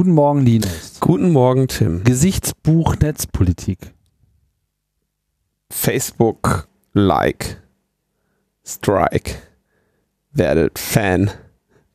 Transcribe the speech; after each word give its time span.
Guten 0.00 0.14
Morgen, 0.14 0.40
Linus. 0.46 0.98
Guten 1.00 1.30
Morgen, 1.30 1.68
Tim. 1.68 2.04
Gesichtsbuch 2.04 2.96
Netzpolitik. 3.00 3.92
Facebook, 5.70 6.68
Like, 6.94 7.60
Strike, 8.64 9.34
werdet 10.32 10.78
Fan 10.78 11.30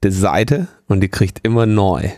der 0.04 0.12
Seite 0.12 0.68
und 0.88 1.02
die 1.02 1.10
kriegt 1.10 1.40
immer 1.42 1.66
neu. 1.66 2.12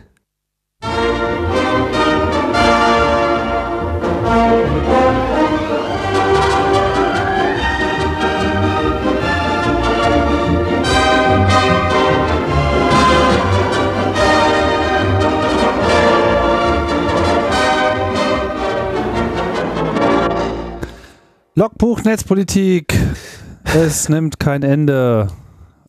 Logbuch 21.58 22.04
Netzpolitik. 22.04 22.96
Es 23.64 24.10
nimmt 24.10 24.40
kein 24.40 24.62
Ende. 24.62 25.26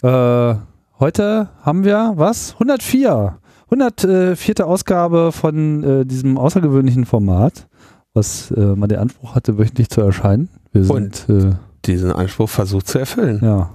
Äh, 0.02 0.54
heute 0.98 1.50
haben 1.60 1.84
wir 1.84 2.14
was? 2.16 2.54
104. 2.54 3.38
104. 3.70 4.66
Ausgabe 4.66 5.30
von 5.30 5.84
äh, 5.84 6.06
diesem 6.06 6.38
außergewöhnlichen 6.38 7.04
Format, 7.04 7.68
was 8.14 8.50
äh, 8.52 8.76
mal 8.76 8.86
den 8.86 8.98
Anspruch 8.98 9.34
hatte, 9.34 9.58
wöchentlich 9.58 9.90
zu 9.90 10.00
erscheinen. 10.00 10.48
Wir 10.72 10.84
sind 10.84 11.26
äh, 11.28 11.50
Diesen 11.88 12.12
Anspruch 12.12 12.50
versucht 12.50 12.86
zu 12.86 12.98
erfüllen. 12.98 13.40
ja. 13.42 13.70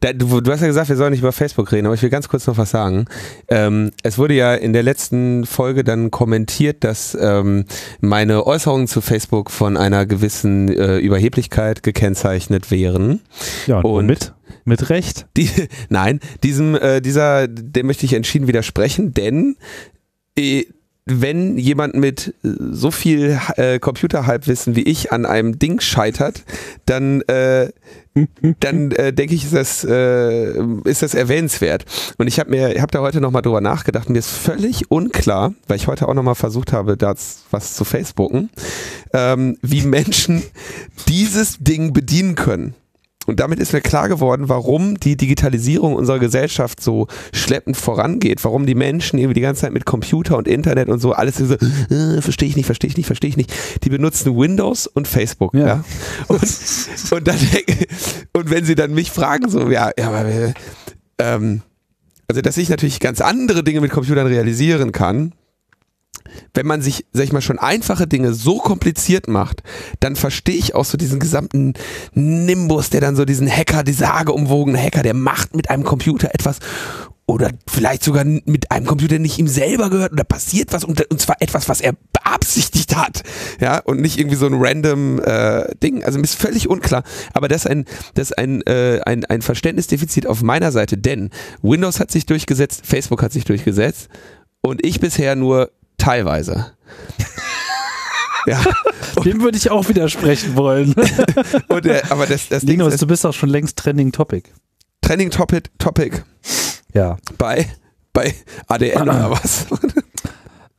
Da, 0.00 0.12
du, 0.12 0.40
du 0.40 0.52
hast 0.52 0.60
ja 0.60 0.68
gesagt, 0.68 0.88
wir 0.88 0.96
sollen 0.96 1.10
nicht 1.10 1.20
über 1.20 1.32
Facebook 1.32 1.72
reden, 1.72 1.86
aber 1.86 1.94
ich 1.94 2.02
will 2.02 2.10
ganz 2.10 2.28
kurz 2.28 2.46
noch 2.46 2.56
was 2.56 2.70
sagen. 2.70 3.06
Ähm, 3.48 3.90
es 4.02 4.18
wurde 4.18 4.34
ja 4.34 4.54
in 4.54 4.72
der 4.72 4.84
letzten 4.84 5.44
Folge 5.46 5.82
dann 5.82 6.10
kommentiert, 6.10 6.84
dass 6.84 7.16
ähm, 7.20 7.64
meine 8.00 8.46
Äußerungen 8.46 8.86
zu 8.86 9.00
Facebook 9.00 9.50
von 9.50 9.76
einer 9.76 10.06
gewissen 10.06 10.68
äh, 10.68 10.98
Überheblichkeit 10.98 11.82
gekennzeichnet 11.82 12.70
wären. 12.70 13.20
Ja, 13.66 13.80
und, 13.80 14.06
mit, 14.06 14.32
mit 14.64 14.88
Recht. 14.90 15.26
Die, 15.36 15.50
nein, 15.88 16.20
diesem, 16.44 16.76
äh, 16.76 17.00
dieser, 17.00 17.48
dem 17.48 17.86
möchte 17.86 18.06
ich 18.06 18.12
entschieden 18.12 18.46
widersprechen, 18.46 19.12
denn 19.12 19.56
äh, 20.38 20.64
wenn 21.06 21.56
jemand 21.56 21.94
mit 21.94 22.34
äh, 22.44 22.48
so 22.72 22.90
viel 22.90 23.38
äh, 23.56 23.78
Computerhalbwissen 23.78 24.74
wie 24.74 24.82
ich 24.82 25.12
an 25.12 25.24
einem 25.24 25.58
Ding 25.58 25.80
scheitert, 25.80 26.44
dann, 26.84 27.22
äh, 27.22 27.70
dann 28.60 28.90
äh, 28.90 29.12
denke 29.12 29.34
ich, 29.34 29.44
ist 29.44 29.54
das, 29.54 29.84
äh, 29.84 30.60
ist 30.84 31.02
das 31.02 31.14
erwähnenswert. 31.14 31.84
Und 32.18 32.26
ich 32.26 32.40
habe 32.40 32.50
mir, 32.50 32.80
habe 32.80 32.90
da 32.90 33.00
heute 33.00 33.20
nochmal 33.20 33.42
drüber 33.42 33.60
nachgedacht. 33.60 34.10
Mir 34.10 34.18
ist 34.18 34.30
völlig 34.30 34.90
unklar, 34.90 35.54
weil 35.68 35.76
ich 35.76 35.86
heute 35.86 36.08
auch 36.08 36.14
nochmal 36.14 36.34
versucht 36.34 36.72
habe, 36.72 36.96
da 36.96 37.14
was 37.50 37.74
zu 37.74 37.84
Facebooken, 37.84 38.50
ähm, 39.12 39.56
wie 39.62 39.82
Menschen 39.82 40.42
dieses 41.08 41.58
Ding 41.60 41.92
bedienen 41.92 42.34
können. 42.34 42.74
Und 43.26 43.40
damit 43.40 43.58
ist 43.58 43.72
mir 43.72 43.80
klar 43.80 44.08
geworden, 44.08 44.48
warum 44.48 44.98
die 44.98 45.16
Digitalisierung 45.16 45.94
unserer 45.94 46.18
Gesellschaft 46.18 46.80
so 46.80 47.08
schleppend 47.32 47.76
vorangeht, 47.76 48.44
warum 48.44 48.66
die 48.66 48.74
Menschen 48.74 49.18
irgendwie 49.18 49.34
die 49.34 49.40
ganze 49.40 49.62
Zeit 49.62 49.72
mit 49.72 49.84
Computer 49.84 50.38
und 50.38 50.48
Internet 50.48 50.88
und 50.88 51.00
so 51.00 51.12
alles 51.12 51.36
so, 51.36 51.54
äh, 51.54 52.22
verstehe 52.22 52.48
ich 52.48 52.56
nicht, 52.56 52.66
verstehe 52.66 52.88
ich 52.88 52.96
nicht, 52.96 53.06
verstehe 53.06 53.30
ich 53.30 53.36
nicht. 53.36 53.52
Die 53.84 53.90
benutzen 53.90 54.36
Windows 54.36 54.86
und 54.86 55.08
Facebook, 55.08 55.54
ja. 55.54 55.66
Ja. 55.66 55.84
Und, 56.28 56.42
und 57.10 57.28
dann 57.28 57.38
und 58.32 58.50
wenn 58.50 58.64
sie 58.64 58.74
dann 58.74 58.94
mich 58.94 59.10
fragen, 59.10 59.48
so, 59.48 59.70
ja, 59.70 59.90
ja, 59.98 60.08
aber 60.08 60.54
ähm, 61.18 61.62
also 62.28 62.40
dass 62.40 62.56
ich 62.56 62.68
natürlich 62.68 63.00
ganz 63.00 63.20
andere 63.20 63.62
Dinge 63.62 63.80
mit 63.80 63.90
Computern 63.90 64.26
realisieren 64.26 64.92
kann, 64.92 65.32
wenn 66.54 66.66
man 66.66 66.82
sich, 66.82 67.06
sag 67.12 67.24
ich 67.24 67.32
mal, 67.32 67.40
schon 67.40 67.58
einfache 67.58 68.06
Dinge 68.06 68.34
so 68.34 68.58
kompliziert 68.58 69.28
macht, 69.28 69.62
dann 70.00 70.16
verstehe 70.16 70.56
ich 70.56 70.74
auch 70.74 70.84
so 70.84 70.96
diesen 70.96 71.20
gesamten 71.20 71.74
Nimbus, 72.12 72.90
der 72.90 73.00
dann 73.00 73.16
so 73.16 73.24
diesen 73.24 73.50
Hacker, 73.50 73.82
die 73.82 73.92
sageumwogene 73.92 74.78
Hacker, 74.78 75.02
der 75.02 75.14
macht 75.14 75.54
mit 75.54 75.70
einem 75.70 75.84
Computer 75.84 76.34
etwas 76.34 76.58
oder 77.26 77.50
vielleicht 77.68 78.04
sogar 78.04 78.24
mit 78.24 78.70
einem 78.70 78.86
Computer, 78.86 79.10
der 79.10 79.18
nicht 79.18 79.38
ihm 79.38 79.48
selber 79.48 79.90
gehört 79.90 80.12
oder 80.12 80.22
passiert 80.22 80.72
was 80.72 80.84
und, 80.84 81.04
und 81.10 81.20
zwar 81.20 81.36
etwas, 81.40 81.68
was 81.68 81.80
er 81.80 81.94
beabsichtigt 82.12 82.96
hat, 82.96 83.22
ja 83.60 83.78
und 83.78 84.00
nicht 84.00 84.18
irgendwie 84.18 84.36
so 84.36 84.46
ein 84.46 84.54
random 84.54 85.20
äh, 85.20 85.74
Ding. 85.82 86.04
Also 86.04 86.18
mir 86.18 86.24
ist 86.24 86.40
völlig 86.40 86.68
unklar, 86.68 87.02
aber 87.34 87.48
das 87.48 87.64
ist 87.64 87.70
ein 87.70 87.84
das 88.14 88.30
ist 88.30 88.38
ein, 88.38 88.62
äh, 88.62 89.00
ein 89.04 89.24
ein 89.24 89.42
Verständnisdefizit 89.42 90.26
auf 90.26 90.42
meiner 90.42 90.70
Seite, 90.70 90.96
denn 90.96 91.30
Windows 91.62 91.98
hat 91.98 92.12
sich 92.12 92.26
durchgesetzt, 92.26 92.86
Facebook 92.86 93.22
hat 93.22 93.32
sich 93.32 93.44
durchgesetzt 93.44 94.08
und 94.62 94.86
ich 94.86 95.00
bisher 95.00 95.34
nur 95.34 95.72
teilweise. 95.98 96.72
ja, 98.46 98.60
Dem 99.24 99.42
würde 99.42 99.56
ich 99.56 99.70
auch 99.70 99.88
widersprechen 99.88 100.56
wollen. 100.56 100.94
und, 101.68 101.86
äh, 101.86 102.02
aber 102.10 102.26
das, 102.26 102.48
das 102.48 102.60
Ding 102.62 102.78
Linus, 102.78 102.94
ist 102.94 103.02
du 103.02 103.06
bist 103.06 103.24
auch 103.26 103.32
schon 103.32 103.48
längst 103.48 103.78
Trending 103.78 104.12
Topic. 104.12 104.50
Trending 105.02 105.30
Topic, 105.30 105.68
Topic 105.78 106.22
Ja. 106.92 107.16
bei 107.38 107.66
bei 108.12 108.34
ADN 108.68 109.02
oder 109.02 109.30
was? 109.30 109.66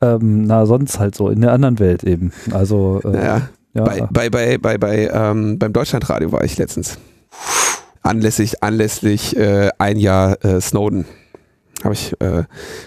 Ähm, 0.00 0.44
na, 0.44 0.66
sonst 0.66 0.98
halt 0.98 1.14
so, 1.14 1.28
in 1.28 1.40
der 1.40 1.52
anderen 1.52 1.78
Welt 1.78 2.04
eben. 2.04 2.32
Also, 2.52 3.00
äh, 3.04 3.16
Ja, 3.16 3.48
ja. 3.74 3.84
bei, 3.84 4.00
bei, 4.10 4.30
bei, 4.30 4.58
bei, 4.58 4.78
bei 4.78 5.08
ähm, 5.12 5.58
beim 5.58 5.72
Deutschlandradio 5.72 6.32
war 6.32 6.44
ich 6.44 6.56
letztens. 6.56 6.98
Anlässlich, 8.02 8.62
anlässlich 8.62 9.36
äh, 9.36 9.70
ein 9.78 9.98
Jahr 9.98 10.42
äh, 10.44 10.60
Snowden. 10.60 11.04
Habe 11.84 11.94
ich, 11.94 12.12
äh, 12.20 12.44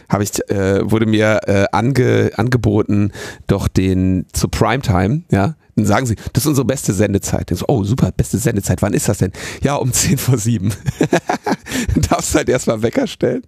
habe 0.10 0.24
ich, 0.24 0.50
äh, 0.50 0.90
wurde 0.90 1.06
mir 1.06 1.40
äh, 1.46 1.66
ange, 1.72 2.32
angeboten, 2.36 3.12
doch 3.48 3.68
den 3.68 4.26
zu 4.34 4.50
Primetime, 4.50 5.24
ja, 5.32 5.56
dann 5.76 5.86
sagen 5.86 6.06
sie, 6.06 6.16
das 6.34 6.44
ist 6.44 6.48
unsere 6.48 6.66
beste 6.66 6.94
Sendezeit. 6.94 7.50
So, 7.54 7.66
oh, 7.68 7.84
super, 7.84 8.12
beste 8.12 8.38
Sendezeit. 8.38 8.82
Wann 8.82 8.94
ist 8.94 9.08
das 9.08 9.20
denn? 9.20 9.32
Ja, 9.62 9.76
um 9.76 9.94
10 9.94 10.18
vor 10.18 10.38
7. 10.38 10.70
Darfst 12.10 12.36
halt 12.36 12.50
erstmal 12.50 12.82
Wecker 12.82 13.08
stellen. 13.08 13.44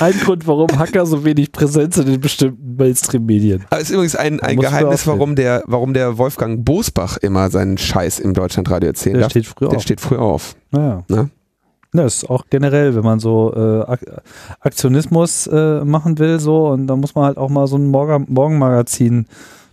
Ein 0.00 0.12
Grund, 0.20 0.46
warum 0.46 0.78
Hacker 0.78 1.06
so 1.06 1.24
wenig 1.24 1.52
Präsenz 1.52 1.96
in 1.98 2.06
den 2.06 2.20
bestimmten 2.20 2.76
Mainstream-Medien. 2.76 3.64
Aber 3.70 3.80
ist 3.80 3.90
übrigens 3.90 4.16
ein, 4.16 4.40
ein 4.40 4.58
Geheimnis, 4.58 5.06
warum 5.06 5.34
der, 5.36 5.62
warum 5.66 5.94
der 5.94 6.18
Wolfgang 6.18 6.64
Bosbach 6.64 7.16
immer 7.18 7.50
seinen 7.50 7.78
Scheiß 7.78 8.18
im 8.20 8.34
Deutschlandradio 8.34 8.88
erzählen 8.88 9.14
Der 9.14 9.22
darf. 9.22 9.30
steht 9.30 9.46
früh 9.46 9.68
der 9.68 9.76
auf. 9.76 9.82
steht 9.82 10.00
früh 10.00 10.16
auf. 10.16 10.56
Naja. 10.70 11.04
Ne? 11.08 11.30
Ja, 11.92 12.04
ist 12.06 12.30
auch 12.30 12.44
generell, 12.48 12.94
wenn 12.94 13.02
man 13.02 13.18
so 13.18 13.52
äh, 13.54 13.90
Ak 13.90 14.00
Aktionismus 14.60 15.48
äh, 15.48 15.84
machen 15.84 16.18
will, 16.18 16.38
so, 16.38 16.68
und 16.68 16.86
da 16.86 16.94
muss 16.94 17.16
man 17.16 17.24
halt 17.24 17.36
auch 17.36 17.48
mal 17.48 17.66
so 17.66 17.76
ein 17.76 17.86
Morgen 17.86 18.26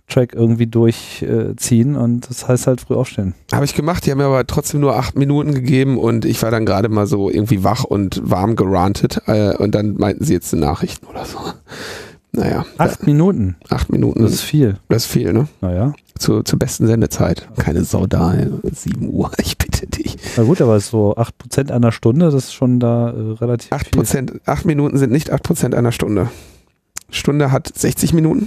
Morgenmagazin-Track 0.08 0.34
irgendwie 0.34 0.66
durchziehen 0.66 1.96
und 1.96 2.28
das 2.28 2.48
heißt 2.48 2.66
halt 2.66 2.80
früh 2.80 2.94
aufstehen. 2.94 3.34
Habe 3.52 3.64
ich 3.64 3.74
gemacht, 3.74 4.06
die 4.06 4.10
haben 4.10 4.18
mir 4.18 4.24
aber 4.24 4.46
trotzdem 4.46 4.80
nur 4.80 4.96
acht 4.96 5.16
Minuten 5.16 5.54
gegeben 5.54 5.98
und 5.98 6.24
ich 6.24 6.42
war 6.42 6.50
dann 6.50 6.66
gerade 6.66 6.88
mal 6.88 7.06
so 7.06 7.30
irgendwie 7.30 7.64
wach 7.64 7.84
und 7.84 8.20
warm 8.24 8.56
gerantet 8.56 9.22
äh, 9.26 9.54
und 9.56 9.74
dann 9.74 9.94
meinten 9.96 10.24
sie 10.24 10.34
jetzt 10.34 10.52
die 10.52 10.56
Nachrichten 10.56 11.06
oder 11.06 11.24
so. 11.24 11.38
Naja, 12.30 12.66
Acht 12.76 13.06
Minuten, 13.06 13.56
da, 13.68 13.76
acht 13.76 13.90
Minuten, 13.90 14.22
das 14.22 14.32
ist 14.32 14.42
viel. 14.42 14.76
das 14.88 15.06
ist 15.06 15.10
viel, 15.10 15.32
ne? 15.32 15.48
Naja. 15.62 15.94
Zu, 16.18 16.42
zur 16.42 16.58
besten 16.58 16.86
Sendezeit. 16.86 17.48
Keine 17.56 17.84
Sau 17.84 18.06
da, 18.06 18.34
ey. 18.34 18.48
7 18.70 19.08
Uhr, 19.08 19.30
ich 19.38 19.56
bitte 19.56 19.86
dich. 19.86 20.16
Na 20.36 20.42
gut, 20.42 20.60
aber 20.60 20.78
so 20.78 21.16
8% 21.16 21.70
einer 21.70 21.90
Stunde, 21.90 22.26
das 22.26 22.34
ist 22.34 22.52
schon 22.54 22.80
da 22.80 23.10
äh, 23.10 23.32
relativ 23.40 23.72
Acht 23.72 23.86
viel. 23.86 23.92
Prozent, 23.92 24.40
acht 24.44 24.66
Minuten 24.66 24.98
sind 24.98 25.10
nicht 25.10 25.30
acht 25.30 25.42
Prozent 25.42 25.74
einer 25.74 25.90
Stunde. 25.90 26.28
Stunde 27.10 27.50
hat 27.50 27.72
60 27.74 28.12
Minuten. 28.12 28.46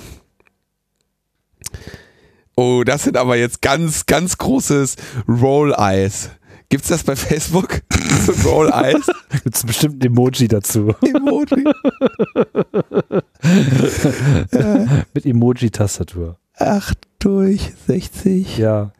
Oh, 2.61 2.83
das 2.83 3.05
sind 3.05 3.17
aber 3.17 3.37
jetzt 3.37 3.63
ganz, 3.63 4.05
ganz 4.05 4.37
großes 4.37 4.95
Roll 5.27 5.73
Eyes. 5.75 6.29
Gibt's 6.69 6.89
das 6.89 7.03
bei 7.03 7.15
Facebook? 7.15 7.81
So 8.21 8.33
Roll 8.47 8.69
Eyes? 8.71 9.09
Gibt 9.43 9.55
es 9.55 9.65
bestimmt 9.65 10.03
ein 10.03 10.11
Emoji 10.11 10.47
dazu. 10.47 10.93
Emoji. 11.01 11.63
Mit 15.15 15.25
Emoji-Tastatur. 15.25 16.37
8 16.57 16.99
durch 17.17 17.73
60. 17.87 18.59
Ja. 18.59 18.91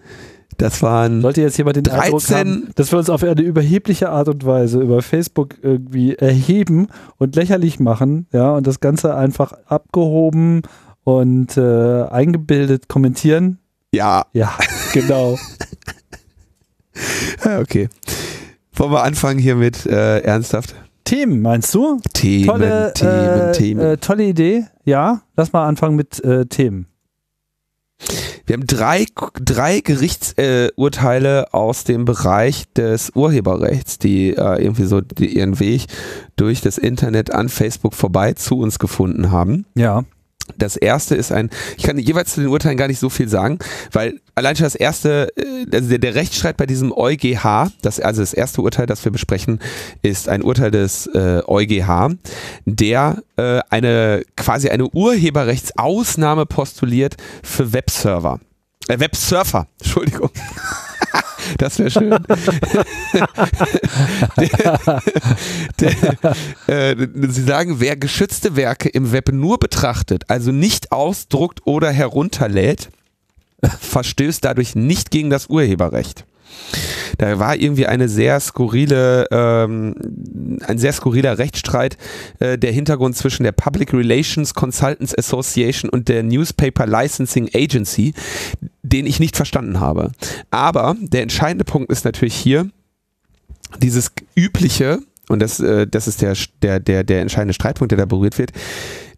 Das 0.57 0.81
waren 0.81 1.21
Sollte 1.21 1.41
jetzt 1.41 1.59
jemand 1.59 1.75
den 1.75 1.83
13 1.83 2.01
Eindruck 2.01 2.29
haben, 2.31 2.69
dass 2.73 2.91
wir 2.91 2.97
uns 2.97 3.11
auf 3.11 3.21
eine 3.21 3.41
überhebliche 3.41 4.09
Art 4.09 4.27
und 4.27 4.43
Weise 4.43 4.81
über 4.81 5.03
Facebook 5.03 5.57
irgendwie 5.61 6.15
erheben 6.15 6.87
und 7.17 7.35
lächerlich 7.35 7.79
machen, 7.79 8.25
ja, 8.31 8.55
und 8.55 8.65
das 8.65 8.79
Ganze 8.79 9.15
einfach 9.15 9.53
abgehoben 9.67 10.63
und 11.03 11.57
äh, 11.57 12.03
eingebildet 12.03 12.87
kommentieren. 12.87 13.59
ja, 13.93 14.25
Ja, 14.33 14.53
genau. 14.93 15.37
ja, 17.45 17.59
okay. 17.59 17.89
Wollen 18.73 18.91
wir 18.91 19.03
anfangen 19.03 19.39
hier 19.39 19.55
mit 19.55 19.85
äh, 19.85 20.19
ernsthaft? 20.19 20.75
Themen, 21.03 21.41
meinst 21.41 21.73
du? 21.73 21.99
Themen, 22.13 22.45
Tolle, 22.45 22.93
Themen, 22.93 23.39
äh, 23.39 23.51
Themen. 23.51 23.81
Äh, 23.81 23.97
tolle 23.97 24.23
Idee. 24.23 24.65
Ja, 24.85 25.21
lass 25.35 25.51
mal 25.51 25.67
anfangen 25.67 25.95
mit 25.95 26.23
äh, 26.23 26.45
Themen. 26.45 26.87
Wir 28.45 28.53
haben 28.53 28.65
drei, 28.65 29.05
drei 29.35 29.79
Gerichtsurteile 29.81 31.41
äh, 31.43 31.45
aus 31.51 31.83
dem 31.83 32.05
Bereich 32.05 32.71
des 32.73 33.11
Urheberrechts, 33.15 33.99
die 33.99 34.31
äh, 34.31 34.63
irgendwie 34.63 34.85
so 34.85 35.01
die, 35.01 35.37
ihren 35.37 35.59
Weg 35.59 35.85
durch 36.35 36.61
das 36.61 36.77
Internet 36.77 37.33
an 37.33 37.49
Facebook 37.49 37.93
vorbei 37.93 38.33
zu 38.33 38.57
uns 38.59 38.79
gefunden 38.79 39.31
haben. 39.31 39.65
Ja. 39.75 40.03
Das 40.57 40.75
erste 40.75 41.15
ist 41.15 41.31
ein, 41.31 41.49
ich 41.77 41.83
kann 41.83 41.97
jeweils 41.97 42.33
zu 42.33 42.41
den 42.41 42.49
Urteilen 42.49 42.77
gar 42.77 42.87
nicht 42.87 42.99
so 42.99 43.09
viel 43.09 43.27
sagen, 43.27 43.59
weil 43.91 44.19
allein 44.35 44.55
schon 44.55 44.65
das 44.65 44.75
erste, 44.75 45.29
äh, 45.35 45.65
also 45.73 45.89
der, 45.89 45.99
der 45.99 46.15
Rechtsstreit 46.15 46.57
bei 46.57 46.65
diesem 46.65 46.91
EuGH, 46.91 47.71
das, 47.81 47.99
also 47.99 48.21
das 48.21 48.33
erste 48.33 48.61
Urteil, 48.61 48.85
das 48.85 49.03
wir 49.05 49.11
besprechen, 49.11 49.59
ist 50.01 50.29
ein 50.29 50.41
Urteil 50.41 50.71
des 50.71 51.07
äh, 51.07 51.41
EuGH, 51.45 52.15
der 52.65 53.23
äh, 53.37 53.59
eine 53.69 54.23
quasi 54.35 54.69
eine 54.69 54.87
Urheberrechtsausnahme 54.87 56.45
postuliert 56.45 57.15
für 57.43 57.73
Webserver. 57.73 58.39
Äh, 58.87 58.99
Websurfer, 58.99 59.67
Entschuldigung. 59.79 60.29
Das 61.57 61.79
wäre 61.79 61.91
schön. 61.91 62.09
der, 64.37 65.01
der, 65.79 65.91
äh, 66.67 67.07
Sie 67.29 67.43
sagen, 67.43 67.79
wer 67.79 67.95
geschützte 67.95 68.55
Werke 68.55 68.89
im 68.89 69.11
Web 69.11 69.31
nur 69.31 69.57
betrachtet, 69.59 70.29
also 70.29 70.51
nicht 70.51 70.91
ausdruckt 70.91 71.61
oder 71.65 71.91
herunterlädt, 71.91 72.89
verstößt 73.79 74.43
dadurch 74.43 74.75
nicht 74.75 75.11
gegen 75.11 75.29
das 75.29 75.47
Urheberrecht. 75.47 76.25
Da 77.17 77.39
war 77.39 77.55
irgendwie 77.55 77.85
eine 77.85 78.09
sehr 78.09 78.39
skurrile, 78.39 79.27
ähm, 79.31 79.95
ein 80.65 80.77
sehr 80.77 80.93
skurriler 80.93 81.37
Rechtsstreit, 81.37 81.97
äh, 82.39 82.57
der 82.57 82.71
Hintergrund 82.71 83.15
zwischen 83.15 83.43
der 83.43 83.51
Public 83.51 83.93
Relations 83.93 84.53
Consultants 84.53 85.17
Association 85.17 85.89
und 85.89 86.07
der 86.07 86.23
Newspaper 86.23 86.87
Licensing 86.87 87.49
Agency, 87.53 88.13
den 88.81 89.05
ich 89.05 89.19
nicht 89.19 89.35
verstanden 89.35 89.79
habe. 89.79 90.11
Aber 90.49 90.95
der 90.99 91.21
entscheidende 91.21 91.65
Punkt 91.65 91.91
ist 91.91 92.05
natürlich 92.05 92.35
hier 92.35 92.69
dieses 93.79 94.11
übliche, 94.35 94.99
und 95.29 95.41
das, 95.41 95.59
äh, 95.59 95.87
das 95.87 96.07
ist 96.07 96.21
der, 96.21 96.35
der, 96.61 96.79
der, 96.79 97.03
der 97.03 97.21
entscheidende 97.21 97.53
Streitpunkt, 97.53 97.91
der 97.91 97.97
da 97.97 98.05
berührt 98.05 98.37
wird. 98.37 98.51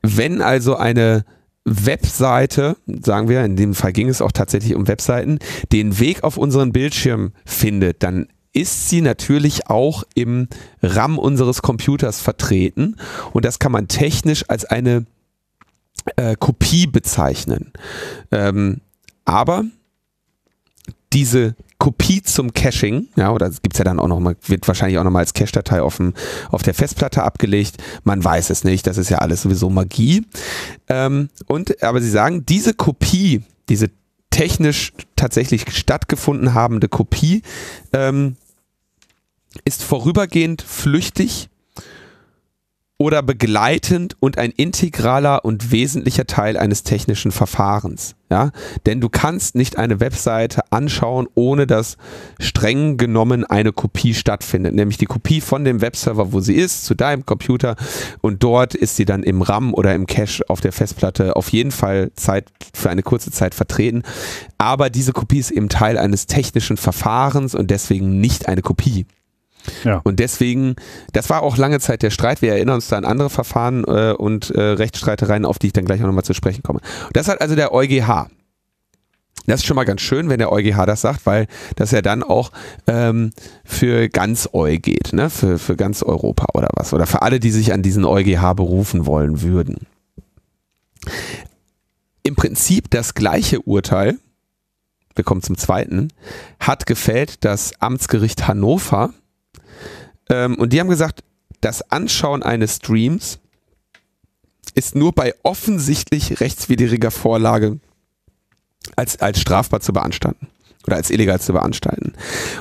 Wenn 0.01 0.41
also 0.41 0.75
eine 0.75 1.25
Webseite, 1.65 2.75
sagen 2.87 3.29
wir, 3.29 3.43
in 3.45 3.55
dem 3.55 3.73
Fall 3.73 3.93
ging 3.93 4.09
es 4.09 4.21
auch 4.21 4.31
tatsächlich 4.31 4.75
um 4.75 4.87
Webseiten, 4.87 5.39
den 5.71 5.99
Weg 5.99 6.23
auf 6.23 6.37
unseren 6.37 6.73
Bildschirm 6.73 7.31
findet, 7.45 8.03
dann 8.03 8.27
ist 8.51 8.89
sie 8.89 9.01
natürlich 9.01 9.67
auch 9.67 10.03
im 10.13 10.47
RAM 10.81 11.17
unseres 11.17 11.61
Computers 11.61 12.21
vertreten 12.21 12.97
und 13.31 13.45
das 13.45 13.59
kann 13.59 13.71
man 13.71 13.87
technisch 13.87 14.45
als 14.47 14.65
eine 14.65 15.05
äh, 16.17 16.35
Kopie 16.37 16.85
bezeichnen. 16.85 17.71
Ähm, 18.31 18.81
aber 19.25 19.63
diese 21.13 21.55
Kopie 21.83 22.21
zum 22.23 22.53
Caching, 22.53 23.09
ja, 23.17 23.33
oder 23.33 23.49
gibt's 23.49 23.77
ja 23.77 23.83
dann 23.83 23.99
auch 23.99 24.07
nochmal, 24.07 24.37
wird 24.47 24.65
wahrscheinlich 24.69 24.97
auch 24.99 25.03
nochmal 25.03 25.19
als 25.19 25.33
Cache-Datei 25.33 25.81
auf, 25.81 26.01
auf 26.49 26.63
der 26.63 26.73
Festplatte 26.73 27.23
abgelegt. 27.23 27.75
Man 28.05 28.23
weiß 28.23 28.51
es 28.51 28.63
nicht, 28.63 28.87
das 28.87 28.97
ist 28.97 29.09
ja 29.09 29.17
alles 29.17 29.41
sowieso 29.41 29.69
Magie. 29.69 30.25
Ähm, 30.87 31.27
und, 31.45 31.83
aber 31.83 31.99
sie 31.99 32.09
sagen, 32.09 32.45
diese 32.45 32.73
Kopie, 32.73 33.43
diese 33.67 33.89
technisch 34.29 34.93
tatsächlich 35.17 35.65
stattgefunden 35.75 36.53
habende 36.53 36.87
Kopie, 36.87 37.41
ähm, 37.91 38.37
ist 39.65 39.83
vorübergehend 39.83 40.61
flüchtig 40.61 41.49
oder 42.97 43.21
begleitend 43.21 44.15
und 44.19 44.37
ein 44.37 44.51
integraler 44.51 45.43
und 45.43 45.71
wesentlicher 45.71 46.25
Teil 46.25 46.57
eines 46.57 46.83
technischen 46.83 47.31
Verfahrens. 47.31 48.15
Ja, 48.29 48.51
denn 48.87 48.99
du 48.99 49.09
kannst 49.09 49.53
nicht 49.53 49.77
eine 49.77 49.99
Webseite 49.99 50.61
anschauen, 50.71 51.27
ohne 51.35 51.67
dass 51.67 51.97
streng 52.39 52.97
genommen 52.97 53.43
eine 53.43 53.73
Kopie 53.73 54.15
stattfindet, 54.15 54.73
nämlich 54.73 54.97
die 54.97 55.05
Kopie 55.05 55.39
von 55.39 55.65
dem 55.65 55.81
Webserver, 55.81 56.33
wo 56.33 56.39
sie 56.39 56.55
ist, 56.55 56.85
zu 56.85 56.95
deinem 56.95 57.27
Computer 57.27 57.75
und 58.21 58.41
dort 58.41 58.73
ist 58.73 58.95
sie 58.95 59.05
dann 59.05 59.21
im 59.21 59.43
RAM 59.43 59.73
oder 59.73 59.93
im 59.93 60.07
Cache 60.07 60.43
auf 60.47 60.61
der 60.61 60.71
Festplatte 60.71 61.35
auf 61.35 61.49
jeden 61.49 61.71
Fall 61.71 62.11
Zeit 62.15 62.47
für 62.73 62.89
eine 62.89 63.03
kurze 63.03 63.29
Zeit 63.29 63.53
vertreten. 63.53 64.01
Aber 64.57 64.89
diese 64.89 65.13
Kopie 65.13 65.39
ist 65.39 65.51
eben 65.51 65.69
Teil 65.69 65.99
eines 65.99 66.25
technischen 66.25 66.77
Verfahrens 66.77 67.53
und 67.53 67.69
deswegen 67.69 68.19
nicht 68.19 68.47
eine 68.47 68.61
Kopie. 68.61 69.05
Ja. 69.83 70.01
Und 70.03 70.19
deswegen, 70.19 70.75
das 71.13 71.29
war 71.29 71.43
auch 71.43 71.57
lange 71.57 71.79
Zeit 71.79 72.01
der 72.01 72.09
Streit. 72.09 72.41
Wir 72.41 72.53
erinnern 72.53 72.75
uns 72.75 72.87
da 72.87 72.97
an 72.97 73.05
andere 73.05 73.29
Verfahren 73.29 73.83
äh, 73.85 74.13
und 74.17 74.49
äh, 74.51 74.61
Rechtsstreitereien, 74.61 75.45
auf 75.45 75.59
die 75.59 75.67
ich 75.67 75.73
dann 75.73 75.85
gleich 75.85 76.01
auch 76.01 76.07
nochmal 76.07 76.23
zu 76.23 76.33
sprechen 76.33 76.63
komme. 76.63 76.79
Das 77.13 77.27
hat 77.27 77.41
also 77.41 77.55
der 77.55 77.73
EuGH. 77.73 78.27
Das 79.45 79.59
ist 79.59 79.65
schon 79.65 79.75
mal 79.75 79.83
ganz 79.83 80.01
schön, 80.01 80.29
wenn 80.29 80.39
der 80.39 80.51
EuGH 80.51 80.85
das 80.85 81.01
sagt, 81.01 81.25
weil 81.25 81.47
das 81.75 81.91
ja 81.91 82.01
dann 82.01 82.23
auch 82.23 82.51
ähm, 82.87 83.31
für 83.65 84.07
ganz 84.07 84.47
Eu 84.53 84.77
geht, 84.77 85.11
ne? 85.11 85.29
für, 85.29 85.59
für 85.59 85.75
ganz 85.75 86.01
Europa 86.01 86.47
oder 86.53 86.69
was. 86.75 86.93
Oder 86.93 87.05
für 87.05 87.21
alle, 87.21 87.39
die 87.39 87.51
sich 87.51 87.73
an 87.73 87.81
diesen 87.81 88.05
EuGH 88.05 88.53
berufen 88.55 89.05
wollen 89.05 89.41
würden. 89.41 89.85
Im 92.23 92.35
Prinzip 92.35 92.89
das 92.89 93.15
gleiche 93.15 93.61
Urteil, 93.61 94.17
wir 95.13 95.25
kommen 95.25 95.41
zum 95.41 95.57
zweiten, 95.57 96.07
hat 96.59 96.85
gefällt 96.85 97.43
das 97.43 97.73
Amtsgericht 97.81 98.47
Hannover 98.47 99.13
ähm, 100.33 100.55
und 100.55 100.73
die 100.73 100.79
haben 100.79 100.89
gesagt, 100.89 101.23
das 101.61 101.91
Anschauen 101.91 102.43
eines 102.43 102.77
Streams 102.77 103.39
ist 104.75 104.95
nur 104.95 105.13
bei 105.13 105.33
offensichtlich 105.43 106.39
rechtswidriger 106.39 107.11
Vorlage 107.11 107.79
als, 108.95 109.19
als 109.19 109.39
strafbar 109.39 109.79
zu 109.79 109.93
beanstanden 109.93 110.47
oder 110.85 110.97
als 110.97 111.09
illegal 111.09 111.39
zu 111.39 111.53
beanstalten. 111.53 112.13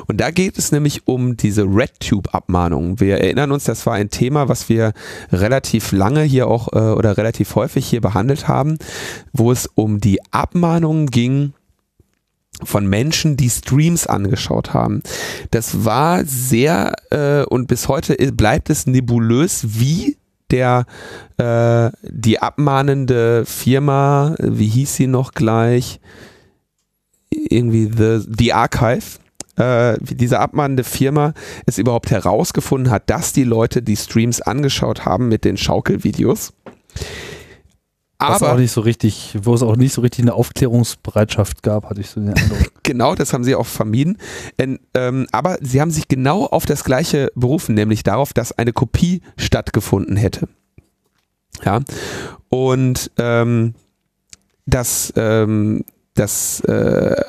Und 0.06 0.20
da 0.20 0.30
geht 0.30 0.56
es 0.56 0.70
nämlich 0.70 1.08
um 1.08 1.36
diese 1.36 1.64
RedTube-Abmahnungen. 1.64 3.00
Wir 3.00 3.18
erinnern 3.18 3.50
uns, 3.50 3.64
das 3.64 3.84
war 3.86 3.94
ein 3.94 4.10
Thema, 4.10 4.48
was 4.48 4.68
wir 4.68 4.92
relativ 5.32 5.90
lange 5.90 6.22
hier 6.22 6.46
auch 6.46 6.68
äh, 6.72 6.78
oder 6.78 7.16
relativ 7.16 7.56
häufig 7.56 7.86
hier 7.86 8.00
behandelt 8.00 8.46
haben, 8.46 8.78
wo 9.32 9.50
es 9.50 9.66
um 9.74 10.00
die 10.00 10.20
Abmahnungen 10.30 11.08
ging 11.08 11.54
von 12.62 12.86
Menschen, 12.86 13.36
die 13.36 13.50
Streams 13.50 14.06
angeschaut 14.06 14.74
haben. 14.74 15.02
Das 15.50 15.84
war 15.84 16.24
sehr 16.24 16.94
äh, 17.10 17.44
und 17.44 17.66
bis 17.66 17.88
heute 17.88 18.14
bleibt 18.32 18.70
es 18.70 18.86
nebulös, 18.86 19.62
wie 19.78 20.16
der 20.50 20.84
äh, 21.38 21.90
die 22.02 22.40
abmahnende 22.40 23.44
Firma, 23.46 24.36
wie 24.38 24.68
hieß 24.68 24.94
sie 24.94 25.06
noch 25.06 25.32
gleich? 25.32 25.98
Irgendwie 27.30 27.90
The, 27.90 28.20
The 28.38 28.52
Archive. 28.52 29.18
Äh, 29.56 29.98
diese 30.00 30.38
abmahnende 30.38 30.84
Firma 30.84 31.34
es 31.66 31.78
überhaupt 31.78 32.10
herausgefunden 32.10 32.90
hat, 32.90 33.10
dass 33.10 33.32
die 33.32 33.44
Leute 33.44 33.82
die 33.82 33.96
Streams 33.96 34.40
angeschaut 34.40 35.04
haben 35.04 35.28
mit 35.28 35.44
den 35.44 35.56
Schaukelvideos. 35.56 36.52
Aber 38.22 38.52
auch 38.52 38.58
nicht 38.58 38.72
so 38.72 38.80
richtig, 38.80 39.36
wo 39.42 39.54
es 39.54 39.62
auch 39.62 39.76
nicht 39.76 39.92
so 39.92 40.00
richtig 40.00 40.24
eine 40.24 40.34
Aufklärungsbereitschaft 40.34 41.62
gab, 41.62 41.88
hatte 41.88 42.00
ich 42.00 42.10
so 42.10 42.20
den 42.20 42.30
Eindruck. 42.34 42.72
genau, 42.82 43.14
das 43.14 43.32
haben 43.32 43.44
sie 43.44 43.54
auch 43.54 43.66
vermieden. 43.66 44.18
In, 44.56 44.78
ähm, 44.94 45.26
aber 45.32 45.58
sie 45.60 45.80
haben 45.80 45.90
sich 45.90 46.08
genau 46.08 46.46
auf 46.46 46.66
das 46.66 46.84
Gleiche 46.84 47.30
berufen, 47.34 47.74
nämlich 47.74 48.02
darauf, 48.02 48.32
dass 48.32 48.52
eine 48.52 48.72
Kopie 48.72 49.22
stattgefunden 49.36 50.16
hätte. 50.16 50.48
Ja. 51.64 51.80
Und 52.48 53.10
ähm, 53.18 53.74
das, 54.66 55.12
ähm, 55.16 55.84
das 56.14 56.60
äh, 56.60 57.20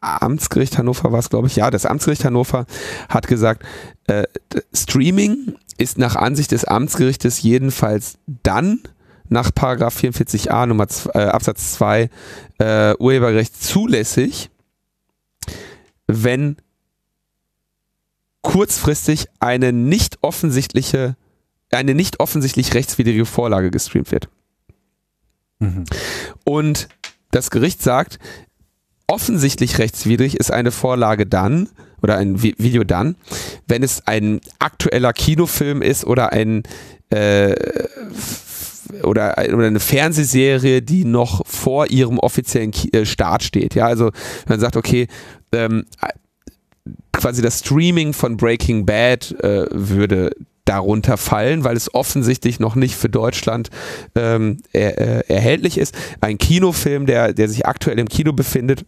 Amtsgericht 0.00 0.78
Hannover 0.78 1.12
war 1.12 1.20
es, 1.20 1.30
glaube 1.30 1.46
ich, 1.46 1.56
ja, 1.56 1.70
das 1.70 1.86
Amtsgericht 1.86 2.24
Hannover 2.24 2.66
hat 3.08 3.28
gesagt, 3.28 3.64
äh, 4.08 4.24
Streaming 4.74 5.54
ist 5.78 5.96
nach 5.98 6.16
Ansicht 6.16 6.50
des 6.50 6.64
Amtsgerichtes 6.64 7.42
jedenfalls 7.42 8.18
dann 8.42 8.80
nach 9.28 9.54
Paragraph 9.54 9.96
44a 9.96 10.66
Nummer 10.66 10.86
äh, 11.14 11.18
Absatz 11.18 11.74
2 11.74 12.10
äh, 12.58 12.94
Urheberrecht 12.98 13.60
zulässig, 13.62 14.50
wenn 16.06 16.56
kurzfristig 18.42 19.28
eine 19.40 19.72
nicht 19.72 20.18
offensichtliche, 20.20 21.16
eine 21.70 21.94
nicht 21.94 22.20
offensichtlich 22.20 22.74
rechtswidrige 22.74 23.24
Vorlage 23.24 23.70
gestreamt 23.70 24.10
wird. 24.10 24.28
Mhm. 25.60 25.84
Und 26.44 26.88
das 27.30 27.50
Gericht 27.50 27.82
sagt, 27.82 28.18
offensichtlich 29.06 29.78
rechtswidrig 29.78 30.36
ist 30.36 30.50
eine 30.50 30.70
Vorlage 30.70 31.26
dann 31.26 31.68
oder 32.02 32.16
ein 32.16 32.42
Video 32.42 32.84
dann, 32.84 33.16
wenn 33.66 33.82
es 33.82 34.06
ein 34.06 34.40
aktueller 34.58 35.12
Kinofilm 35.12 35.82
ist 35.82 36.04
oder 36.04 36.32
ein 36.32 36.64
äh, 37.10 37.52
oder, 39.02 39.36
oder 39.52 39.66
eine 39.66 39.80
Fernsehserie, 39.80 40.82
die 40.82 41.04
noch 41.04 41.46
vor 41.46 41.90
ihrem 41.90 42.18
offiziellen 42.18 42.72
äh, 42.92 43.04
Start 43.04 43.42
steht. 43.42 43.74
Ja, 43.74 43.86
also 43.86 44.10
man 44.48 44.60
sagt, 44.60 44.76
okay, 44.76 45.08
ähm, 45.52 45.84
quasi 47.12 47.42
das 47.42 47.60
Streaming 47.60 48.12
von 48.12 48.36
Breaking 48.36 48.86
Bad 48.86 49.32
äh, 49.40 49.66
würde 49.70 50.32
darunter 50.64 51.16
fallen, 51.16 51.64
weil 51.64 51.76
es 51.76 51.92
offensichtlich 51.94 52.60
noch 52.60 52.74
nicht 52.76 52.94
für 52.94 53.08
Deutschland 53.08 53.70
ähm, 54.14 54.58
er, 54.72 54.98
äh, 54.98 55.32
erhältlich 55.32 55.78
ist. 55.78 55.94
Ein 56.20 56.38
Kinofilm, 56.38 57.06
der, 57.06 57.32
der 57.32 57.48
sich 57.48 57.66
aktuell 57.66 57.98
im 57.98 58.08
Kino 58.08 58.32
befindet, 58.32 58.84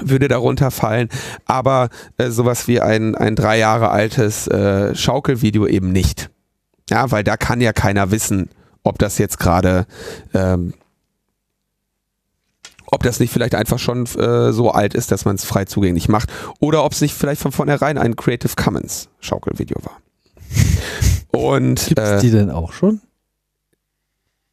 würde 0.00 0.28
darunter 0.28 0.70
fallen, 0.70 1.08
aber 1.44 1.90
äh, 2.16 2.30
sowas 2.30 2.68
wie 2.68 2.80
ein, 2.80 3.14
ein 3.14 3.36
drei 3.36 3.58
Jahre 3.58 3.90
altes 3.90 4.46
äh, 4.46 4.94
Schaukelvideo 4.94 5.66
eben 5.66 5.92
nicht. 5.92 6.30
Ja, 6.88 7.10
weil 7.10 7.24
da 7.24 7.36
kann 7.36 7.60
ja 7.60 7.72
keiner 7.72 8.10
wissen, 8.10 8.48
ob 8.82 8.98
das 8.98 9.18
jetzt 9.18 9.38
gerade, 9.38 9.86
ähm, 10.34 10.74
ob 12.86 13.02
das 13.02 13.20
nicht 13.20 13.32
vielleicht 13.32 13.54
einfach 13.54 13.78
schon 13.78 14.06
äh, 14.06 14.52
so 14.52 14.70
alt 14.72 14.94
ist, 14.94 15.12
dass 15.12 15.24
man 15.24 15.36
es 15.36 15.44
frei 15.44 15.64
zugänglich 15.64 16.08
macht 16.08 16.30
oder 16.58 16.84
ob 16.84 16.92
es 16.92 17.00
nicht 17.00 17.14
vielleicht 17.14 17.40
von 17.40 17.52
vornherein 17.52 17.98
ein 17.98 18.16
Creative 18.16 18.52
Commons 18.56 19.08
Schaukelvideo 19.20 19.78
war. 19.84 19.98
Und 21.32 21.86
Gibt 21.86 22.00
es 22.00 22.10
äh, 22.10 22.20
die 22.20 22.30
denn 22.30 22.50
auch 22.50 22.72
schon? 22.72 23.00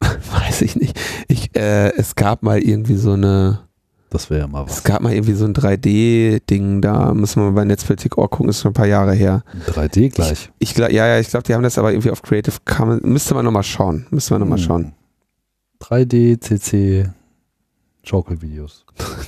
weiß 0.00 0.62
ich 0.62 0.76
nicht. 0.76 0.98
Ich, 1.26 1.54
äh, 1.56 1.90
es 1.96 2.14
gab 2.14 2.42
mal 2.42 2.60
irgendwie 2.60 2.96
so 2.96 3.12
eine 3.12 3.67
Das 4.10 4.30
wäre 4.30 4.40
ja 4.40 4.46
mal 4.46 4.64
Es 4.64 4.70
was. 4.78 4.84
gab 4.84 5.02
mal 5.02 5.12
irgendwie 5.12 5.34
so 5.34 5.44
ein 5.44 5.52
3D-Ding, 5.54 6.80
da 6.80 7.12
müssen 7.12 7.42
wir 7.42 7.50
mal 7.50 7.56
bei 7.56 7.64
Netzpolitik.org 7.66 8.30
gucken, 8.30 8.48
ist 8.48 8.60
schon 8.62 8.70
ein 8.70 8.74
paar 8.74 8.86
Jahre 8.86 9.12
her. 9.14 9.42
3D 9.66 10.08
gleich. 10.10 10.50
Ich 10.58 10.74
glaube, 10.74 10.92
ja, 10.94 11.06
ja, 11.06 11.18
ich 11.18 11.28
glaube, 11.28 11.42
die 11.44 11.54
haben 11.54 11.62
das 11.62 11.76
aber 11.78 11.92
irgendwie 11.92 12.10
auf 12.10 12.22
Creative 12.22 12.56
Commons. 12.64 13.02
Müsste 13.02 13.34
man 13.34 13.44
nochmal 13.44 13.62
schauen. 13.64 14.06
Müsste 14.10 14.32
man 14.34 14.40
nochmal 14.40 14.58
Hm. 14.58 14.64
schauen. 14.64 14.92
3D, 15.80 16.40
CC, 16.40 17.10
Schaukelvideos. 18.02 18.84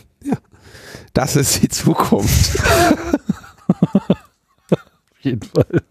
Das 1.12 1.34
ist 1.34 1.60
die 1.62 1.68
Zukunft. 1.68 2.56
Auf 4.70 4.78
jeden 5.22 5.42
Fall. 5.42 5.82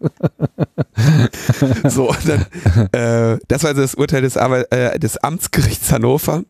so, 1.90 2.14
dann, 2.26 2.46
äh, 2.92 3.38
das 3.48 3.62
war 3.62 3.70
also 3.70 3.82
das 3.82 3.94
Urteil 3.94 4.22
des, 4.22 4.36
Arbeit, 4.38 4.72
äh, 4.72 4.98
des 4.98 5.18
Amtsgerichts 5.18 5.92
Hannover 5.92 6.42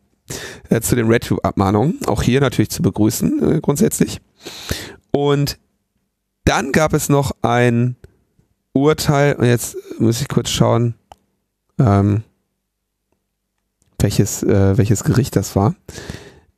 äh, 0.68 0.80
zu 0.80 0.96
den 0.96 1.08
RedTube-Abmahnungen. 1.08 1.99
Auch 2.06 2.22
hier 2.22 2.40
natürlich 2.40 2.70
zu 2.70 2.82
begrüßen, 2.82 3.56
äh, 3.56 3.60
grundsätzlich. 3.60 4.20
Und 5.10 5.58
dann 6.44 6.72
gab 6.72 6.92
es 6.92 7.08
noch 7.08 7.32
ein 7.42 7.96
Urteil, 8.72 9.34
und 9.34 9.46
jetzt 9.46 9.76
muss 9.99 10.20
ich 10.20 10.28
kurz 10.28 10.50
schauen, 10.50 10.94
ähm, 11.78 12.22
welches, 13.99 14.42
äh, 14.42 14.76
welches 14.78 15.04
Gericht 15.04 15.37
das 15.37 15.56
war. 15.56 15.75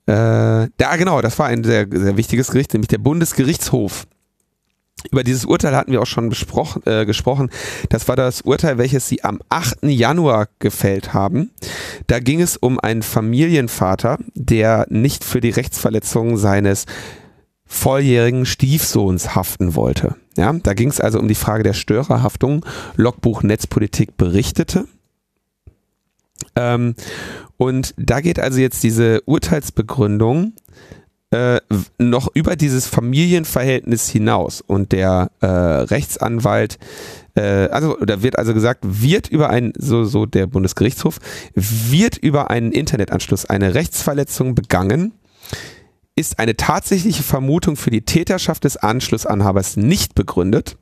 Äh, 0.06 0.68
da 0.76 0.96
genau, 0.96 1.20
das 1.22 1.38
war 1.38 1.46
ein 1.46 1.64
sehr, 1.64 1.86
sehr 1.90 2.16
wichtiges 2.16 2.48
Gericht, 2.50 2.72
nämlich 2.72 2.88
der 2.88 2.98
Bundesgerichtshof. 2.98 4.06
Über 5.10 5.24
dieses 5.24 5.44
Urteil 5.44 5.76
hatten 5.76 5.92
wir 5.92 6.00
auch 6.00 6.06
schon 6.06 6.32
äh, 6.84 7.06
gesprochen. 7.06 7.50
Das 7.88 8.08
war 8.08 8.16
das 8.16 8.42
Urteil, 8.42 8.78
welches 8.78 9.08
sie 9.08 9.24
am 9.24 9.40
8. 9.48 9.84
Januar 9.84 10.48
gefällt 10.58 11.12
haben. 11.12 11.50
Da 12.06 12.20
ging 12.20 12.40
es 12.40 12.56
um 12.56 12.78
einen 12.78 13.02
Familienvater, 13.02 14.18
der 14.34 14.86
nicht 14.88 15.24
für 15.24 15.40
die 15.40 15.50
Rechtsverletzung 15.50 16.36
seines 16.36 16.86
volljährigen 17.64 18.44
Stiefsohns 18.44 19.34
haften 19.34 19.74
wollte. 19.74 20.16
Ja, 20.36 20.52
da 20.52 20.74
ging 20.74 20.88
es 20.88 21.00
also 21.00 21.18
um 21.18 21.28
die 21.28 21.34
Frage 21.34 21.62
der 21.62 21.72
Störerhaftung. 21.72 22.64
Logbuch 22.96 23.42
Netzpolitik 23.42 24.16
berichtete. 24.16 24.86
Ähm, 26.54 26.94
und 27.56 27.94
da 27.96 28.20
geht 28.20 28.38
also 28.38 28.60
jetzt 28.60 28.82
diese 28.82 29.22
Urteilsbegründung 29.22 30.52
äh, 31.32 31.60
noch 31.98 32.28
über 32.34 32.56
dieses 32.56 32.86
Familienverhältnis 32.86 34.08
hinaus. 34.08 34.60
Und 34.60 34.92
der 34.92 35.30
äh, 35.40 35.46
Rechtsanwalt, 35.46 36.78
äh, 37.34 37.68
also 37.68 37.96
da 37.96 38.22
wird 38.22 38.38
also 38.38 38.54
gesagt, 38.54 38.80
wird 38.84 39.28
über 39.28 39.48
ein, 39.48 39.72
so, 39.76 40.04
so 40.04 40.26
der 40.26 40.46
Bundesgerichtshof, 40.46 41.18
wird 41.54 42.18
über 42.18 42.50
einen 42.50 42.70
Internetanschluss 42.70 43.46
eine 43.46 43.74
Rechtsverletzung 43.74 44.54
begangen, 44.54 45.14
ist 46.14 46.38
eine 46.38 46.56
tatsächliche 46.56 47.22
Vermutung 47.22 47.76
für 47.76 47.90
die 47.90 48.02
Täterschaft 48.02 48.64
des 48.64 48.76
Anschlussanhabers 48.76 49.78
nicht 49.78 50.14
begründet, 50.14 50.76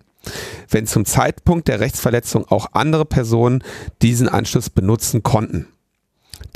wenn 0.69 0.88
zum 0.88 1.04
Zeitpunkt 1.04 1.69
der 1.69 1.78
Rechtsverletzung 1.78 2.45
auch 2.49 2.71
andere 2.73 3.04
Personen 3.04 3.62
diesen 4.02 4.28
Anschluss 4.28 4.69
benutzen 4.69 5.23
konnten. 5.23 5.69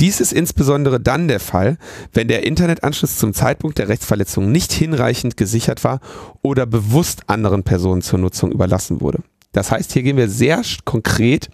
Dies 0.00 0.20
ist 0.20 0.32
insbesondere 0.32 1.00
dann 1.00 1.28
der 1.28 1.40
Fall, 1.40 1.78
wenn 2.12 2.28
der 2.28 2.46
Internetanschluss 2.46 3.16
zum 3.16 3.32
Zeitpunkt 3.34 3.78
der 3.78 3.88
Rechtsverletzung 3.88 4.50
nicht 4.50 4.72
hinreichend 4.72 5.36
gesichert 5.36 5.84
war 5.84 6.00
oder 6.42 6.66
bewusst 6.66 7.22
anderen 7.28 7.62
Personen 7.62 8.02
zur 8.02 8.18
Nutzung 8.18 8.52
überlassen 8.52 9.00
wurde. 9.00 9.20
Das 9.52 9.70
heißt, 9.70 9.92
hier 9.92 10.02
gehen 10.02 10.16
wir 10.16 10.28
sehr 10.28 10.62
konkret 10.84 11.48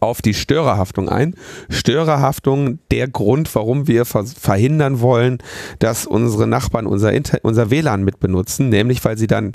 auf 0.00 0.22
die 0.22 0.34
Störerhaftung 0.34 1.08
ein. 1.08 1.34
Störerhaftung, 1.68 2.78
der 2.90 3.08
Grund, 3.08 3.54
warum 3.54 3.86
wir 3.88 4.04
ver 4.04 4.26
verhindern 4.26 5.00
wollen, 5.00 5.38
dass 5.78 6.06
unsere 6.06 6.46
Nachbarn 6.46 6.86
unser, 6.86 7.12
Inter 7.12 7.38
unser 7.42 7.70
WLAN 7.70 8.04
mitbenutzen, 8.04 8.68
nämlich 8.68 9.02
weil 9.04 9.16
sie 9.18 9.26
dann 9.26 9.52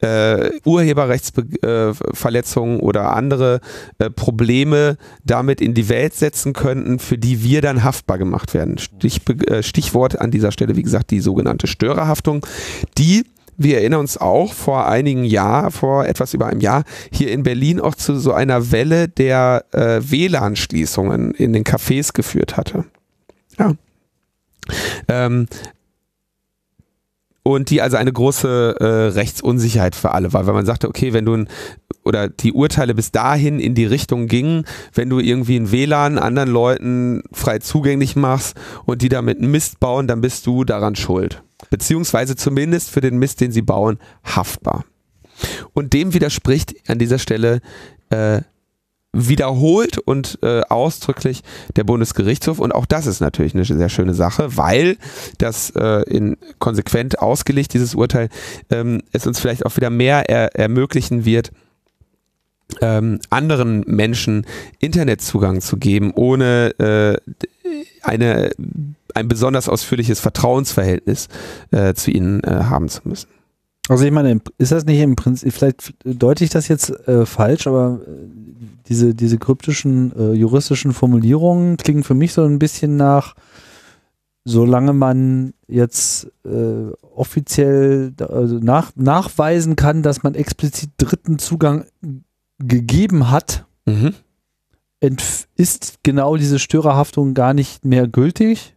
äh, 0.00 0.50
Urheberrechtsverletzungen 0.64 2.80
oder 2.80 3.14
andere 3.16 3.60
äh, 3.98 4.08
Probleme 4.10 4.96
damit 5.24 5.60
in 5.60 5.74
die 5.74 5.88
Welt 5.88 6.14
setzen 6.14 6.52
könnten, 6.52 6.98
für 6.98 7.18
die 7.18 7.42
wir 7.42 7.62
dann 7.62 7.84
haftbar 7.84 8.18
gemacht 8.18 8.54
werden. 8.54 8.78
Stichbe 8.78 9.34
äh, 9.46 9.62
Stichwort 9.62 10.20
an 10.20 10.30
dieser 10.30 10.52
Stelle, 10.52 10.76
wie 10.76 10.82
gesagt, 10.82 11.10
die 11.10 11.20
sogenannte 11.20 11.66
Störerhaftung, 11.66 12.46
die 12.98 13.24
wir 13.56 13.78
erinnern 13.78 14.00
uns 14.00 14.16
auch 14.16 14.52
vor 14.52 14.86
einigen 14.86 15.24
Jahren, 15.24 15.70
vor 15.70 16.06
etwas 16.06 16.34
über 16.34 16.46
einem 16.46 16.60
Jahr, 16.60 16.84
hier 17.10 17.30
in 17.32 17.42
Berlin 17.42 17.80
auch 17.80 17.94
zu 17.94 18.18
so 18.18 18.32
einer 18.32 18.72
Welle 18.72 19.08
der 19.08 19.64
äh, 19.72 20.00
WLAN-Schließungen 20.02 21.32
in 21.32 21.52
den 21.52 21.64
Cafés 21.64 22.12
geführt 22.12 22.56
hatte. 22.56 22.84
Ja. 23.58 23.74
Ähm, 25.08 25.46
und 27.44 27.70
die 27.70 27.82
also 27.82 27.96
eine 27.96 28.12
große 28.12 28.76
äh, 28.78 28.84
Rechtsunsicherheit 28.84 29.96
für 29.96 30.12
alle 30.12 30.32
war, 30.32 30.46
weil 30.46 30.54
man 30.54 30.66
sagte, 30.66 30.88
okay, 30.88 31.12
wenn 31.12 31.24
du 31.24 31.34
ein, 31.34 31.48
oder 32.04 32.28
die 32.28 32.52
Urteile 32.52 32.94
bis 32.94 33.10
dahin 33.10 33.58
in 33.58 33.74
die 33.74 33.84
Richtung 33.84 34.28
gingen, 34.28 34.64
wenn 34.94 35.10
du 35.10 35.18
irgendwie 35.18 35.56
ein 35.56 35.72
WLAN 35.72 36.18
anderen 36.18 36.50
Leuten 36.50 37.22
frei 37.32 37.58
zugänglich 37.58 38.14
machst 38.14 38.56
und 38.84 39.02
die 39.02 39.08
damit 39.08 39.40
Mist 39.40 39.80
bauen, 39.80 40.06
dann 40.06 40.20
bist 40.20 40.46
du 40.46 40.64
daran 40.64 40.94
schuld. 40.94 41.42
Beziehungsweise 41.70 42.36
zumindest 42.36 42.90
für 42.90 43.00
den 43.00 43.18
Mist, 43.18 43.40
den 43.40 43.52
sie 43.52 43.62
bauen, 43.62 43.98
haftbar. 44.24 44.84
Und 45.72 45.92
dem 45.92 46.14
widerspricht 46.14 46.74
an 46.88 46.98
dieser 46.98 47.18
Stelle 47.18 47.60
äh, 48.10 48.42
wiederholt 49.12 49.98
und 49.98 50.38
äh, 50.42 50.62
ausdrücklich 50.62 51.42
der 51.76 51.84
Bundesgerichtshof. 51.84 52.58
Und 52.58 52.74
auch 52.74 52.86
das 52.86 53.06
ist 53.06 53.20
natürlich 53.20 53.54
eine 53.54 53.64
sehr 53.64 53.88
schöne 53.88 54.14
Sache, 54.14 54.56
weil 54.56 54.96
das 55.38 55.70
äh, 55.70 56.02
in 56.08 56.36
konsequent 56.58 57.18
ausgelegt, 57.18 57.74
dieses 57.74 57.94
Urteil, 57.94 58.28
ähm, 58.70 59.02
es 59.12 59.26
uns 59.26 59.38
vielleicht 59.38 59.66
auch 59.66 59.76
wieder 59.76 59.90
mehr 59.90 60.30
er 60.30 60.54
ermöglichen 60.56 61.24
wird, 61.26 61.52
ähm, 62.80 63.20
anderen 63.28 63.84
Menschen 63.86 64.46
Internetzugang 64.78 65.60
zu 65.60 65.76
geben, 65.76 66.12
ohne 66.14 66.70
äh, 66.78 67.32
eine, 68.02 68.50
ein 69.14 69.28
besonders 69.28 69.68
ausführliches 69.68 70.20
Vertrauensverhältnis 70.20 71.28
äh, 71.70 71.94
zu 71.94 72.10
ihnen 72.10 72.42
äh, 72.44 72.64
haben 72.64 72.88
zu 72.88 73.00
müssen. 73.04 73.28
Also 73.88 74.04
ich 74.04 74.12
meine, 74.12 74.40
ist 74.58 74.72
das 74.72 74.84
nicht 74.84 75.00
im 75.00 75.16
Prinzip, 75.16 75.52
vielleicht 75.52 75.94
deute 76.04 76.44
ich 76.44 76.50
das 76.50 76.68
jetzt 76.68 76.90
äh, 77.08 77.26
falsch, 77.26 77.66
aber 77.66 78.00
äh, 78.06 78.10
diese, 78.88 79.14
diese 79.14 79.38
kryptischen 79.38 80.12
äh, 80.16 80.32
juristischen 80.32 80.92
Formulierungen 80.92 81.76
klingen 81.76 82.04
für 82.04 82.14
mich 82.14 82.32
so 82.32 82.44
ein 82.44 82.58
bisschen 82.60 82.96
nach, 82.96 83.34
solange 84.44 84.92
man 84.92 85.52
jetzt 85.66 86.30
äh, 86.44 86.92
offiziell 87.14 88.12
also 88.20 88.58
nach, 88.58 88.92
nachweisen 88.94 89.74
kann, 89.76 90.02
dass 90.02 90.22
man 90.22 90.34
explizit 90.34 90.90
dritten 90.96 91.38
Zugang 91.38 91.84
gegeben 92.58 93.30
hat, 93.30 93.66
Mhm. 93.84 94.14
ist 95.56 95.98
genau 96.02 96.36
diese 96.36 96.58
Störerhaftung 96.58 97.34
gar 97.34 97.54
nicht 97.54 97.84
mehr 97.84 98.06
gültig, 98.06 98.71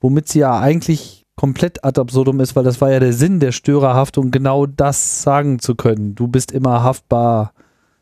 womit 0.00 0.28
sie 0.28 0.40
ja 0.40 0.58
eigentlich 0.58 1.26
komplett 1.36 1.84
ad 1.84 1.98
absurdum 2.00 2.40
ist, 2.40 2.56
weil 2.56 2.64
das 2.64 2.80
war 2.80 2.90
ja 2.90 3.00
der 3.00 3.12
Sinn 3.12 3.40
der 3.40 3.52
Störerhaftung, 3.52 4.30
genau 4.30 4.66
das 4.66 5.22
sagen 5.22 5.58
zu 5.58 5.74
können. 5.74 6.14
Du 6.14 6.28
bist 6.28 6.52
immer 6.52 6.82
haftbar, 6.82 7.52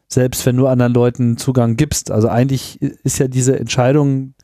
selbst 0.09 0.45
wenn 0.47 0.57
du 0.57 0.67
anderen 0.67 0.95
Leuten 0.95 1.37
Zugang 1.37 1.77
gibst. 1.77 2.11
Also 2.11 2.29
eigentlich 2.29 2.81
ist 2.81 3.19
ja 3.19 3.29
diese 3.29 3.59
Entscheidung, 3.59 4.35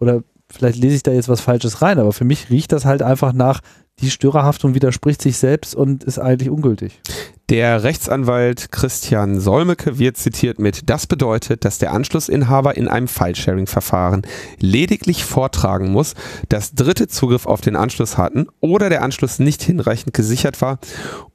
oder 0.00 0.22
vielleicht 0.50 0.78
lese 0.78 0.96
ich 0.96 1.02
da 1.02 1.12
jetzt 1.12 1.28
was 1.28 1.40
Falsches 1.40 1.80
rein, 1.80 1.98
aber 1.98 2.12
für 2.12 2.24
mich 2.24 2.50
riecht 2.50 2.72
das 2.72 2.84
halt 2.84 3.02
einfach 3.02 3.32
nach, 3.32 3.60
die 4.00 4.10
Störerhaftung 4.10 4.74
widerspricht 4.74 5.22
sich 5.22 5.36
selbst 5.36 5.74
und 5.74 6.04
ist 6.04 6.18
eigentlich 6.18 6.50
ungültig. 6.50 7.00
Der 7.48 7.82
Rechtsanwalt 7.82 8.72
Christian 8.72 9.38
Solmecke 9.38 9.98
wird 9.98 10.16
zitiert 10.16 10.58
mit, 10.58 10.88
das 10.88 11.06
bedeutet, 11.06 11.64
dass 11.64 11.78
der 11.78 11.92
Anschlussinhaber 11.92 12.76
in 12.76 12.88
einem 12.88 13.08
File-Sharing-Verfahren 13.08 14.22
lediglich 14.58 15.24
vortragen 15.24 15.92
muss, 15.92 16.14
dass 16.48 16.74
Dritte 16.74 17.08
Zugriff 17.08 17.46
auf 17.46 17.60
den 17.60 17.76
Anschluss 17.76 18.16
hatten 18.16 18.46
oder 18.60 18.88
der 18.88 19.02
Anschluss 19.02 19.38
nicht 19.38 19.62
hinreichend 19.62 20.14
gesichert 20.14 20.62
war, 20.62 20.78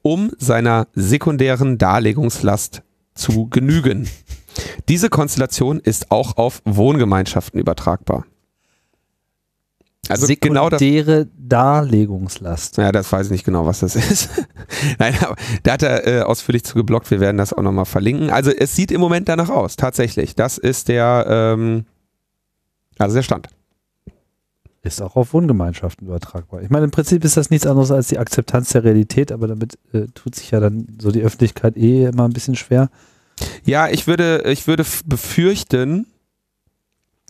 um 0.02 0.32
seiner 0.40 0.88
sekundären 0.94 1.78
Darlegungslast 1.78 2.82
zu 3.14 3.48
genügen. 3.48 4.10
Diese 4.90 5.10
Konstellation 5.10 5.80
ist 5.80 6.10
auch 6.10 6.38
auf 6.38 6.62
Wohngemeinschaften 6.66 7.60
übertragbar. 7.60 8.26
Also 10.10 10.34
genau 10.40 10.70
das. 10.70 10.82
Darlegungslast. 11.38 12.78
Ja, 12.78 12.92
das 12.92 13.12
weiß 13.12 13.28
ich 13.28 13.32
nicht 13.32 13.46
genau, 13.46 13.66
was 13.66 13.80
das 13.80 13.96
ist. 14.12 14.30
Nein, 15.00 15.16
aber 15.22 15.36
da 15.64 15.74
hat 15.74 15.84
er 15.84 16.08
äh, 16.08 16.22
ausführlich 16.22 16.64
zu 16.64 16.76
geblockt. 16.76 17.10
Wir 17.12 17.20
werden 17.20 17.38
das 17.38 17.54
auch 17.54 17.62
nochmal 17.62 17.86
verlinken. 17.86 18.30
Also 18.30 18.52
es 18.52 18.76
sieht 18.76 18.92
im 18.92 19.02
Moment 19.02 19.30
danach 19.30 19.50
aus, 19.50 19.76
tatsächlich. 19.76 20.36
Das 20.36 20.58
ist 20.58 20.88
der, 20.88 21.26
ähm, 21.28 21.86
also 22.98 23.16
der 23.16 23.24
Stand. 23.24 23.50
Ist 24.84 25.02
auch 25.02 25.16
auf 25.16 25.34
Wohngemeinschaften 25.34 26.08
übertragbar. 26.08 26.62
Ich 26.62 26.70
meine, 26.70 26.86
im 26.86 26.92
Prinzip 26.92 27.26
ist 27.26 27.36
das 27.36 27.50
nichts 27.50 27.68
anderes 27.68 27.92
als 27.92 28.08
die 28.08 28.20
Akzeptanz 28.20 28.70
der 28.70 28.84
Realität, 28.84 29.32
aber 29.32 29.48
damit 29.48 29.78
äh, 29.92 30.06
tut 30.14 30.36
sich 30.36 30.52
ja 30.52 30.60
dann 30.60 30.88
so 31.00 31.12
die 31.12 31.22
Öffentlichkeit 31.22 31.76
eh 31.76 32.06
immer 32.06 32.26
ein 32.26 32.34
bisschen 32.34 32.56
schwer. 32.56 32.90
Ja, 33.66 33.90
ich 33.90 34.08
würde, 34.08 34.44
ich 34.46 34.68
würde 34.68 34.86
befürchten, 35.06 36.08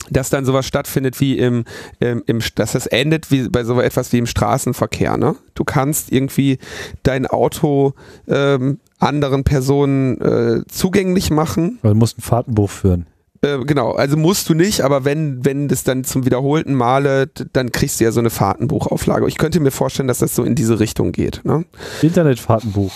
dass 0.10 0.30
dann 0.30 0.46
sowas 0.46 0.66
stattfindet 0.66 1.20
wie 1.20 1.38
im, 1.38 1.66
im, 2.00 2.24
im, 2.26 2.40
dass 2.56 2.74
das 2.74 2.88
endet 2.88 3.32
wie 3.32 3.50
bei 3.50 3.64
so 3.64 3.82
etwas 3.82 4.14
wie 4.14 4.20
im 4.20 4.26
Straßenverkehr. 4.26 5.18
Ne? 5.18 5.36
Du 5.56 5.64
kannst 5.64 6.12
irgendwie 6.12 6.60
dein 7.04 7.26
Auto 7.26 7.94
ähm, 8.28 8.80
anderen 9.00 9.44
Personen 9.44 10.22
äh, 10.22 10.64
zugänglich 10.68 11.30
machen. 11.30 11.80
Weil 11.82 11.94
du 11.94 11.98
musst 11.98 12.20
ein 12.20 12.22
Fahrtenbuch 12.22 12.70
führen. 12.70 13.08
Äh, 13.42 13.60
genau, 13.66 13.92
also 13.92 14.18
musst 14.18 14.50
du 14.50 14.54
nicht, 14.54 14.82
aber 14.82 15.06
wenn, 15.06 15.46
wenn 15.46 15.68
das 15.68 15.84
dann 15.84 16.04
zum 16.04 16.26
wiederholten 16.26 16.74
Male, 16.74 17.28
dann 17.54 17.72
kriegst 17.72 18.00
du 18.00 18.04
ja 18.04 18.12
so 18.12 18.20
eine 18.20 18.30
Fahrtenbuchauflage. 18.30 19.28
Ich 19.28 19.38
könnte 19.38 19.60
mir 19.60 19.72
vorstellen, 19.72 20.08
dass 20.08 20.20
das 20.20 20.36
so 20.36 20.44
in 20.44 20.56
diese 20.56 20.80
Richtung 20.80 21.12
geht. 21.12 21.42
Ne? 21.44 21.66
Internetfahrtenbuch. 22.02 22.94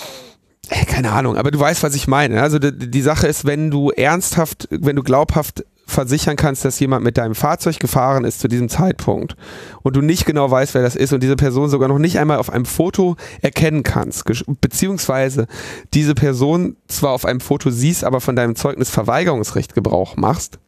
Äh, 0.69 0.85
keine 0.85 1.11
Ahnung, 1.11 1.37
aber 1.37 1.51
du 1.51 1.59
weißt, 1.59 1.83
was 1.83 1.95
ich 1.95 2.07
meine. 2.07 2.41
Also 2.41 2.57
die, 2.57 2.89
die 2.89 3.01
Sache 3.01 3.27
ist, 3.27 3.45
wenn 3.45 3.69
du 3.69 3.91
ernsthaft, 3.91 4.67
wenn 4.71 4.95
du 4.95 5.03
glaubhaft 5.03 5.63
versichern 5.91 6.35
kannst, 6.35 6.65
dass 6.65 6.79
jemand 6.79 7.03
mit 7.03 7.17
deinem 7.17 7.35
Fahrzeug 7.35 7.79
gefahren 7.79 8.25
ist 8.25 8.39
zu 8.39 8.47
diesem 8.47 8.69
Zeitpunkt 8.69 9.35
und 9.83 9.95
du 9.95 10.01
nicht 10.01 10.25
genau 10.25 10.49
weißt, 10.49 10.73
wer 10.73 10.81
das 10.81 10.95
ist 10.95 11.13
und 11.13 11.21
diese 11.21 11.35
Person 11.35 11.69
sogar 11.69 11.89
noch 11.89 11.99
nicht 11.99 12.19
einmal 12.19 12.37
auf 12.37 12.49
einem 12.49 12.65
Foto 12.65 13.15
erkennen 13.41 13.83
kannst, 13.83 14.25
beziehungsweise 14.61 15.47
diese 15.93 16.15
Person 16.15 16.77
zwar 16.87 17.11
auf 17.11 17.25
einem 17.25 17.39
Foto 17.39 17.69
siehst, 17.69 18.03
aber 18.03 18.21
von 18.21 18.35
deinem 18.35 18.55
Zeugnisverweigerungsrecht 18.55 19.73
Gebrauch 19.75 20.17
machst, 20.17 20.59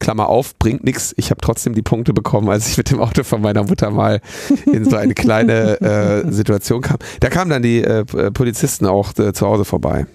Klammer 0.00 0.28
auf, 0.28 0.58
bringt 0.58 0.82
nichts. 0.82 1.14
Ich 1.18 1.30
habe 1.30 1.40
trotzdem 1.40 1.74
die 1.74 1.82
Punkte 1.82 2.12
bekommen, 2.12 2.48
als 2.48 2.68
ich 2.68 2.76
mit 2.76 2.90
dem 2.90 3.00
Auto 3.00 3.22
von 3.22 3.42
meiner 3.42 3.62
Mutter 3.64 3.90
mal 3.90 4.20
in 4.66 4.88
so 4.88 4.96
eine 4.96 5.14
kleine 5.14 5.80
äh, 5.80 6.32
Situation 6.32 6.80
kam. 6.80 6.96
Da 7.20 7.28
kamen 7.28 7.50
dann 7.50 7.62
die 7.62 7.84
äh, 7.84 8.04
Polizisten 8.32 8.86
auch 8.86 9.16
äh, 9.18 9.32
zu 9.32 9.46
Hause 9.46 9.64
vorbei. 9.64 10.06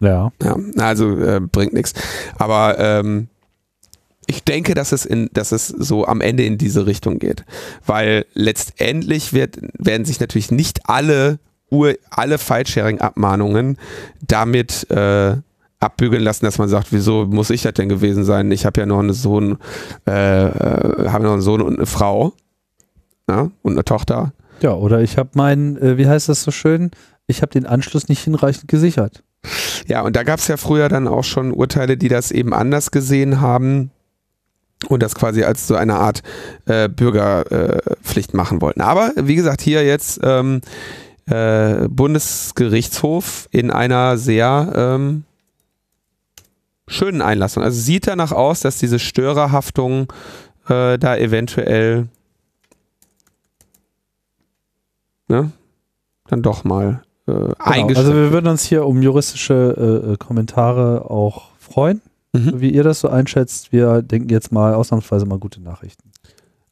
Ja. 0.00 0.32
ja 0.42 0.56
also 0.78 1.18
äh, 1.18 1.40
bringt 1.40 1.72
nichts. 1.72 1.94
Aber 2.38 2.78
ähm, 2.78 3.28
ich 4.26 4.44
denke, 4.44 4.74
dass 4.74 4.92
es, 4.92 5.04
in, 5.04 5.28
dass 5.32 5.52
es 5.52 5.68
so 5.68 6.06
am 6.06 6.20
Ende 6.20 6.44
in 6.44 6.56
diese 6.56 6.86
Richtung 6.86 7.18
geht. 7.18 7.44
Weil 7.84 8.26
letztendlich 8.34 9.32
wird, 9.32 9.58
werden 9.78 10.04
sich 10.04 10.20
natürlich 10.20 10.50
nicht 10.50 10.88
alle, 10.88 11.38
Ur, 11.70 11.94
alle 12.10 12.38
File-Sharing-Abmahnungen 12.38 13.76
damit 14.26 14.88
äh, 14.90 15.36
abbügeln 15.80 16.22
lassen, 16.22 16.44
dass 16.44 16.58
man 16.58 16.68
sagt, 16.68 16.92
wieso 16.92 17.26
muss 17.26 17.50
ich 17.50 17.62
das 17.62 17.74
denn 17.74 17.88
gewesen 17.88 18.24
sein? 18.24 18.50
Ich 18.52 18.66
habe 18.66 18.80
ja 18.80 18.86
noch 18.86 18.98
einen 18.98 19.14
Sohn, 19.14 19.58
äh, 20.06 20.46
äh, 20.46 21.08
habe 21.08 21.24
noch 21.24 21.32
einen 21.32 21.42
Sohn 21.42 21.62
und 21.62 21.76
eine 21.76 21.86
Frau 21.86 22.32
ja, 23.28 23.50
und 23.62 23.72
eine 23.72 23.84
Tochter. 23.84 24.32
Ja, 24.60 24.74
oder 24.74 25.00
ich 25.00 25.16
habe 25.16 25.30
meinen, 25.34 25.76
äh, 25.78 25.96
wie 25.96 26.06
heißt 26.06 26.28
das 26.28 26.42
so 26.42 26.50
schön? 26.50 26.90
Ich 27.26 27.42
habe 27.42 27.52
den 27.52 27.66
Anschluss 27.66 28.08
nicht 28.08 28.22
hinreichend 28.22 28.68
gesichert. 28.68 29.22
Ja, 29.86 30.02
und 30.02 30.16
da 30.16 30.22
gab 30.22 30.38
es 30.38 30.48
ja 30.48 30.56
früher 30.56 30.88
dann 30.88 31.08
auch 31.08 31.24
schon 31.24 31.52
Urteile, 31.52 31.96
die 31.96 32.08
das 32.08 32.30
eben 32.30 32.52
anders 32.52 32.90
gesehen 32.90 33.40
haben 33.40 33.90
und 34.88 35.02
das 35.02 35.14
quasi 35.14 35.44
als 35.44 35.66
so 35.66 35.74
eine 35.74 35.96
Art 35.96 36.22
äh, 36.66 36.88
Bürgerpflicht 36.88 38.32
äh, 38.32 38.36
machen 38.36 38.60
wollten. 38.60 38.80
Aber 38.80 39.12
wie 39.16 39.34
gesagt, 39.34 39.60
hier 39.60 39.84
jetzt 39.84 40.20
ähm, 40.22 40.60
äh, 41.26 41.88
Bundesgerichtshof 41.88 43.48
in 43.50 43.70
einer 43.70 44.16
sehr 44.16 44.72
ähm, 44.74 45.24
schönen 46.88 47.22
Einlassung. 47.22 47.62
Also 47.62 47.80
sieht 47.80 48.06
danach 48.06 48.32
aus, 48.32 48.60
dass 48.60 48.78
diese 48.78 48.98
Störerhaftung 48.98 50.12
äh, 50.68 50.98
da 50.98 51.16
eventuell 51.16 52.08
ne, 55.28 55.52
dann 56.28 56.42
doch 56.42 56.64
mal 56.64 57.02
äh, 57.30 57.82
genau. 57.86 57.98
Also 57.98 58.14
wir 58.14 58.32
würden 58.32 58.48
uns 58.48 58.64
hier 58.64 58.86
um 58.86 59.02
juristische 59.02 60.02
äh, 60.06 60.12
äh, 60.12 60.16
Kommentare 60.16 61.10
auch 61.10 61.48
freuen, 61.58 62.00
mhm. 62.32 62.60
wie 62.60 62.70
ihr 62.70 62.82
das 62.82 63.00
so 63.00 63.08
einschätzt. 63.08 63.72
Wir 63.72 64.02
denken 64.02 64.28
jetzt 64.28 64.52
mal 64.52 64.74
ausnahmsweise 64.74 65.26
mal 65.26 65.38
gute 65.38 65.60
Nachrichten. 65.60 66.10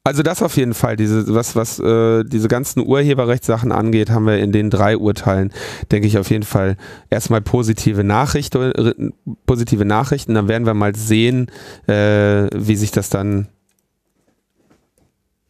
Also 0.03 0.23
das 0.23 0.41
auf 0.41 0.57
jeden 0.57 0.73
Fall, 0.73 0.95
diese, 0.95 1.31
was, 1.35 1.55
was 1.55 1.77
äh, 1.77 2.23
diese 2.23 2.47
ganzen 2.47 2.79
Urheberrechtssachen 2.79 3.71
angeht, 3.71 4.09
haben 4.09 4.25
wir 4.25 4.39
in 4.39 4.51
den 4.51 4.69
drei 4.69 4.97
Urteilen, 4.97 5.51
denke 5.91 6.07
ich, 6.07 6.17
auf 6.17 6.31
jeden 6.31 6.45
Fall 6.45 6.77
erstmal 7.09 7.41
positive 7.41 8.03
Nachrichten, 8.03 9.13
positive 9.45 9.85
Nachrichten. 9.85 10.33
Dann 10.33 10.47
werden 10.47 10.65
wir 10.65 10.73
mal 10.73 10.95
sehen, 10.95 11.51
äh, 11.87 12.47
wie 12.55 12.75
sich 12.75 12.91
das 12.91 13.09
dann 13.09 13.49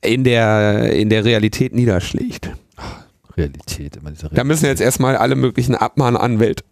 in 0.01 0.23
der, 0.23 0.93
in 0.93 1.09
der 1.09 1.25
Realität 1.25 1.73
niederschlägt. 1.73 2.51
Realität. 3.39 3.97
Immer 3.97 4.11
diese 4.11 4.23
Realität. 4.23 4.37
Da 4.37 4.43
müssen 4.43 4.65
jetzt 4.65 4.81
erstmal 4.81 5.15
alle 5.15 5.35
möglichen 5.35 5.75
Abmahnanwälte 5.75 6.63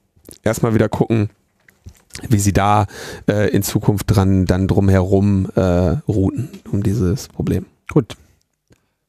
erstmal 0.43 0.73
wieder 0.73 0.89
gucken, 0.89 1.29
wie 2.27 2.39
sie 2.39 2.53
da 2.53 2.87
äh, 3.27 3.49
in 3.49 3.63
Zukunft 3.63 4.05
dran 4.07 4.45
dann 4.45 4.67
drumherum 4.67 5.49
äh, 5.55 5.61
routen 6.07 6.49
um 6.71 6.83
dieses 6.83 7.27
Problem. 7.27 7.65
Gut. 7.89 8.15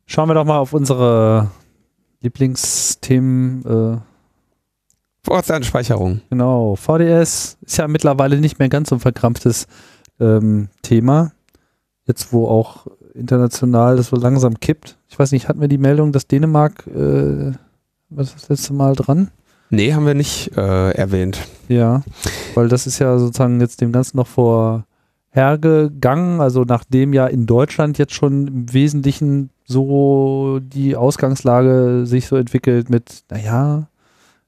Schauen 0.06 0.28
wir 0.28 0.34
doch 0.34 0.44
mal 0.44 0.58
auf 0.58 0.72
unsere 0.72 1.50
Lieblingsthemen. 2.20 3.64
Äh, 3.64 3.98
Vorratsdatenspeicherung. 5.22 6.22
Genau. 6.30 6.76
VDS 6.76 7.58
ist 7.60 7.76
ja 7.76 7.88
mittlerweile 7.88 8.40
nicht 8.40 8.58
mehr 8.58 8.68
ganz 8.68 8.88
so 8.88 8.96
ein 8.96 9.00
verkrampftes 9.00 9.66
ähm, 10.20 10.68
Thema. 10.82 11.32
Jetzt, 12.06 12.32
wo 12.32 12.48
auch 12.48 12.86
international 13.14 13.96
das 13.96 14.08
so 14.08 14.16
langsam 14.16 14.58
kippt. 14.60 14.97
Ich 15.08 15.18
weiß 15.18 15.32
nicht, 15.32 15.48
hatten 15.48 15.60
wir 15.60 15.68
die 15.68 15.78
Meldung, 15.78 16.12
dass 16.12 16.26
Dänemark, 16.26 16.86
äh, 16.86 17.52
was 18.10 18.34
das 18.34 18.48
letzte 18.48 18.74
Mal 18.74 18.94
dran? 18.94 19.30
Nee, 19.70 19.92
haben 19.92 20.06
wir 20.06 20.14
nicht 20.14 20.56
äh, 20.56 20.90
erwähnt. 20.92 21.46
Ja, 21.68 22.02
weil 22.54 22.68
das 22.68 22.86
ist 22.86 22.98
ja 22.98 23.18
sozusagen 23.18 23.60
jetzt 23.60 23.80
dem 23.80 23.92
Ganzen 23.92 24.16
noch 24.16 24.26
vorhergegangen, 24.26 26.40
also 26.40 26.64
nachdem 26.64 27.12
ja 27.12 27.26
in 27.26 27.46
Deutschland 27.46 27.98
jetzt 27.98 28.14
schon 28.14 28.46
im 28.46 28.72
Wesentlichen 28.72 29.50
so 29.64 30.60
die 30.62 30.96
Ausgangslage 30.96 32.06
sich 32.06 32.26
so 32.26 32.36
entwickelt 32.36 32.88
mit, 32.88 33.24
naja, 33.30 33.88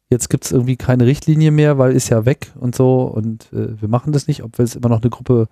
jetzt 0.08 0.30
gibt 0.30 0.46
es 0.46 0.52
irgendwie 0.52 0.76
keine 0.76 1.04
Richtlinie 1.04 1.50
mehr, 1.50 1.76
weil 1.76 1.92
ist 1.92 2.08
ja 2.08 2.24
weg 2.24 2.52
und 2.58 2.74
so 2.74 3.02
und 3.02 3.52
äh, 3.52 3.80
wir 3.80 3.88
machen 3.88 4.12
das 4.12 4.26
nicht, 4.26 4.42
obwohl 4.42 4.64
es 4.64 4.74
immer 4.74 4.88
noch 4.88 5.02
eine 5.02 5.10
Gruppe 5.10 5.48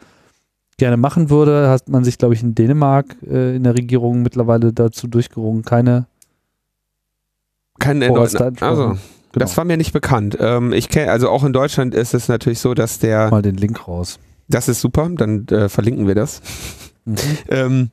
gerne 0.78 0.96
machen 0.96 1.28
würde, 1.28 1.68
hat 1.68 1.88
man 1.88 2.04
sich, 2.04 2.16
glaube 2.16 2.34
ich, 2.34 2.42
in 2.42 2.54
Dänemark 2.54 3.16
äh, 3.28 3.56
in 3.56 3.64
der 3.64 3.74
Regierung 3.74 4.22
mittlerweile 4.22 4.72
dazu 4.72 5.06
durchgerungen, 5.06 5.62
keine 5.62 6.06
keine 7.78 8.10
also 8.10 8.38
genau. 8.38 8.96
das 9.32 9.56
war 9.56 9.64
mir 9.64 9.76
nicht 9.76 9.92
bekannt. 9.92 10.36
Ähm, 10.40 10.72
ich 10.72 10.88
kenne 10.88 11.12
also 11.12 11.28
auch 11.28 11.44
in 11.44 11.52
Deutschland 11.52 11.94
ist 11.94 12.14
es 12.14 12.28
natürlich 12.28 12.58
so, 12.58 12.74
dass 12.74 12.98
der 12.98 13.30
mal 13.30 13.42
den 13.42 13.56
Link 13.56 13.86
raus. 13.86 14.18
Das 14.48 14.68
ist 14.68 14.80
super, 14.80 15.08
dann 15.14 15.46
äh, 15.48 15.68
verlinken 15.68 16.06
wir 16.06 16.14
das. 16.14 16.40
Mhm. 17.04 17.16
Ähm, 17.48 17.90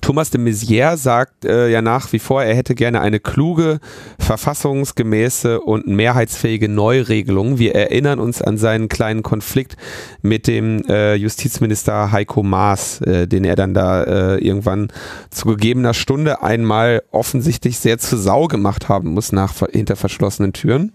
Thomas 0.00 0.30
de 0.30 0.40
Maizière 0.40 0.96
sagt 0.96 1.44
äh, 1.44 1.68
ja 1.68 1.82
nach 1.82 2.12
wie 2.12 2.18
vor, 2.18 2.42
er 2.42 2.54
hätte 2.54 2.74
gerne 2.74 3.00
eine 3.00 3.20
kluge, 3.20 3.78
verfassungsgemäße 4.18 5.60
und 5.60 5.86
mehrheitsfähige 5.86 6.68
Neuregelung. 6.68 7.58
Wir 7.58 7.74
erinnern 7.74 8.18
uns 8.18 8.40
an 8.40 8.56
seinen 8.56 8.88
kleinen 8.88 9.22
Konflikt 9.22 9.76
mit 10.22 10.46
dem 10.46 10.82
äh, 10.88 11.14
Justizminister 11.14 12.10
Heiko 12.10 12.42
Maas, 12.42 13.02
äh, 13.02 13.28
den 13.28 13.44
er 13.44 13.54
dann 13.54 13.74
da 13.74 14.02
äh, 14.04 14.38
irgendwann 14.38 14.88
zu 15.30 15.48
gegebener 15.48 15.92
Stunde 15.92 16.42
einmal 16.42 17.02
offensichtlich 17.10 17.78
sehr 17.78 17.98
zu 17.98 18.16
Sau 18.16 18.46
gemacht 18.46 18.88
haben 18.88 19.10
muss 19.10 19.30
nach 19.32 19.54
hinter 19.70 19.96
verschlossenen 19.96 20.54
Türen. 20.54 20.92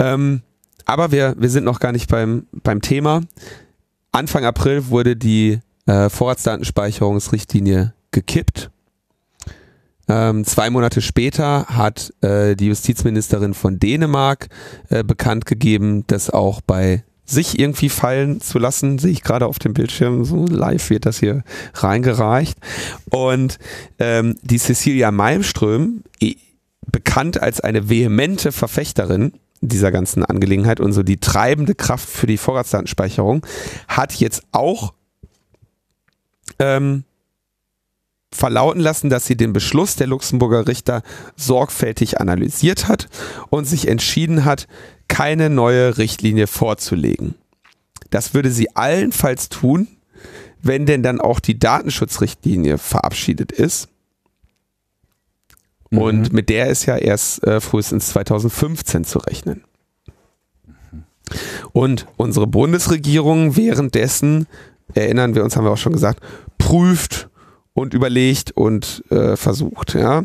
Ähm, 0.00 0.42
aber 0.86 1.12
wir, 1.12 1.34
wir 1.38 1.50
sind 1.50 1.64
noch 1.64 1.80
gar 1.80 1.92
nicht 1.92 2.10
beim, 2.10 2.46
beim 2.50 2.82
Thema. 2.82 3.20
Anfang 4.10 4.44
April 4.44 4.88
wurde 4.88 5.16
die 5.16 5.60
äh, 5.88 6.08
Vorratsdatenspeicherungsrichtlinie 6.10 7.94
gekippt. 8.10 8.70
Ähm, 10.08 10.44
zwei 10.44 10.70
Monate 10.70 11.02
später 11.02 11.66
hat 11.66 12.12
äh, 12.22 12.54
die 12.54 12.68
Justizministerin 12.68 13.54
von 13.54 13.78
Dänemark 13.78 14.48
äh, 14.88 15.02
bekannt 15.02 15.44
gegeben, 15.46 16.04
dass 16.06 16.30
auch 16.30 16.60
bei 16.60 17.04
sich 17.26 17.58
irgendwie 17.58 17.90
fallen 17.90 18.40
zu 18.40 18.58
lassen, 18.58 18.98
sehe 18.98 19.10
ich 19.10 19.22
gerade 19.22 19.46
auf 19.46 19.58
dem 19.58 19.74
Bildschirm, 19.74 20.24
so 20.24 20.46
live 20.46 20.88
wird 20.88 21.04
das 21.04 21.18
hier 21.18 21.42
reingereicht. 21.74 22.56
Und 23.10 23.58
ähm, 23.98 24.36
die 24.42 24.58
Cecilia 24.58 25.10
Malmström, 25.10 26.04
bekannt 26.90 27.42
als 27.42 27.60
eine 27.60 27.90
vehemente 27.90 28.50
Verfechterin 28.50 29.32
dieser 29.60 29.90
ganzen 29.90 30.24
Angelegenheit 30.24 30.80
und 30.80 30.92
so 30.92 31.02
die 31.02 31.18
treibende 31.18 31.74
Kraft 31.74 32.08
für 32.08 32.26
die 32.26 32.38
Vorratsdatenspeicherung, 32.38 33.44
hat 33.88 34.14
jetzt 34.14 34.42
auch 34.52 34.94
ähm, 36.58 37.04
verlauten 38.32 38.80
lassen, 38.80 39.10
dass 39.10 39.26
sie 39.26 39.36
den 39.36 39.52
Beschluss 39.52 39.96
der 39.96 40.06
Luxemburger 40.06 40.68
Richter 40.68 41.02
sorgfältig 41.36 42.20
analysiert 42.20 42.88
hat 42.88 43.08
und 43.50 43.64
sich 43.64 43.88
entschieden 43.88 44.44
hat, 44.44 44.68
keine 45.08 45.48
neue 45.48 45.96
Richtlinie 45.96 46.46
vorzulegen. 46.46 47.34
Das 48.10 48.34
würde 48.34 48.50
sie 48.50 48.76
allenfalls 48.76 49.48
tun, 49.48 49.88
wenn 50.60 50.86
denn 50.86 51.02
dann 51.02 51.20
auch 51.20 51.40
die 51.40 51.58
Datenschutzrichtlinie 51.58 52.78
verabschiedet 52.78 53.52
ist. 53.52 53.88
Mhm. 55.90 55.98
Und 55.98 56.32
mit 56.32 56.48
der 56.48 56.68
ist 56.68 56.86
ja 56.86 56.96
erst 56.96 57.44
äh, 57.44 57.60
frühestens 57.60 58.08
2015 58.08 59.04
zu 59.04 59.18
rechnen. 59.18 59.64
Und 61.72 62.06
unsere 62.16 62.46
Bundesregierung 62.46 63.56
währenddessen, 63.56 64.46
erinnern 64.94 65.34
wir 65.34 65.44
uns, 65.44 65.56
haben 65.56 65.64
wir 65.64 65.70
auch 65.70 65.78
schon 65.78 65.92
gesagt, 65.92 66.22
prüft 66.58 67.28
und 67.72 67.94
überlegt 67.94 68.52
und 68.52 69.04
äh, 69.10 69.36
versucht. 69.36 69.94
Ja? 69.94 70.24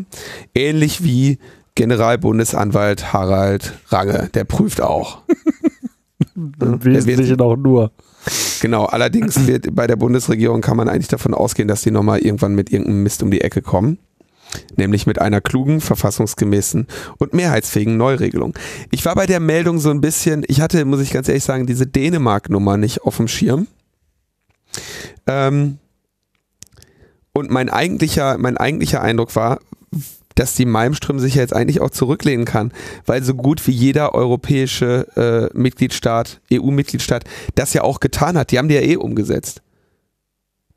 Ähnlich 0.55 1.03
wie 1.03 1.37
Generalbundesanwalt 1.75 3.13
Harald 3.13 3.73
Range, 3.89 4.29
der 4.33 4.43
prüft 4.43 4.81
auch. 4.81 5.21
Im 6.35 6.83
Wesentlichen 6.83 7.41
auch 7.41 7.55
nur. 7.55 7.91
Genau, 8.61 8.85
allerdings 8.85 9.47
wird 9.47 9.75
bei 9.75 9.87
der 9.87 9.95
Bundesregierung 9.95 10.61
kann 10.61 10.77
man 10.77 10.87
eigentlich 10.87 11.09
davon 11.09 11.33
ausgehen, 11.33 11.67
dass 11.67 11.81
die 11.81 11.91
nochmal 11.91 12.19
irgendwann 12.19 12.55
mit 12.55 12.71
irgendeinem 12.71 13.03
Mist 13.03 13.21
um 13.21 13.31
die 13.31 13.41
Ecke 13.41 13.61
kommen. 13.61 13.97
Nämlich 14.75 15.07
mit 15.07 15.19
einer 15.19 15.41
klugen, 15.41 15.81
verfassungsgemäßen 15.81 16.87
und 17.17 17.33
mehrheitsfähigen 17.33 17.97
Neuregelung. 17.97 18.53
Ich 18.91 19.03
war 19.03 19.15
bei 19.15 19.25
der 19.25 19.39
Meldung 19.39 19.79
so 19.79 19.89
ein 19.89 19.99
bisschen, 19.99 20.43
ich 20.47 20.61
hatte, 20.61 20.85
muss 20.85 21.01
ich 21.01 21.11
ganz 21.11 21.27
ehrlich 21.27 21.43
sagen, 21.43 21.65
diese 21.65 21.87
Dänemark-Nummer 21.87 22.77
nicht 22.77 23.01
auf 23.01 23.17
dem 23.17 23.27
Schirm. 23.27 23.67
Ähm, 25.27 25.77
und 27.33 27.49
mein 27.49 27.69
eigentlicher, 27.69 28.37
mein 28.37 28.57
eigentlicher 28.57 29.01
Eindruck 29.01 29.35
war, 29.35 29.59
dass 30.35 30.55
die 30.55 30.65
Malmström 30.65 31.19
sich 31.19 31.35
ja 31.35 31.41
jetzt 31.41 31.55
eigentlich 31.55 31.81
auch 31.81 31.91
zurücklehnen 31.91 32.45
kann, 32.45 32.71
weil 33.05 33.23
so 33.23 33.35
gut 33.35 33.65
wie 33.67 33.71
jeder 33.71 34.15
europäische 34.15 35.07
äh, 35.15 35.57
Mitgliedstaat, 35.57 36.41
EU-Mitgliedstaat, 36.51 37.23
das 37.55 37.73
ja 37.73 37.83
auch 37.83 37.99
getan 37.99 38.37
hat. 38.37 38.51
Die 38.51 38.57
haben 38.57 38.67
die 38.67 38.75
ja 38.75 38.81
eh 38.81 38.97
umgesetzt. 38.97 39.61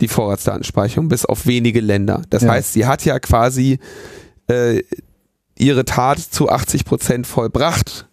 Die 0.03 0.09
Vorratsdatenspeicherung, 0.09 1.09
bis 1.09 1.25
auf 1.25 1.47
wenige 1.47 1.81
Länder. 1.81 2.23
Das 2.29 2.43
ja. 2.43 2.51
heißt, 2.51 2.75
sie 2.75 2.85
hat 2.85 3.05
ja 3.07 3.19
quasi 3.19 3.79
äh, 4.49 4.83
ihre 5.59 5.87
Tat 5.87 6.19
zu 6.19 6.51
80 6.51 6.85
Prozent 6.85 7.27
vollbracht 7.27 8.07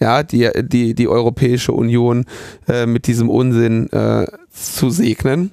ja, 0.00 0.22
die, 0.22 0.50
die, 0.62 0.94
die 0.94 1.08
Europäische 1.08 1.72
Union 1.72 2.24
äh, 2.68 2.86
mit 2.86 3.06
diesem 3.06 3.30
Unsinn 3.30 3.90
äh, 3.92 4.26
zu 4.50 4.90
segnen. 4.90 5.52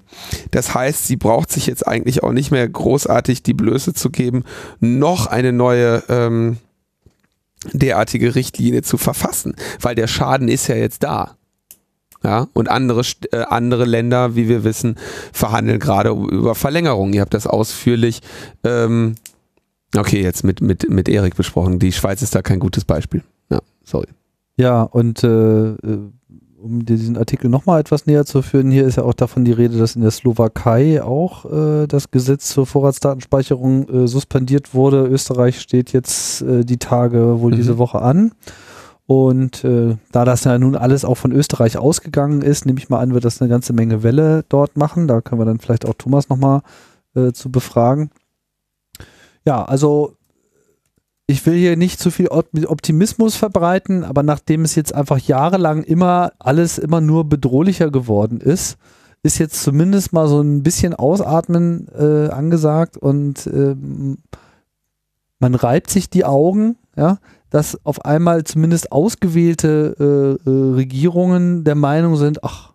Das 0.51 0.73
heißt, 0.73 1.07
sie 1.07 1.15
braucht 1.15 1.51
sich 1.51 1.67
jetzt 1.67 1.87
eigentlich 1.87 2.23
auch 2.23 2.33
nicht 2.33 2.51
mehr 2.51 2.67
großartig 2.67 3.43
die 3.43 3.53
Blöße 3.53 3.93
zu 3.93 4.09
geben, 4.09 4.43
noch 4.79 5.27
eine 5.27 5.53
neue 5.53 6.03
ähm, 6.09 6.57
derartige 7.73 8.35
Richtlinie 8.35 8.81
zu 8.81 8.97
verfassen, 8.97 9.55
weil 9.79 9.95
der 9.95 10.07
Schaden 10.07 10.47
ist 10.47 10.67
ja 10.67 10.75
jetzt 10.75 11.03
da. 11.03 11.37
Ja, 12.23 12.47
und 12.53 12.69
andere, 12.69 13.01
äh, 13.31 13.37
andere 13.49 13.85
Länder, 13.85 14.35
wie 14.35 14.47
wir 14.47 14.63
wissen, 14.63 14.95
verhandeln 15.33 15.79
gerade 15.79 16.09
über 16.09 16.53
Verlängerung. 16.53 17.13
Ihr 17.13 17.21
habt 17.21 17.33
das 17.33 17.47
ausführlich, 17.47 18.21
ähm, 18.63 19.15
okay, 19.97 20.21
jetzt 20.21 20.43
mit, 20.43 20.61
mit, 20.61 20.87
mit 20.87 21.09
Erik 21.09 21.35
besprochen. 21.35 21.79
Die 21.79 21.91
Schweiz 21.91 22.21
ist 22.21 22.35
da 22.35 22.43
kein 22.43 22.59
gutes 22.59 22.85
Beispiel. 22.85 23.23
Ja, 23.49 23.59
sorry. 23.83 24.07
Ja, 24.61 24.83
und 24.83 25.23
äh, 25.23 25.71
äh 25.71 26.11
um 26.63 26.85
diesen 26.85 27.17
Artikel 27.17 27.49
nochmal 27.49 27.79
etwas 27.79 28.05
näher 28.05 28.23
zu 28.23 28.43
führen, 28.43 28.69
hier 28.69 28.85
ist 28.85 28.97
ja 28.97 29.03
auch 29.03 29.15
davon 29.15 29.43
die 29.43 29.51
Rede, 29.51 29.79
dass 29.79 29.95
in 29.95 30.03
der 30.03 30.11
Slowakei 30.11 31.01
auch 31.01 31.45
äh, 31.51 31.87
das 31.87 32.11
Gesetz 32.11 32.49
zur 32.49 32.67
Vorratsdatenspeicherung 32.67 33.89
äh, 33.89 34.07
suspendiert 34.07 34.75
wurde. 34.75 35.07
Österreich 35.07 35.59
steht 35.59 35.91
jetzt 35.91 36.43
äh, 36.43 36.63
die 36.63 36.77
Tage 36.77 37.41
wohl 37.41 37.53
mhm. 37.53 37.55
diese 37.55 37.79
Woche 37.79 38.03
an. 38.03 38.33
Und 39.07 39.63
äh, 39.63 39.97
da 40.11 40.23
das 40.23 40.43
ja 40.43 40.55
nun 40.59 40.75
alles 40.75 41.03
auch 41.03 41.17
von 41.17 41.31
Österreich 41.31 41.79
ausgegangen 41.79 42.43
ist, 42.43 42.67
nehme 42.67 42.77
ich 42.77 42.89
mal 42.89 42.99
an, 42.99 43.15
wird 43.15 43.25
das 43.25 43.41
eine 43.41 43.49
ganze 43.49 43.73
Menge 43.73 44.03
Welle 44.03 44.45
dort 44.47 44.77
machen. 44.77 45.07
Da 45.07 45.21
können 45.21 45.41
wir 45.41 45.45
dann 45.45 45.59
vielleicht 45.59 45.87
auch 45.87 45.95
Thomas 45.95 46.29
nochmal 46.29 46.61
äh, 47.15 47.31
zu 47.31 47.51
befragen. 47.51 48.11
Ja, 49.45 49.65
also 49.65 50.13
ich 51.27 51.45
will 51.45 51.55
hier 51.55 51.77
nicht 51.77 51.99
zu 51.99 52.11
viel 52.11 52.27
Optimismus 52.27 53.35
verbreiten, 53.35 54.03
aber 54.03 54.23
nachdem 54.23 54.63
es 54.63 54.75
jetzt 54.75 54.93
einfach 54.93 55.17
jahrelang 55.17 55.83
immer 55.83 56.33
alles 56.39 56.77
immer 56.77 57.01
nur 57.01 57.25
bedrohlicher 57.25 57.89
geworden 57.89 58.41
ist, 58.41 58.77
ist 59.23 59.37
jetzt 59.37 59.61
zumindest 59.61 60.13
mal 60.13 60.27
so 60.27 60.41
ein 60.41 60.63
bisschen 60.63 60.93
Ausatmen 60.93 61.87
äh, 61.97 62.29
angesagt 62.29 62.97
und 62.97 63.47
ähm, 63.47 64.17
man 65.39 65.55
reibt 65.55 65.89
sich 65.89 66.09
die 66.09 66.25
Augen, 66.25 66.77
ja, 66.95 67.17
dass 67.49 67.85
auf 67.85 68.05
einmal 68.05 68.43
zumindest 68.43 68.91
ausgewählte 68.91 70.39
äh, 70.45 70.49
äh, 70.49 70.73
Regierungen 70.73 71.63
der 71.63 71.75
Meinung 71.75 72.15
sind, 72.15 72.43
ach, 72.43 72.73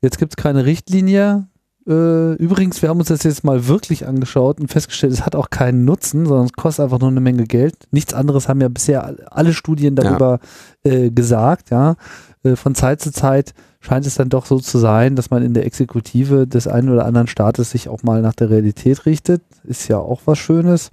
jetzt 0.00 0.18
gibt 0.18 0.32
es 0.32 0.36
keine 0.36 0.64
Richtlinie, 0.64 1.48
äh, 1.88 2.34
übrigens, 2.34 2.82
wir 2.82 2.90
haben 2.90 2.98
uns 2.98 3.08
das 3.08 3.22
jetzt 3.22 3.44
mal 3.44 3.66
wirklich 3.66 4.06
angeschaut 4.06 4.60
und 4.60 4.68
festgestellt, 4.68 5.14
es 5.14 5.24
hat 5.24 5.34
auch 5.34 5.48
keinen 5.48 5.86
Nutzen, 5.86 6.26
sondern 6.26 6.46
es 6.46 6.52
kostet 6.52 6.84
einfach 6.84 6.98
nur 6.98 7.08
eine 7.08 7.22
Menge 7.22 7.44
Geld. 7.44 7.74
Nichts 7.90 8.12
anderes 8.12 8.46
haben 8.46 8.60
ja 8.60 8.68
bisher 8.68 9.16
alle 9.30 9.54
Studien 9.54 9.96
darüber 9.96 10.40
ja. 10.84 10.92
äh, 10.92 11.10
gesagt, 11.10 11.70
ja. 11.70 11.96
Äh, 12.42 12.56
von 12.56 12.74
Zeit 12.74 13.00
zu 13.00 13.10
Zeit 13.10 13.54
scheint 13.80 14.04
es 14.04 14.16
dann 14.16 14.28
doch 14.28 14.44
so 14.44 14.58
zu 14.58 14.76
sein, 14.76 15.16
dass 15.16 15.30
man 15.30 15.42
in 15.42 15.54
der 15.54 15.64
Exekutive 15.64 16.46
des 16.46 16.68
einen 16.68 16.90
oder 16.90 17.06
anderen 17.06 17.26
Staates 17.26 17.70
sich 17.70 17.88
auch 17.88 18.02
mal 18.02 18.20
nach 18.20 18.34
der 18.34 18.50
Realität 18.50 19.06
richtet. 19.06 19.42
Ist 19.64 19.88
ja 19.88 19.96
auch 19.96 20.22
was 20.26 20.38
Schönes. 20.38 20.90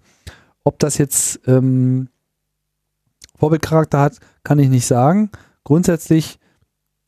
Ob 0.63 0.79
das 0.79 0.97
jetzt 0.97 1.41
ähm, 1.45 2.07
Vorbildcharakter 3.37 3.99
hat, 3.99 4.19
kann 4.43 4.59
ich 4.59 4.69
nicht 4.69 4.85
sagen. 4.85 5.29
Grundsätzlich 5.65 6.39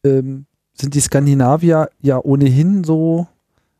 ähm, 0.03 0.45
sind 0.73 0.93
die 0.93 0.99
Skandinavier 0.99 1.89
ja 2.01 2.19
ohnehin 2.21 2.83
so 2.83 3.27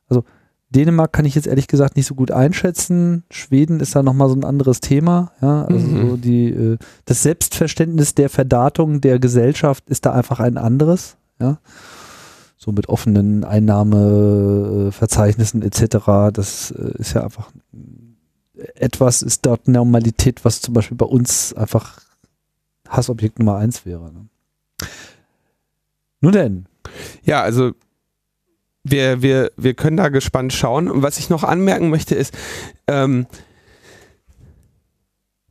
also 0.10 0.24
Dänemark 0.70 1.14
kann 1.14 1.24
ich 1.26 1.36
jetzt 1.36 1.48
ehrlich 1.48 1.68
gesagt 1.68 1.96
nicht 1.96 2.08
so 2.08 2.16
gut 2.16 2.32
einschätzen. 2.32 3.24
Schweden 3.32 3.80
ist 3.80 3.96
da 3.96 4.04
nochmal 4.04 4.28
so 4.28 4.36
ein 4.36 4.44
anderes 4.44 4.82
Thema. 4.82 5.32
Ja, 5.42 5.64
also 5.64 5.88
mhm. 5.88 6.10
so 6.10 6.18
die, 6.18 6.50
äh, 6.50 6.78
das 7.06 7.24
Selbstverständnis 7.24 8.16
der 8.16 8.28
Verdatung 8.30 9.00
der 9.00 9.20
Gesellschaft 9.20 9.90
ist 9.90 10.06
da 10.06 10.12
einfach 10.12 10.42
ein 10.42 10.58
anderes. 10.58 11.16
Ja, 11.40 11.60
so 12.58 12.74
mit 12.74 12.90
offenen 12.90 13.46
Einnahmeverzeichnissen 13.46 15.62
etc. 15.62 16.34
Das 16.34 16.72
äh, 16.72 16.92
ist 16.98 17.14
ja 17.14 17.24
einfach 17.24 17.50
etwas 18.76 19.22
ist 19.22 19.46
dort 19.46 19.68
Normalität, 19.68 20.44
was 20.44 20.62
zum 20.62 20.74
Beispiel 20.74 20.98
bei 20.98 21.06
uns 21.06 21.54
einfach 21.54 22.02
Hassobjekt 22.90 23.40
Nummer 23.40 23.58
eins 23.58 23.86
wäre. 23.86 24.12
Ne? 24.12 24.28
Nun 26.22 26.32
denn. 26.32 26.66
Ja, 27.24 27.42
also 27.42 27.74
wir, 28.92 29.22
wir, 29.22 29.52
wir 29.58 29.74
können 29.74 29.98
da 29.98 30.10
gespannt 30.10 30.54
schauen. 30.54 30.90
Und 30.90 31.02
was 31.02 31.20
ich 31.20 31.30
noch 31.30 31.44
anmerken 31.44 31.90
möchte, 31.90 32.16
ist, 32.16 32.34
ähm, 32.88 33.28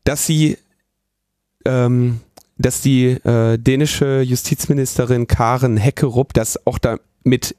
dass 0.05 0.27
sie, 0.27 0.59
ähm, 1.65 2.21
dass 2.57 2.81
die 2.81 3.07
äh, 3.07 3.59
dänische 3.59 4.21
Justizministerin 4.23 5.27
Karen 5.27 5.77
Heckerup 5.77 6.33
das 6.33 6.67
auch 6.67 6.79
damit, 6.79 7.57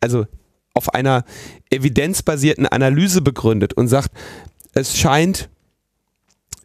also 0.00 0.26
auf 0.74 0.94
einer 0.94 1.24
evidenzbasierten 1.70 2.66
Analyse 2.66 3.20
begründet 3.20 3.74
und 3.74 3.88
sagt, 3.88 4.10
es 4.74 4.96
scheint 4.96 5.48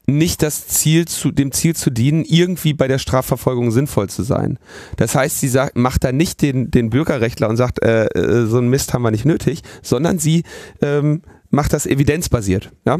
nicht 0.05 0.41
das 0.43 0.67
Ziel 0.67 1.05
zu, 1.07 1.31
dem 1.31 1.51
Ziel 1.51 1.75
zu 1.75 1.89
dienen, 1.89 2.25
irgendwie 2.25 2.73
bei 2.73 2.87
der 2.87 2.99
Strafverfolgung 2.99 3.71
sinnvoll 3.71 4.09
zu 4.09 4.23
sein. 4.23 4.59
Das 4.97 5.15
heißt, 5.15 5.39
sie 5.39 5.47
sagt, 5.47 5.77
macht 5.77 6.03
da 6.03 6.11
nicht 6.11 6.41
den, 6.41 6.71
den 6.71 6.89
Bürgerrechtler 6.89 7.49
und 7.49 7.57
sagt, 7.57 7.81
äh, 7.83 8.05
äh, 8.07 8.45
so 8.45 8.57
ein 8.57 8.69
Mist 8.69 8.93
haben 8.93 9.03
wir 9.03 9.11
nicht 9.11 9.25
nötig, 9.25 9.61
sondern 9.81 10.19
sie 10.19 10.43
ähm, 10.81 11.21
macht 11.53 11.71
das 11.71 11.85
evidenzbasiert. 11.85 12.71
Ja? 12.83 12.99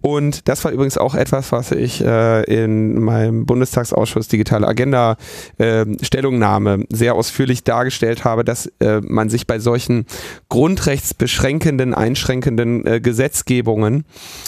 Und 0.00 0.48
das 0.48 0.64
war 0.64 0.72
übrigens 0.72 0.98
auch 0.98 1.14
etwas, 1.14 1.52
was 1.52 1.70
ich 1.70 2.02
äh, 2.02 2.42
in 2.44 2.98
meinem 2.98 3.44
Bundestagsausschuss 3.46 4.26
Digitale 4.26 4.66
Agenda 4.66 5.16
äh, 5.58 5.84
Stellungnahme 6.02 6.86
sehr 6.88 7.14
ausführlich 7.14 7.62
dargestellt 7.62 8.24
habe, 8.24 8.42
dass 8.42 8.66
äh, 8.80 9.00
man 9.02 9.28
sich 9.28 9.46
bei 9.46 9.58
solchen 9.58 10.06
grundrechtsbeschränkenden, 10.48 11.94
einschränkenden 11.94 12.86
äh, 12.86 13.00
Gesetzgebungen 13.00 14.04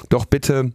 doch 0.08 0.24
bitte 0.24 0.72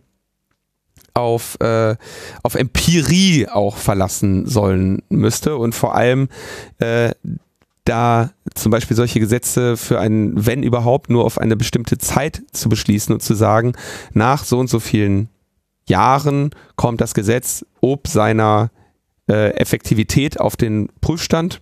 auf, 1.17 1.59
äh, 1.59 1.95
auf 2.43 2.55
Empirie 2.55 3.47
auch 3.47 3.75
verlassen 3.75 4.45
sollen 4.45 5.01
müsste. 5.09 5.57
Und 5.57 5.73
vor 5.73 5.95
allem 5.95 6.29
äh, 6.77 7.11
da 7.85 8.31
zum 8.53 8.71
Beispiel 8.71 8.95
solche 8.95 9.19
Gesetze 9.19 9.77
für 9.77 9.99
einen, 9.99 10.45
wenn 10.45 10.63
überhaupt, 10.63 11.09
nur 11.09 11.25
auf 11.25 11.39
eine 11.39 11.55
bestimmte 11.55 11.97
Zeit 11.97 12.43
zu 12.51 12.69
beschließen 12.69 13.13
und 13.13 13.21
zu 13.21 13.33
sagen, 13.33 13.73
nach 14.13 14.43
so 14.43 14.59
und 14.59 14.69
so 14.69 14.79
vielen 14.79 15.29
Jahren 15.87 16.51
kommt 16.75 17.01
das 17.01 17.13
Gesetz 17.13 17.65
ob 17.81 18.07
seiner 18.07 18.69
äh, 19.29 19.51
Effektivität 19.51 20.39
auf 20.39 20.55
den 20.55 20.89
Prüfstand. 21.01 21.61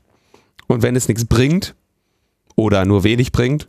Und 0.68 0.82
wenn 0.82 0.96
es 0.96 1.08
nichts 1.08 1.26
bringt 1.26 1.76
oder 2.56 2.86
nur 2.86 3.04
wenig 3.04 3.32
bringt 3.32 3.68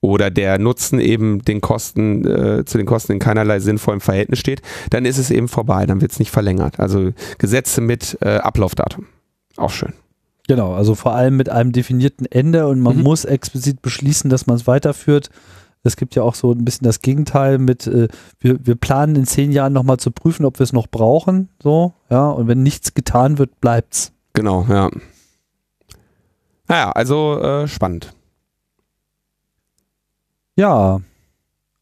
oder 0.00 0.30
der 0.30 0.58
Nutzen 0.58 1.00
eben 1.00 1.42
den 1.42 1.60
Kosten 1.60 2.26
äh, 2.26 2.64
zu 2.64 2.78
den 2.78 2.86
Kosten 2.86 3.12
in 3.12 3.18
keinerlei 3.18 3.60
sinnvollem 3.60 4.00
Verhältnis 4.00 4.38
steht, 4.38 4.62
dann 4.90 5.04
ist 5.04 5.18
es 5.18 5.30
eben 5.30 5.48
vorbei, 5.48 5.86
dann 5.86 6.00
wird 6.00 6.12
es 6.12 6.18
nicht 6.18 6.30
verlängert. 6.30 6.78
Also 6.78 7.12
Gesetze 7.38 7.80
mit 7.80 8.18
äh, 8.20 8.36
Ablaufdatum. 8.36 9.06
Auch 9.56 9.70
schön. 9.70 9.92
Genau, 10.48 10.74
also 10.74 10.94
vor 10.94 11.14
allem 11.14 11.36
mit 11.36 11.48
einem 11.48 11.72
definierten 11.72 12.26
Ende 12.26 12.68
und 12.68 12.80
man 12.80 12.98
mhm. 12.98 13.02
muss 13.02 13.24
explizit 13.24 13.82
beschließen, 13.82 14.30
dass 14.30 14.46
man 14.46 14.56
es 14.56 14.66
weiterführt. 14.66 15.30
Es 15.82 15.96
gibt 15.96 16.14
ja 16.14 16.22
auch 16.22 16.34
so 16.34 16.52
ein 16.52 16.64
bisschen 16.64 16.84
das 16.84 17.00
Gegenteil 17.00 17.58
mit, 17.58 17.86
äh, 17.86 18.08
wir, 18.38 18.64
wir 18.64 18.74
planen 18.76 19.16
in 19.16 19.26
zehn 19.26 19.50
Jahren 19.50 19.72
nochmal 19.72 19.98
zu 19.98 20.10
prüfen, 20.10 20.44
ob 20.44 20.58
wir 20.58 20.64
es 20.64 20.72
noch 20.72 20.86
brauchen. 20.86 21.48
So, 21.62 21.94
ja, 22.10 22.28
und 22.28 22.48
wenn 22.48 22.62
nichts 22.62 22.94
getan 22.94 23.38
wird, 23.38 23.60
bleibt's. 23.60 24.12
Genau, 24.34 24.66
ja. 24.68 24.90
Naja, 26.68 26.90
also 26.92 27.40
äh, 27.40 27.68
spannend. 27.68 28.12
Ja, 30.56 31.00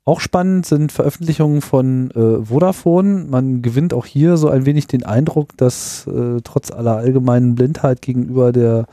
auch 0.04 0.20
spannend 0.20 0.66
sind 0.66 0.92
Veröffentlichungen 0.92 1.62
von 1.62 2.10
äh, 2.10 2.44
Vodafone. 2.44 3.24
Man 3.30 3.62
gewinnt 3.62 3.94
auch 3.94 4.04
hier 4.04 4.36
so 4.36 4.48
ein 4.48 4.66
wenig 4.66 4.86
den 4.86 5.04
Eindruck, 5.04 5.56
dass 5.56 6.06
äh, 6.06 6.40
trotz 6.44 6.70
aller 6.70 6.96
allgemeinen 6.96 7.54
Blindheit 7.54 8.02
gegenüber 8.02 8.52
der 8.52 8.86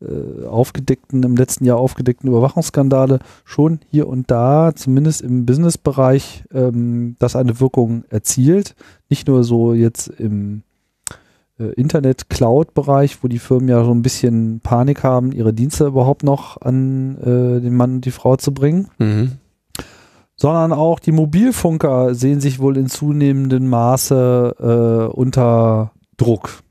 äh, 0.00 0.46
aufgedeckten, 0.46 1.22
im 1.22 1.36
letzten 1.36 1.64
Jahr 1.64 1.78
aufgedeckten 1.78 2.28
Überwachungsskandale 2.28 3.18
schon 3.44 3.80
hier 3.90 4.06
und 4.06 4.30
da, 4.30 4.72
zumindest 4.76 5.22
im 5.22 5.46
Businessbereich, 5.46 6.44
ähm, 6.52 7.16
das 7.18 7.34
eine 7.34 7.58
Wirkung 7.58 8.04
erzielt. 8.10 8.76
Nicht 9.08 9.26
nur 9.26 9.42
so 9.42 9.72
jetzt 9.72 10.06
im 10.06 10.62
Internet-Cloud-Bereich, 11.58 13.22
wo 13.22 13.28
die 13.28 13.38
Firmen 13.38 13.68
ja 13.68 13.84
so 13.84 13.92
ein 13.92 14.02
bisschen 14.02 14.60
Panik 14.60 15.04
haben, 15.04 15.32
ihre 15.32 15.52
Dienste 15.52 15.86
überhaupt 15.86 16.24
noch 16.24 16.60
an 16.60 17.16
äh, 17.18 17.60
den 17.60 17.76
Mann 17.76 17.96
und 17.96 18.04
die 18.04 18.10
Frau 18.10 18.36
zu 18.36 18.52
bringen. 18.52 18.88
Mhm. 18.98 19.32
Sondern 20.36 20.72
auch 20.72 20.98
die 20.98 21.12
Mobilfunker 21.12 22.14
sehen 22.14 22.40
sich 22.40 22.58
wohl 22.58 22.76
in 22.76 22.88
zunehmendem 22.88 23.68
Maße 23.68 24.56
äh, 25.10 25.14
unter 25.14 25.92
Druck. 26.16 26.64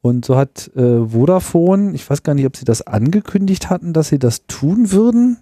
Und 0.00 0.24
so 0.24 0.36
hat 0.36 0.70
äh, 0.76 1.08
Vodafone, 1.08 1.94
ich 1.94 2.08
weiß 2.08 2.22
gar 2.22 2.34
nicht, 2.34 2.46
ob 2.46 2.56
sie 2.56 2.64
das 2.64 2.82
angekündigt 2.82 3.70
hatten, 3.70 3.92
dass 3.92 4.08
sie 4.08 4.18
das 4.18 4.46
tun 4.46 4.92
würden. 4.92 5.38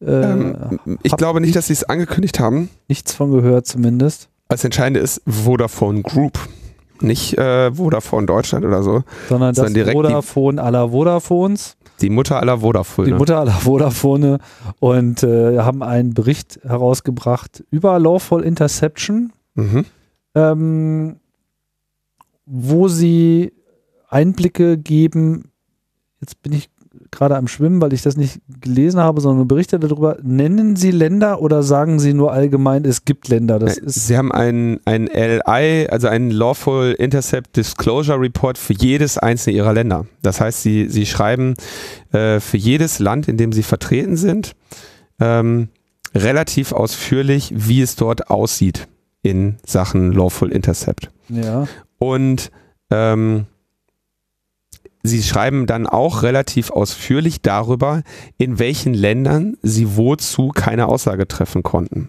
Äh, 0.00 0.10
ähm, 0.10 0.98
ich 1.02 1.16
glaube 1.16 1.40
nicht, 1.40 1.56
dass 1.56 1.68
sie 1.68 1.72
es 1.72 1.84
angekündigt 1.84 2.40
haben. 2.40 2.68
Nichts 2.88 3.14
von 3.14 3.30
gehört 3.30 3.66
zumindest. 3.66 4.28
Das 4.48 4.64
Entscheidende 4.64 5.00
ist 5.00 5.22
Vodafone 5.26 6.02
Group. 6.02 6.38
Nicht 7.02 7.36
äh, 7.38 7.72
Vodafone 7.72 8.26
Deutschland 8.26 8.64
oder 8.64 8.82
so. 8.82 9.02
Sondern 9.28 9.54
das 9.54 9.72
direkt 9.72 9.96
Vodafone 9.96 10.62
aller 10.62 10.92
Vodafones. 10.92 11.76
Die 12.00 12.10
Mutter 12.10 12.40
aller 12.40 12.58
Vodafone. 12.58 13.08
Die 13.08 13.14
Mutter 13.14 13.38
aller 13.38 13.52
Vodafone. 13.52 14.38
Und 14.80 15.22
äh, 15.22 15.58
haben 15.58 15.82
einen 15.82 16.14
Bericht 16.14 16.60
herausgebracht 16.62 17.64
über 17.70 17.98
Lawful 17.98 18.42
Interception. 18.42 19.32
Mhm. 19.54 19.84
Ähm, 20.34 21.16
wo 22.46 22.88
sie 22.88 23.52
Einblicke 24.08 24.78
geben. 24.78 25.50
Jetzt 26.20 26.42
bin 26.42 26.52
ich 26.52 26.70
gerade 27.16 27.36
am 27.36 27.48
Schwimmen, 27.48 27.80
weil 27.80 27.92
ich 27.92 28.02
das 28.02 28.16
nicht 28.16 28.40
gelesen 28.60 29.00
habe, 29.00 29.20
sondern 29.20 29.48
Berichte 29.48 29.78
darüber. 29.78 30.18
Nennen 30.22 30.76
Sie 30.76 30.90
Länder 30.90 31.40
oder 31.40 31.62
sagen 31.62 31.98
Sie 31.98 32.14
nur 32.14 32.32
allgemein, 32.32 32.84
es 32.84 33.04
gibt 33.04 33.28
Länder? 33.28 33.58
Das 33.58 33.78
ist 33.78 34.06
Sie 34.06 34.16
haben 34.16 34.30
ein, 34.32 34.78
ein 34.84 35.06
LI, 35.06 35.88
also 35.88 36.08
einen 36.08 36.30
Lawful 36.30 36.92
Intercept 36.92 37.56
Disclosure 37.56 38.20
Report 38.20 38.58
für 38.58 38.74
jedes 38.74 39.18
einzelne 39.18 39.56
Ihrer 39.56 39.72
Länder. 39.72 40.06
Das 40.22 40.40
heißt, 40.40 40.62
Sie, 40.62 40.88
Sie 40.88 41.06
schreiben 41.06 41.54
äh, 42.12 42.38
für 42.40 42.58
jedes 42.58 42.98
Land, 42.98 43.28
in 43.28 43.36
dem 43.36 43.52
Sie 43.52 43.62
vertreten 43.62 44.16
sind, 44.16 44.52
ähm, 45.18 45.68
relativ 46.14 46.72
ausführlich, 46.72 47.52
wie 47.54 47.80
es 47.80 47.96
dort 47.96 48.30
aussieht 48.30 48.88
in 49.22 49.56
Sachen 49.64 50.12
Lawful 50.12 50.52
Intercept. 50.52 51.10
Ja. 51.28 51.66
Und 51.98 52.50
ähm, 52.90 53.46
Sie 55.06 55.22
schreiben 55.22 55.66
dann 55.66 55.86
auch 55.86 56.22
relativ 56.22 56.70
ausführlich 56.70 57.42
darüber, 57.42 58.02
in 58.38 58.58
welchen 58.58 58.94
Ländern 58.94 59.56
Sie 59.62 59.96
wozu 59.96 60.48
keine 60.48 60.86
Aussage 60.86 61.28
treffen 61.28 61.62
konnten. 61.62 62.08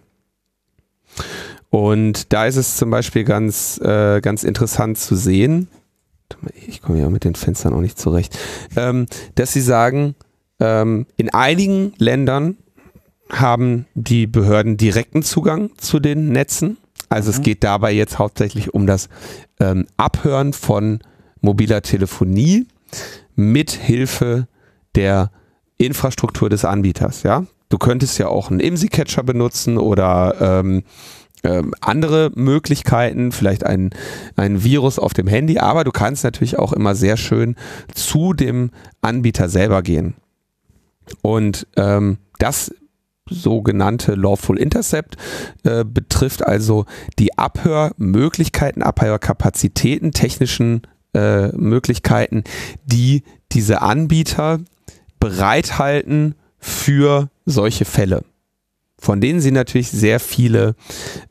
Und 1.69 2.31
da 2.33 2.45
ist 2.45 2.55
es 2.55 2.77
zum 2.77 2.89
Beispiel 2.89 3.23
ganz, 3.23 3.79
äh, 3.79 4.21
ganz 4.21 4.43
interessant 4.43 4.97
zu 4.97 5.15
sehen, 5.15 5.67
ich 6.67 6.81
komme 6.81 6.99
ja 6.99 7.09
mit 7.09 7.23
den 7.23 7.35
Fenstern 7.35 7.73
auch 7.73 7.81
nicht 7.81 7.97
zurecht, 7.97 8.37
ähm, 8.75 9.05
dass 9.35 9.53
Sie 9.53 9.61
sagen, 9.61 10.15
ähm, 10.59 11.05
in 11.15 11.29
einigen 11.29 11.93
Ländern 11.97 12.57
haben 13.29 13.85
die 13.93 14.27
Behörden 14.27 14.77
direkten 14.77 15.23
Zugang 15.23 15.71
zu 15.77 15.99
den 15.99 16.31
Netzen. 16.31 16.77
Also 17.09 17.31
mhm. 17.31 17.37
es 17.37 17.41
geht 17.41 17.63
dabei 17.63 17.91
jetzt 17.91 18.19
hauptsächlich 18.19 18.73
um 18.73 18.87
das 18.87 19.09
ähm, 19.59 19.87
Abhören 19.97 20.53
von 20.53 20.99
mobiler 21.41 21.81
Telefonie 21.81 22.67
mit 23.35 23.71
Hilfe 23.71 24.47
der 24.95 25.31
Infrastruktur 25.77 26.49
des 26.49 26.65
Anbieters. 26.65 27.23
Ja, 27.23 27.45
du 27.69 27.77
könntest 27.77 28.17
ja 28.17 28.27
auch 28.27 28.49
einen 28.49 28.59
IMSI-Catcher 28.59 29.23
benutzen 29.23 29.77
oder 29.77 30.35
ähm, 30.39 30.83
ähm, 31.43 31.73
andere 31.81 32.31
Möglichkeiten, 32.35 33.31
vielleicht 33.31 33.65
ein, 33.65 33.91
ein 34.35 34.63
Virus 34.63 34.97
auf 34.99 35.13
dem 35.13 35.27
Handy, 35.27 35.59
aber 35.59 35.83
du 35.83 35.91
kannst 35.91 36.23
natürlich 36.23 36.57
auch 36.57 36.73
immer 36.73 36.95
sehr 36.95 37.15
schön 37.15 37.55
zu 37.93 38.33
dem 38.33 38.71
Anbieter 39.01 39.47
selber 39.47 39.83
gehen. 39.83 40.15
Und 41.21 41.67
ähm, 41.77 42.17
das 42.39 42.73
sogenannte 43.29 44.15
Lawful 44.15 44.57
Intercept 44.57 45.17
äh, 45.63 45.83
betrifft 45.85 46.45
also 46.45 46.85
die 47.19 47.37
Abhörmöglichkeiten, 47.37 48.81
Abhörkapazitäten, 48.81 50.11
technischen 50.11 50.81
äh, 51.13 51.49
Möglichkeiten, 51.49 52.43
die 52.85 53.23
diese 53.51 53.81
Anbieter 53.81 54.59
bereithalten 55.19 56.35
für 56.59 57.29
solche 57.45 57.85
Fälle, 57.85 58.23
von 58.99 59.21
denen 59.21 59.41
sie 59.41 59.51
natürlich 59.51 59.89
sehr 59.89 60.19
viele 60.19 60.75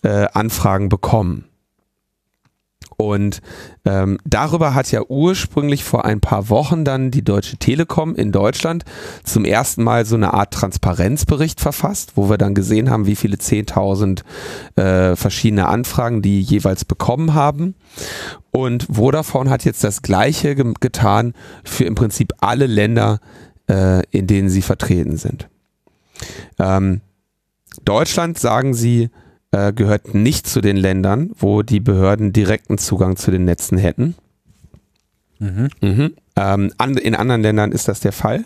äh, 0.02 0.26
Anfragen 0.32 0.88
bekommen. 0.88 1.45
Und 2.96 3.42
ähm, 3.84 4.18
darüber 4.24 4.74
hat 4.74 4.90
ja 4.90 5.02
ursprünglich 5.06 5.84
vor 5.84 6.06
ein 6.06 6.20
paar 6.20 6.48
Wochen 6.48 6.84
dann 6.84 7.10
die 7.10 7.22
Deutsche 7.22 7.58
Telekom 7.58 8.14
in 8.14 8.32
Deutschland 8.32 8.84
zum 9.22 9.44
ersten 9.44 9.82
Mal 9.82 10.06
so 10.06 10.16
eine 10.16 10.32
Art 10.32 10.54
Transparenzbericht 10.54 11.60
verfasst, 11.60 12.12
wo 12.14 12.30
wir 12.30 12.38
dann 12.38 12.54
gesehen 12.54 12.90
haben, 12.90 13.06
wie 13.06 13.16
viele 13.16 13.36
10.000 13.36 14.22
äh, 14.76 15.14
verschiedene 15.14 15.66
Anfragen 15.66 16.22
die 16.22 16.40
jeweils 16.40 16.86
bekommen 16.86 17.34
haben. 17.34 17.74
Und 18.50 18.86
Vodafone 18.90 19.50
hat 19.50 19.64
jetzt 19.64 19.84
das 19.84 20.00
Gleiche 20.00 20.54
ge 20.54 20.72
getan 20.80 21.34
für 21.64 21.84
im 21.84 21.94
Prinzip 21.94 22.32
alle 22.38 22.66
Länder, 22.66 23.20
äh, 23.68 24.02
in 24.10 24.26
denen 24.26 24.48
sie 24.48 24.62
vertreten 24.62 25.18
sind. 25.18 25.48
Ähm, 26.58 27.02
Deutschland 27.84 28.38
sagen 28.38 28.72
sie, 28.72 29.10
äh, 29.52 29.72
gehört 29.72 30.14
nicht 30.14 30.46
zu 30.46 30.60
den 30.60 30.76
Ländern, 30.76 31.30
wo 31.36 31.62
die 31.62 31.80
Behörden 31.80 32.32
direkten 32.32 32.78
Zugang 32.78 33.16
zu 33.16 33.30
den 33.30 33.44
Netzen 33.44 33.78
hätten. 33.78 34.14
Mhm. 35.38 35.68
Mhm. 35.80 36.14
Ähm, 36.36 36.72
an, 36.78 36.96
in 36.96 37.14
anderen 37.14 37.42
Ländern 37.42 37.72
ist 37.72 37.88
das 37.88 38.00
der 38.00 38.12
Fall. 38.12 38.44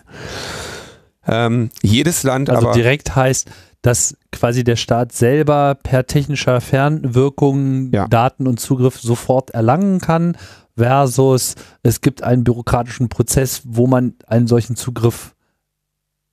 Ähm, 1.27 1.71
jedes 1.83 2.23
Land 2.23 2.51
also 2.51 2.69
aber. 2.69 2.75
direkt 2.75 3.15
heißt, 3.15 3.51
dass 3.83 4.17
quasi 4.33 4.65
der 4.65 4.77
Staat 4.77 5.13
selber 5.13 5.77
per 5.83 6.07
technischer 6.07 6.61
Fernwirkung 6.61 7.91
ja. 7.93 8.09
Daten 8.09 8.47
und 8.47 8.61
Zugriff 8.61 9.01
sofort 9.01 9.51
erlangen 9.51 10.01
kann, 10.01 10.37
versus 10.77 11.55
es 11.83 12.01
gibt 12.01 12.23
einen 12.23 12.45
bürokratischen 12.45 13.09
Prozess, 13.09 13.63
wo 13.65 13.87
man 13.87 14.15
einen 14.27 14.47
solchen 14.47 14.77
Zugriff 14.77 15.35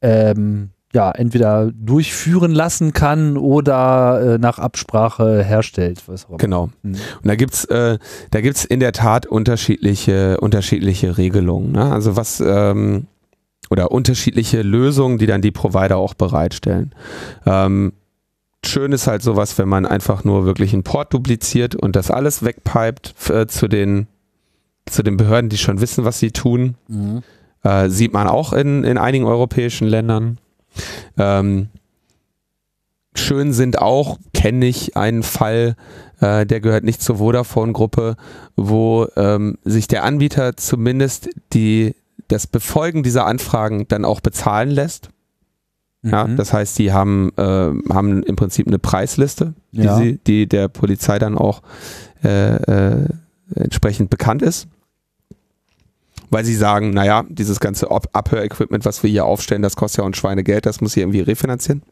ähm, 0.01 0.71
ja, 0.97 1.11
entweder 1.11 1.71
durchführen 1.71 2.51
lassen 2.51 2.91
kann 2.91 3.37
oder 3.37 4.33
äh, 4.33 4.37
nach 4.39 4.57
Absprache 4.57 5.43
herstellt. 5.43 6.01
genau. 6.39 6.69
Mhm. 6.81 6.93
Und 6.93 7.25
da 7.25 7.35
gibt's 7.35 7.65
äh, 7.65 7.99
da 8.31 8.41
gibt's 8.41 8.65
in 8.65 8.79
der 8.79 8.93
Tat 8.93 9.27
unterschiedliche, 9.27 10.39
unterschiedliche 10.39 11.19
Regelungen. 11.19 11.71
Ne? 11.73 11.91
Also 11.91 12.15
was 12.15 12.39
ähm, 12.43 13.05
oder 13.69 13.91
unterschiedliche 13.91 14.63
Lösungen, 14.63 15.19
die 15.19 15.27
dann 15.27 15.43
die 15.43 15.51
Provider 15.51 15.97
auch 15.97 16.15
bereitstellen. 16.15 16.95
Ähm, 17.45 17.93
schön 18.65 18.91
ist 18.91 19.05
halt 19.05 19.21
sowas, 19.21 19.55
wenn 19.59 19.69
man 19.69 19.85
einfach 19.85 20.23
nur 20.23 20.45
wirklich 20.45 20.73
einen 20.73 20.81
Port 20.81 21.13
dupliziert 21.13 21.75
und 21.75 21.95
das 21.95 22.09
alles 22.09 22.43
wegpipet 22.43 23.13
äh, 23.29 23.45
zu 23.45 23.67
den 23.67 24.07
zu 24.89 25.03
den 25.03 25.15
Behörden, 25.15 25.51
die 25.51 25.59
schon 25.59 25.79
wissen, 25.79 26.05
was 26.05 26.17
sie 26.17 26.31
tun. 26.31 26.73
Mhm. 26.87 27.21
Äh, 27.61 27.87
sieht 27.89 28.13
man 28.13 28.25
auch 28.25 28.51
in, 28.51 28.83
in 28.83 28.97
einigen 28.97 29.25
europäischen 29.25 29.87
Ländern. 29.87 30.39
Ähm, 31.17 31.67
schön 33.15 33.53
sind 33.53 33.79
auch, 33.79 34.19
kenne 34.33 34.65
ich 34.67 34.95
einen 34.95 35.23
Fall, 35.23 35.75
äh, 36.19 36.45
der 36.45 36.59
gehört 36.61 36.83
nicht 36.83 37.01
zur 37.01 37.17
Vodafone-Gruppe, 37.17 38.15
wo 38.55 39.07
ähm, 39.15 39.57
sich 39.63 39.87
der 39.87 40.03
Anbieter 40.03 40.55
zumindest 40.57 41.29
die, 41.53 41.95
das 42.27 42.47
Befolgen 42.47 43.03
dieser 43.03 43.25
Anfragen 43.25 43.87
dann 43.87 44.05
auch 44.05 44.21
bezahlen 44.21 44.69
lässt. 44.69 45.09
Ja, 46.03 46.27
Mhm. 46.27 46.37
das 46.37 46.53
heißt, 46.53 46.77
die 46.77 46.91
haben, 46.91 47.31
äh, 47.37 47.43
haben 47.93 48.21
im 48.23 48.35
Prinzip 48.35 48.67
eine 48.67 48.77
Preisliste, 48.79 49.53
die, 49.71 49.81
Ja. 49.81 49.97
sie, 49.97 50.19
die 50.25 50.47
der 50.47 50.67
Polizei 50.67 51.17
dann 51.17 51.37
auch 51.37 51.61
äh, 52.23 52.55
äh, 52.55 53.07
entsprechend 53.55 54.09
bekannt 54.09 54.41
ist. 54.41 54.67
Weil 56.29 56.45
sie 56.45 56.55
sagen, 56.55 56.91
naja, 56.91 57.23
dieses 57.29 57.59
ganze 57.59 57.89
Ab- 57.89 58.09
Abhörequipment, 58.13 58.85
was 58.85 59.01
wir 59.03 59.09
hier 59.09 59.25
aufstellen, 59.25 59.61
das 59.61 59.75
kostet 59.75 59.99
ja 59.99 60.03
auch 60.03 60.09
ein 60.09 60.13
Schweinegeld, 60.13 60.65
das 60.65 60.81
muss 60.81 60.93
hier 60.93 61.03
irgendwie 61.03 61.21
refinanzieren. 61.21 61.83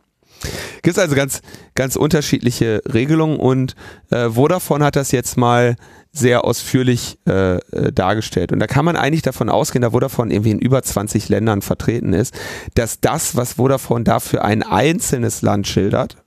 Gibt 0.81 0.97
es 0.97 0.99
also 0.99 1.15
ganz, 1.15 1.41
ganz 1.75 1.95
unterschiedliche 1.95 2.81
Regelungen 2.93 3.37
und 3.37 3.75
äh, 4.11 4.29
Vodafone 4.29 4.83
hat 4.83 4.95
das 4.95 5.11
jetzt 5.11 5.37
mal 5.37 5.75
sehr 6.11 6.45
ausführlich 6.45 7.17
äh, 7.27 7.55
äh, 7.55 7.91
dargestellt. 7.91 8.51
Und 8.51 8.59
da 8.59 8.67
kann 8.67 8.85
man 8.85 8.95
eigentlich 8.95 9.21
davon 9.21 9.49
ausgehen, 9.49 9.81
da 9.81 9.91
Vodafone 9.91 10.33
irgendwie 10.33 10.51
in 10.51 10.59
über 10.59 10.81
20 10.83 11.29
Ländern 11.29 11.61
vertreten 11.61 12.13
ist, 12.13 12.33
dass 12.75 12.99
das, 13.01 13.35
was 13.35 13.53
Vodafone 13.53 14.03
da 14.03 14.19
für 14.19 14.43
ein 14.43 14.63
einzelnes 14.63 15.41
Land 15.41 15.67
schildert, 15.67 16.17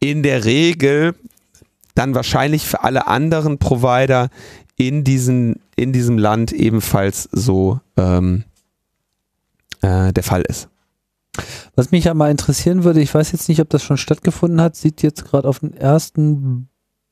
in 0.00 0.22
der 0.22 0.44
Regel 0.44 1.14
dann 1.94 2.14
wahrscheinlich 2.14 2.64
für 2.66 2.84
alle 2.84 3.06
anderen 3.08 3.58
Provider 3.58 4.28
in, 4.78 5.04
diesen, 5.04 5.60
in 5.76 5.92
diesem 5.92 6.16
Land 6.16 6.52
ebenfalls 6.52 7.28
so 7.30 7.80
ähm, 7.96 8.44
äh, 9.82 10.12
der 10.12 10.22
Fall 10.22 10.42
ist. 10.42 10.68
Was 11.76 11.90
mich 11.90 12.04
ja 12.04 12.14
mal 12.14 12.30
interessieren 12.30 12.84
würde, 12.84 13.00
ich 13.00 13.14
weiß 13.14 13.32
jetzt 13.32 13.48
nicht, 13.48 13.60
ob 13.60 13.68
das 13.68 13.82
schon 13.82 13.96
stattgefunden 13.96 14.60
hat, 14.60 14.76
sieht 14.76 15.02
jetzt 15.02 15.24
gerade 15.24 15.46
auf 15.46 15.60
den 15.60 15.74
ersten 15.74 16.68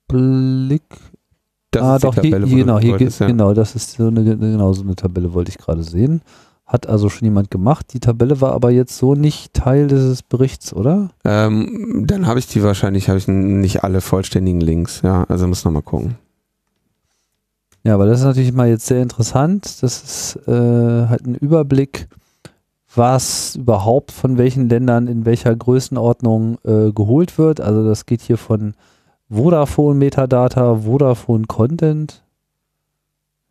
Blick. 0.09 0.83
Das 1.71 1.83
ah, 1.83 1.99
doch, 1.99 2.15
hier, 2.15 2.41
genau, 2.41 2.79
hier 2.79 2.93
wolltest, 2.93 3.21
ja. 3.21 3.27
genau, 3.27 3.53
das 3.53 3.75
ist 3.75 3.93
so 3.93 4.07
eine, 4.07 4.25
genau 4.25 4.73
so 4.73 4.83
eine 4.83 4.97
Tabelle, 4.97 5.35
wollte 5.35 5.51
ich 5.51 5.59
gerade 5.59 5.83
sehen. 5.83 6.23
Hat 6.65 6.89
also 6.89 7.09
schon 7.09 7.27
jemand 7.27 7.53
gemacht. 7.53 7.93
Die 7.93 8.01
Tabelle 8.01 8.41
war 8.41 8.53
aber 8.53 8.71
jetzt 8.71 8.97
so 8.97 9.15
nicht 9.15 9.55
Teil 9.55 9.87
dieses 9.87 10.23
Berichts, 10.23 10.73
oder? 10.73 11.11
Ähm, 11.25 12.05
dann 12.09 12.27
habe 12.27 12.41
ich 12.41 12.49
die 12.49 12.63
wahrscheinlich, 12.63 13.09
habe 13.09 13.19
ich 13.19 13.29
nicht 13.29 13.85
alle 13.85 14.01
vollständigen 14.01 14.61
Links. 14.61 15.03
Ja, 15.03 15.25
also 15.29 15.47
muss 15.47 15.65
noch 15.65 15.71
mal 15.71 15.83
gucken. 15.83 16.17
Ja, 17.87 17.95
aber 17.95 18.07
das 18.07 18.19
ist 18.19 18.25
natürlich 18.25 18.53
mal 18.53 18.69
jetzt 18.69 18.87
sehr 18.87 19.01
interessant. 19.01 19.81
Das 19.81 20.03
ist 20.03 20.49
äh, 20.49 21.07
halt 21.07 21.25
ein 21.25 21.37
Überblick, 21.37 22.09
was 22.93 23.55
überhaupt 23.55 24.11
von 24.11 24.39
welchen 24.39 24.69
Ländern 24.69 25.07
in 25.07 25.25
welcher 25.25 25.55
Größenordnung 25.55 26.59
äh, 26.65 26.91
geholt 26.91 27.39
wird. 27.39 27.61
Also 27.61 27.87
das 27.87 28.05
geht 28.05 28.23
hier 28.23 28.39
von 28.39 28.75
Vodafone 29.31 29.95
Metadata, 29.95 30.79
Vodafone 30.79 31.45
Content. 31.47 32.25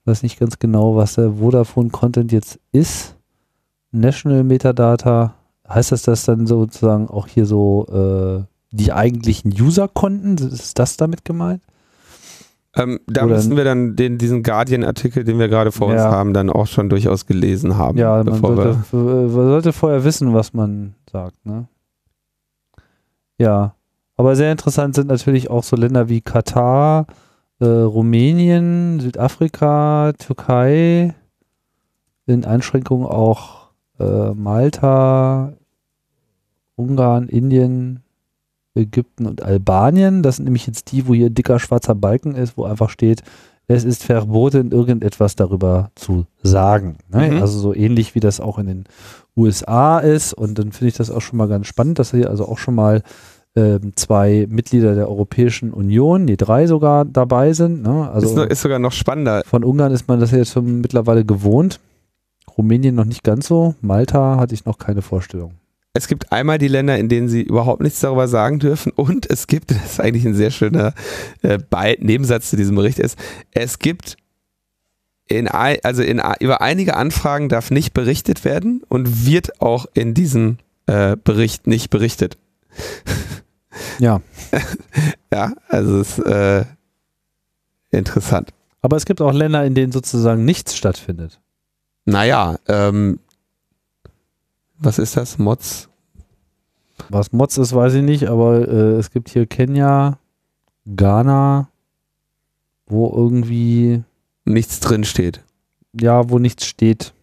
Ich 0.02 0.08
weiß 0.08 0.22
nicht 0.24 0.38
ganz 0.38 0.60
genau, 0.60 0.98
was 0.98 1.16
der 1.16 1.36
Vodafone 1.36 1.90
Content 1.92 2.34
jetzt 2.34 2.60
ist. 2.74 3.16
National 3.94 4.44
Metadata. 4.44 5.36
Heißt 5.66 5.94
das, 5.94 6.02
dass 6.02 6.26
dann 6.26 6.46
sozusagen 6.46 7.08
auch 7.08 7.28
hier 7.28 7.46
so 7.46 7.86
äh, 7.88 8.44
die 8.76 8.92
eigentlichen 8.92 9.54
User-Konten, 9.58 10.38
ist 10.50 10.78
das 10.78 10.98
damit 10.98 11.24
gemeint? 11.24 11.62
Ähm, 12.78 13.00
da 13.08 13.24
Oder- 13.26 13.36
müssen 13.36 13.56
wir 13.56 13.64
dann 13.64 13.96
den, 13.96 14.18
diesen 14.18 14.44
Guardian-Artikel, 14.44 15.24
den 15.24 15.40
wir 15.40 15.48
gerade 15.48 15.72
vor 15.72 15.88
uns 15.88 16.02
Ja. 16.02 16.12
haben, 16.12 16.34
dann 16.34 16.50
auch 16.50 16.68
schon 16.68 16.90
durchaus 16.90 17.26
gelesen 17.26 17.78
haben. 17.78 17.98
Ja, 17.98 18.22
man 18.24 18.34
sollte, 18.42 18.78
wir, 18.92 19.00
man 19.00 19.30
sollte 19.30 19.72
vorher 19.74 20.04
wissen, 20.04 20.34
was 20.34 20.54
man 20.54 20.96
sagt. 21.10 21.46
Ne? 21.46 21.68
Ja, 23.38 23.76
aber 24.18 24.36
sehr 24.36 24.52
interessant 24.52 24.96
sind 24.96 25.08
natürlich 25.08 25.50
auch 25.50 25.64
so 25.64 25.76
Länder 25.76 26.10
wie 26.10 26.22
Katar, 26.22 27.08
äh, 27.60 27.66
Rumänien, 27.66 29.00
Südafrika, 29.00 30.14
Türkei, 30.18 31.14
in 32.26 32.44
Einschränkungen 32.46 33.06
auch 33.08 33.70
äh, 34.00 34.32
Malta, 34.34 35.54
Ungarn, 36.76 37.30
Indien, 37.30 38.02
Ägypten 38.76 39.26
und 39.26 39.42
Albanien. 39.42 40.24
Das 40.24 40.38
sind 40.38 40.46
nämlich 40.46 40.68
jetzt 40.68 40.92
die, 40.92 41.08
wo 41.08 41.14
hier 41.14 41.30
dicker 41.30 41.60
schwarzer 41.60 41.96
Balken 41.96 42.36
ist, 42.36 42.58
wo 42.58 42.66
einfach 42.66 42.90
steht, 42.90 43.24
es 43.68 43.84
ist 43.84 44.04
verboten, 44.04 44.72
irgendetwas 44.72 45.36
darüber 45.36 45.90
zu 45.96 46.26
sagen. 46.44 46.98
Ne? 47.10 47.32
Mhm. 47.32 47.42
Also 47.42 47.58
so 47.60 47.74
ähnlich 47.74 48.14
wie 48.14 48.20
das 48.20 48.40
auch 48.40 48.60
in 48.60 48.68
den 48.68 48.84
USA 49.36 50.00
ist. 50.00 50.34
Und 50.34 50.60
dann 50.60 50.72
finde 50.72 50.90
ich 50.90 50.98
das 50.98 51.10
auch 51.10 51.22
schon 51.22 51.38
mal 51.38 51.48
ganz 51.48 51.68
spannend, 51.68 51.98
dass 52.00 52.12
hier 52.12 52.30
also 52.30 52.48
auch 52.48 52.60
schon 52.60 52.76
mal 52.76 53.02
ähm, 53.56 53.94
zwei 53.96 54.46
Mitglieder 54.50 54.96
der 54.96 55.10
Europäischen 55.10 55.74
Union, 55.74 56.26
nee, 56.26 56.36
drei 56.36 56.68
sogar 56.68 57.06
dabei 57.06 57.54
sind. 57.54 57.82
Ne? 57.82 58.10
Also 58.12 58.28
ist, 58.28 58.36
noch, 58.36 58.46
ist 58.46 58.62
sogar 58.62 58.80
noch 58.80 58.92
spannender. 58.92 59.44
von 59.46 59.64
Ungarn 59.64 59.92
ist 59.92 60.08
man 60.08 60.20
das 60.20 60.32
ja 60.32 60.40
jetzt 60.40 60.52
schon 60.52 60.82
mittlerweile 60.82 61.26
gewohnt. 61.26 61.80
Rumänien 62.58 62.96
noch 62.96 63.06
nicht 63.06 63.24
ganz 63.24 63.48
so. 63.48 63.76
Malta 63.82 64.38
hatte 64.38 64.54
ich 64.54 64.66
noch 64.66 64.78
keine 64.78 65.02
Vorstellung. 65.02 65.54
Es 65.96 66.10
gibt 66.10 66.34
einmal 66.34 66.58
die 66.58 66.68
Länder, 66.68 67.00
in 67.00 67.08
denen 67.08 67.30
sie 67.30 67.42
überhaupt 67.42 67.82
nichts 67.82 68.02
darüber 68.02 68.28
sagen 68.28 68.60
dürfen 68.60 68.92
und 68.92 69.30
es 69.30 69.48
gibt, 69.48 69.72
das 69.72 69.94
ist 69.94 70.00
eigentlich 70.02 70.26
ein 70.26 70.36
sehr 70.36 70.52
schöner 70.52 70.94
äh, 71.42 71.58
Nebensatz 72.00 72.50
zu 72.50 72.58
diesem 72.58 72.76
Bericht 72.76 73.00
ist, 73.00 73.18
es 73.52 73.80
gibt 73.80 74.18
in, 75.28 75.48
also 75.48 76.04
in, 76.04 76.22
über 76.40 76.62
einige 76.62 76.96
Anfragen 76.96 77.50
darf 77.50 77.72
nicht 77.72 77.94
berichtet 77.94 78.46
werden 78.46 78.84
und 78.90 79.26
wird 79.26 79.60
auch 79.62 79.88
in 79.94 80.14
diesem 80.14 80.58
äh, 80.86 81.16
Bericht 81.16 81.66
nicht 81.66 81.90
berichtet. 81.90 82.38
Ja. 84.00 84.22
Ja, 85.34 85.52
also 85.68 86.00
es 86.00 86.18
ist 86.18 86.26
äh, 86.26 86.64
interessant. 87.92 88.54
Aber 88.82 88.96
es 88.96 89.06
gibt 89.06 89.20
auch 89.20 89.34
Länder, 89.34 89.66
in 89.66 89.76
denen 89.76 89.92
sozusagen 89.92 90.46
nichts 90.46 90.78
stattfindet. 90.78 91.42
Naja, 92.06 92.58
ähm, 92.70 93.20
was 94.80 95.00
ist 95.00 95.18
das? 95.18 95.38
Mods? 95.38 95.90
Was 97.10 97.32
Mods 97.32 97.58
ist, 97.58 97.74
weiß 97.74 97.96
ich 97.96 98.04
nicht, 98.04 98.28
aber 98.30 98.68
äh, 98.68 98.96
es 98.98 99.12
gibt 99.12 99.30
hier 99.30 99.46
Kenia, 99.46 100.18
Ghana, 100.86 101.70
wo 102.88 103.12
irgendwie, 103.16 104.04
Nichts 104.46 104.80
drin 104.80 105.04
steht. 105.04 105.44
ja, 105.94 106.30
wo 106.30 106.40
nichts 106.40 106.66
steht. 106.66 107.14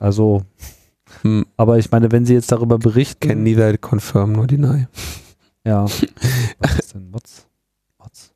Also, 0.00 0.42
Hm. 1.22 1.44
aber 1.58 1.78
ich 1.78 1.90
meine, 1.90 2.10
wenn 2.12 2.24
sie 2.24 2.32
jetzt 2.32 2.50
darüber 2.50 2.78
berichten. 2.78 3.28
Can 3.28 3.42
neither 3.42 3.76
confirm 3.76 4.32
nor 4.32 4.46
deny. 4.46 4.86
Ja. 5.64 5.84
Was 6.58 6.78
ist 6.78 6.94
denn 6.94 7.10
Mods? 7.10 7.46
Mods. 7.98 8.32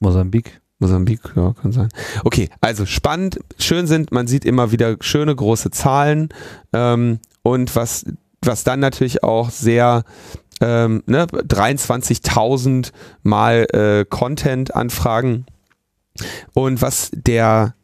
Mosambik. 0.00 0.61
Mosambik, 0.82 1.20
ja, 1.36 1.54
kann 1.62 1.72
sein. 1.72 1.88
Okay, 2.24 2.50
also 2.60 2.86
spannend, 2.86 3.38
schön 3.56 3.86
sind, 3.86 4.10
man 4.10 4.26
sieht 4.26 4.44
immer 4.44 4.72
wieder 4.72 4.96
schöne 5.00 5.34
große 5.34 5.70
Zahlen 5.70 6.28
ähm, 6.72 7.20
und 7.42 7.74
was, 7.76 8.04
was 8.44 8.64
dann 8.64 8.80
natürlich 8.80 9.22
auch 9.22 9.50
sehr 9.50 10.02
ähm, 10.60 11.04
ne, 11.06 11.26
23.000 11.26 12.90
mal 13.22 13.66
äh, 13.72 14.04
Content-Anfragen 14.04 15.46
und 16.52 16.82
was 16.82 17.10
der, 17.12 17.74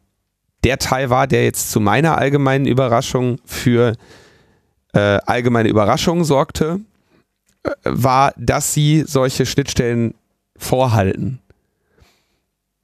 der 0.65 0.77
Teil 0.77 1.09
war, 1.09 1.25
der 1.25 1.45
jetzt 1.45 1.71
zu 1.71 1.79
meiner 1.79 2.17
allgemeinen 2.17 2.65
Überraschung 2.65 3.37
für 3.45 3.95
äh, 4.93 5.19
allgemeine 5.25 5.69
Überraschung 5.69 6.25
sorgte, 6.25 6.81
äh, 7.63 7.69
war, 7.85 8.33
dass 8.35 8.73
sie 8.73 9.05
solche 9.07 9.45
Schnittstellen 9.45 10.15
vorhalten. 10.57 11.39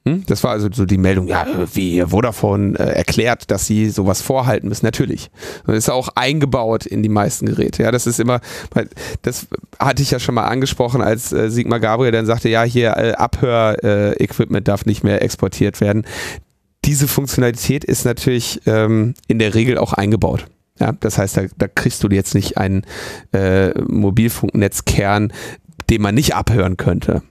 Hm? 0.08 0.24
Das 0.28 0.44
war 0.44 0.52
also 0.52 0.70
so 0.72 0.86
die 0.86 1.00
Meldung, 1.00 1.28
ja, 1.28 1.48
wie 1.74 2.02
Vodafone 2.02 2.78
äh, 2.78 2.84
erklärt, 2.84 3.50
dass 3.50 3.66
sie 3.66 3.90
sowas 3.90 4.22
vorhalten 4.22 4.68
müssen. 4.70 4.86
Natürlich. 4.86 5.32
Das 5.66 5.76
ist 5.76 5.90
auch 5.90 6.10
eingebaut 6.16 6.86
in 6.86 7.02
die 7.02 7.10
meisten 7.10 7.48
Geräte. 7.48 7.82
Ja, 7.84 7.92
das 7.92 8.06
ist 8.06 8.20
immer, 8.20 8.40
das 9.24 9.48
hatte 9.80 10.04
ich 10.04 10.12
ja 10.12 10.20
schon 10.20 10.36
mal 10.36 10.46
angesprochen, 10.46 11.02
als 11.02 11.34
äh, 11.34 11.50
Sigmar 11.50 11.80
Gabriel 11.80 12.12
dann 12.12 12.28
sagte, 12.28 12.50
ja, 12.50 12.64
hier 12.64 12.96
äh, 12.98 13.14
Abhör-Equipment 13.14 14.68
darf 14.68 14.86
nicht 14.86 15.04
mehr 15.04 15.24
exportiert 15.24 15.82
werden. 15.82 16.06
Diese 16.86 17.08
Funktionalität 17.08 17.84
ist 17.84 18.06
natürlich 18.06 18.62
ähm, 18.68 19.16
in 19.28 19.40
der 19.40 19.56
Regel 19.56 19.80
auch 19.80 19.94
eingebaut. 19.94 20.46
Ja, 20.80 20.92
das 21.00 21.18
heißt, 21.18 21.38
da, 21.38 21.42
da 21.58 21.68
kriegst 21.68 22.04
du 22.04 22.10
jetzt 22.10 22.36
nicht 22.36 22.58
einen 22.58 22.86
äh, 23.32 23.70
Mobilfunknetzkern, 23.82 25.34
den 25.90 26.02
man 26.02 26.14
nicht 26.14 26.36
abhören 26.36 26.78
könnte. 26.78 27.24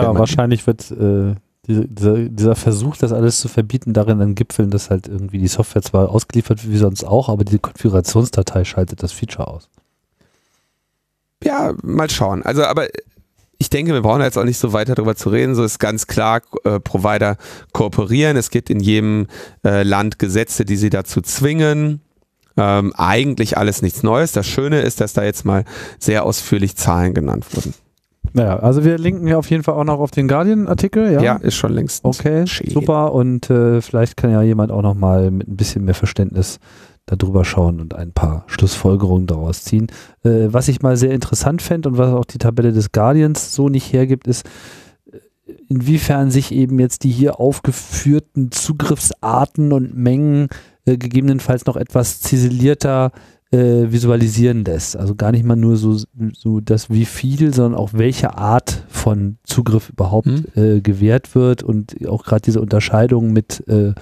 Tja, 0.00 0.18
wahrscheinlich 0.18 0.66
wird 0.66 0.90
äh, 0.90 1.34
diese, 1.66 1.86
dieser, 1.86 2.16
dieser 2.16 2.56
Versuch, 2.56 2.96
das 2.96 3.12
alles 3.12 3.40
zu 3.40 3.48
verbieten, 3.48 3.92
darin 3.92 4.18
dann 4.18 4.34
gipfeln, 4.34 4.70
dass 4.70 4.90
halt 4.90 5.06
irgendwie 5.06 5.38
die 5.38 5.48
Software 5.48 5.82
zwar 5.82 6.10
ausgeliefert 6.10 6.64
wird 6.64 6.72
wie 6.72 6.78
sonst 6.78 7.04
auch, 7.04 7.28
aber 7.28 7.44
die 7.44 7.58
Konfigurationsdatei 7.58 8.64
schaltet 8.64 9.02
das 9.02 9.12
Feature 9.12 9.48
aus. 9.48 9.68
Ja, 11.44 11.74
mal 11.82 12.08
schauen. 12.08 12.42
Also, 12.42 12.64
aber 12.64 12.86
ich 13.58 13.70
denke, 13.70 13.92
wir 13.92 14.00
brauchen 14.02 14.22
jetzt 14.22 14.38
auch 14.38 14.44
nicht 14.44 14.58
so 14.58 14.72
weiter 14.72 14.94
darüber 14.94 15.14
zu 15.14 15.28
reden. 15.28 15.54
So 15.54 15.62
ist 15.62 15.78
ganz 15.78 16.06
klar, 16.06 16.40
äh, 16.64 16.80
Provider 16.80 17.36
kooperieren. 17.72 18.36
Es 18.36 18.50
gibt 18.50 18.70
in 18.70 18.80
jedem 18.80 19.26
äh, 19.64 19.82
Land 19.82 20.18
Gesetze, 20.18 20.64
die 20.64 20.76
sie 20.76 20.90
dazu 20.90 21.20
zwingen. 21.20 22.00
Ähm, 22.56 22.92
eigentlich 22.96 23.56
alles 23.56 23.82
nichts 23.82 24.02
Neues. 24.02 24.32
Das 24.32 24.46
Schöne 24.46 24.80
ist, 24.80 25.00
dass 25.00 25.12
da 25.12 25.22
jetzt 25.22 25.44
mal 25.44 25.64
sehr 25.98 26.24
ausführlich 26.24 26.76
Zahlen 26.76 27.14
genannt 27.14 27.46
wurden. 27.54 27.74
Naja, 28.34 28.58
also 28.58 28.84
wir 28.84 28.98
linken 28.98 29.26
ja 29.26 29.36
auf 29.36 29.50
jeden 29.50 29.62
Fall 29.62 29.74
auch 29.74 29.84
noch 29.84 30.00
auf 30.00 30.10
den 30.10 30.28
Guardian-Artikel. 30.28 31.12
Ja? 31.12 31.22
Ja, 31.22 31.36
ist 31.36 31.54
schon 31.54 31.72
längst. 31.72 32.04
Okay, 32.04 32.46
Schön. 32.46 32.70
super. 32.70 33.12
Und 33.12 33.50
äh, 33.50 33.80
vielleicht 33.80 34.16
kann 34.16 34.30
ja 34.30 34.42
jemand 34.42 34.72
auch 34.72 34.82
noch 34.82 34.94
mal 34.94 35.30
mit 35.30 35.48
ein 35.48 35.56
bisschen 35.56 35.84
mehr 35.84 35.94
Verständnis 35.94 36.58
da 37.06 37.16
drüber 37.16 37.44
schauen 37.44 37.80
und 37.80 37.94
ein 37.94 38.12
paar 38.12 38.44
Schlussfolgerungen 38.46 39.26
daraus 39.26 39.64
ziehen. 39.64 39.88
Äh, 40.24 40.48
was 40.48 40.68
ich 40.68 40.82
mal 40.82 40.96
sehr 40.96 41.10
interessant 41.10 41.60
fände 41.60 41.88
und 41.88 41.98
was 41.98 42.12
auch 42.12 42.24
die 42.24 42.38
Tabelle 42.38 42.72
des 42.72 42.92
Guardians 42.92 43.54
so 43.54 43.68
nicht 43.68 43.92
hergibt, 43.92 44.26
ist, 44.26 44.46
äh, 45.10 45.18
inwiefern 45.68 46.30
sich 46.30 46.52
eben 46.52 46.78
jetzt 46.78 47.02
die 47.02 47.10
hier 47.10 47.40
aufgeführten 47.40 48.52
Zugriffsarten 48.52 49.72
und 49.72 49.96
Mengen 49.96 50.48
äh, 50.84 50.96
gegebenenfalls 50.96 51.66
noch 51.66 51.76
etwas 51.76 52.20
ziselierter 52.20 53.10
äh, 53.52 53.92
visualisieren 53.92 54.64
lässt. 54.64 54.96
Also 54.96 55.14
gar 55.14 55.30
nicht 55.30 55.44
mal 55.44 55.56
nur 55.56 55.76
so, 55.76 55.98
so 56.32 56.60
das 56.60 56.90
wie 56.90 57.04
viel, 57.04 57.52
sondern 57.52 57.78
auch 57.78 57.90
welche 57.92 58.36
Art 58.36 58.84
von 58.88 59.36
Zugriff 59.44 59.90
überhaupt 59.90 60.26
Hm. 60.26 60.44
äh, 60.54 60.80
gewährt 60.80 61.34
wird 61.34 61.62
und 61.62 61.96
auch 62.08 62.24
gerade 62.24 62.42
diese 62.42 62.60
Unterscheidung 62.60 63.32
mit 63.32 63.66
äh, 63.68 63.92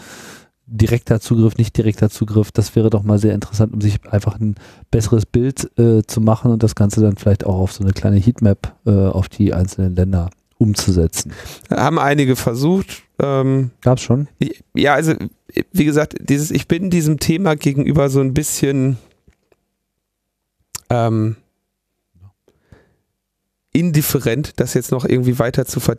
direkter 0.66 1.20
Zugriff, 1.20 1.56
nicht 1.56 1.76
direkter 1.76 2.10
Zugriff, 2.10 2.52
das 2.52 2.76
wäre 2.76 2.90
doch 2.90 3.02
mal 3.02 3.18
sehr 3.18 3.34
interessant, 3.34 3.74
um 3.74 3.80
sich 3.80 3.98
einfach 4.08 4.38
ein 4.38 4.54
besseres 4.90 5.26
Bild 5.26 5.68
äh, 5.78 6.02
zu 6.06 6.20
machen 6.20 6.52
und 6.52 6.62
das 6.62 6.76
Ganze 6.76 7.00
dann 7.00 7.16
vielleicht 7.16 7.44
auch 7.44 7.58
auf 7.58 7.72
so 7.72 7.82
eine 7.82 7.92
kleine 7.92 8.16
Heatmap 8.16 8.76
äh, 8.86 8.90
auf 8.90 9.28
die 9.28 9.52
einzelnen 9.52 9.96
Länder 9.96 10.30
umzusetzen. 10.58 11.32
Haben 11.70 11.98
einige 11.98 12.36
versucht. 12.36 13.02
Ähm, 13.18 13.72
Gab's 13.80 14.02
schon? 14.02 14.28
ja, 14.74 14.94
also 14.94 15.14
wie 15.72 15.84
gesagt, 15.84 16.14
dieses, 16.20 16.50
ich 16.52 16.68
bin 16.68 16.90
diesem 16.90 17.18
Thema 17.18 17.56
gegenüber 17.56 18.08
so 18.08 18.20
ein 18.20 18.34
bisschen 18.34 18.98
ähm, 20.90 21.36
indifferent, 23.72 24.52
das 24.60 24.74
jetzt 24.74 24.90
noch 24.90 25.04
irgendwie 25.04 25.38
weiter 25.38 25.64
zu 25.66 25.80
ver 25.80 25.96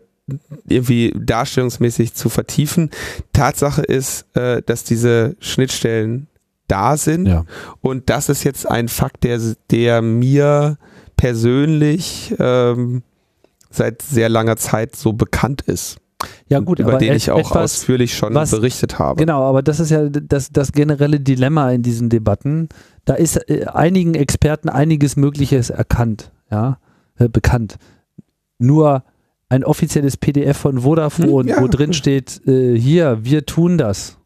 irgendwie 0.67 1.13
darstellungsmäßig 1.17 2.13
zu 2.13 2.29
vertiefen. 2.29 2.91
Tatsache 3.33 3.81
ist, 3.81 4.25
äh, 4.35 4.61
dass 4.61 4.83
diese 4.83 5.35
Schnittstellen 5.39 6.27
da 6.67 6.95
sind 6.95 7.25
Ja. 7.25 7.45
und 7.81 8.09
das 8.09 8.29
ist 8.29 8.43
jetzt 8.43 8.65
ein 8.69 8.87
Fakt, 8.87 9.23
der, 9.23 9.39
der 9.71 10.01
mir 10.01 10.77
persönlich 11.17 12.33
ähm, 12.39 13.03
seit 13.71 14.01
sehr 14.03 14.29
langer 14.29 14.55
Zeit 14.57 14.95
so 14.95 15.11
bekannt 15.13 15.63
ist, 15.63 15.97
Ja 16.51 16.59
gut, 16.59 16.79
über 16.79 16.97
den 16.97 17.13
ich 17.13 17.31
auch 17.31 17.39
etwas, 17.39 17.75
ausführlich 17.77 18.13
schon 18.15 18.33
was- 18.35 18.51
berichtet 18.51 18.99
habe. 18.99 19.17
Genau, 19.19 19.41
aber 19.43 19.61
das 19.63 19.79
ist 19.79 19.89
ja 19.89 20.07
das, 20.09 20.51
das 20.51 20.71
generelle 20.73 21.19
Dilemma 21.19 21.71
in 21.71 21.81
diesen 21.81 22.09
Debatten. 22.09 22.69
Da 23.05 23.13
ist 23.15 23.37
äh, 23.49 23.65
einigen 23.65 24.13
Experten 24.15 24.69
einiges 24.69 25.15
Mögliches 25.15 25.69
erkannt, 25.69 26.31
ja, 26.51 26.77
äh, 27.17 27.29
bekannt. 27.29 27.77
Nur 28.59 29.03
ein 29.49 29.63
offizielles 29.63 30.17
PDF 30.17 30.57
von 30.57 30.79
Vodafone, 30.81 31.43
Hm, 31.43 31.47
ja, 31.47 31.61
wo 31.61 31.67
drin 31.67 31.93
steht, 31.93 32.41
äh, 32.47 32.77
hier, 32.77 33.19
wir 33.23 33.45
tun 33.45 33.77
das. 33.77 34.17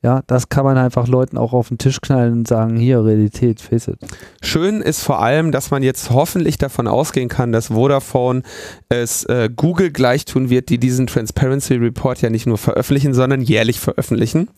Ja, 0.00 0.22
das 0.28 0.48
kann 0.48 0.64
man 0.64 0.78
einfach 0.78 1.08
Leuten 1.08 1.36
auch 1.36 1.52
auf 1.52 1.68
den 1.68 1.78
Tisch 1.78 2.00
knallen 2.00 2.32
und 2.32 2.48
sagen, 2.48 2.76
hier, 2.76 3.04
Realität, 3.04 3.60
face 3.60 3.88
it. 3.88 3.98
Schön 4.40 4.80
ist 4.80 5.02
vor 5.02 5.20
allem, 5.20 5.50
dass 5.50 5.72
man 5.72 5.82
jetzt 5.82 6.10
hoffentlich 6.10 6.56
davon 6.56 6.86
ausgehen 6.86 7.28
kann, 7.28 7.50
dass 7.50 7.66
Vodafone 7.66 8.42
es 8.88 9.24
äh, 9.24 9.50
Google 9.54 9.90
gleich 9.90 10.24
tun 10.24 10.50
wird, 10.50 10.68
die 10.68 10.78
diesen 10.78 11.08
Transparency 11.08 11.74
Report 11.74 12.22
ja 12.22 12.30
nicht 12.30 12.46
nur 12.46 12.58
veröffentlichen, 12.58 13.12
sondern 13.12 13.40
jährlich 13.40 13.80
veröffentlichen 13.80 14.48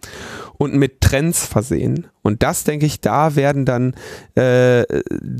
und 0.60 0.74
mit 0.74 1.00
Trends 1.00 1.46
versehen. 1.46 2.08
Und 2.20 2.42
das 2.42 2.64
denke 2.64 2.84
ich, 2.84 3.00
da 3.00 3.34
werden 3.34 3.64
dann 3.64 3.94
äh, 4.34 4.84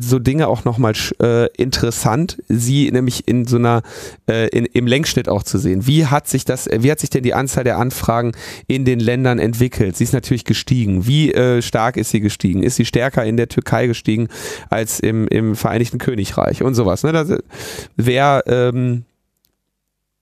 so 0.00 0.18
Dinge 0.18 0.48
auch 0.48 0.64
nochmal 0.64 0.94
äh, 1.22 1.46
interessant, 1.58 2.42
sie 2.48 2.90
nämlich 2.90 3.28
in 3.28 3.46
so 3.46 3.58
einer, 3.58 3.82
äh, 4.26 4.48
in, 4.48 4.64
im 4.64 4.86
Längsschnitt 4.86 5.28
auch 5.28 5.42
zu 5.42 5.58
sehen. 5.58 5.86
Wie 5.86 6.06
hat 6.06 6.26
sich 6.26 6.46
das, 6.46 6.70
wie 6.72 6.90
hat 6.90 7.00
sich 7.00 7.10
denn 7.10 7.22
die 7.22 7.34
Anzahl 7.34 7.64
der 7.64 7.76
Anfragen 7.76 8.32
in 8.66 8.86
den 8.86 8.98
Ländern 8.98 9.38
entwickelt? 9.38 9.94
Sie 9.94 10.04
ist 10.04 10.14
natürlich 10.14 10.46
gestiegen. 10.46 11.06
Wie 11.06 11.34
äh, 11.34 11.60
stark 11.60 11.98
ist 11.98 12.12
sie 12.12 12.20
gestiegen? 12.20 12.62
Ist 12.62 12.76
sie 12.76 12.86
stärker 12.86 13.22
in 13.22 13.36
der 13.36 13.48
Türkei 13.48 13.88
gestiegen 13.88 14.28
als 14.70 15.00
im, 15.00 15.28
im 15.28 15.54
Vereinigten 15.54 15.98
Königreich 15.98 16.62
und 16.62 16.74
sowas? 16.74 17.02
Ne? 17.02 17.12
Das, 17.12 17.30
wer, 17.94 18.42
ähm, 18.46 19.04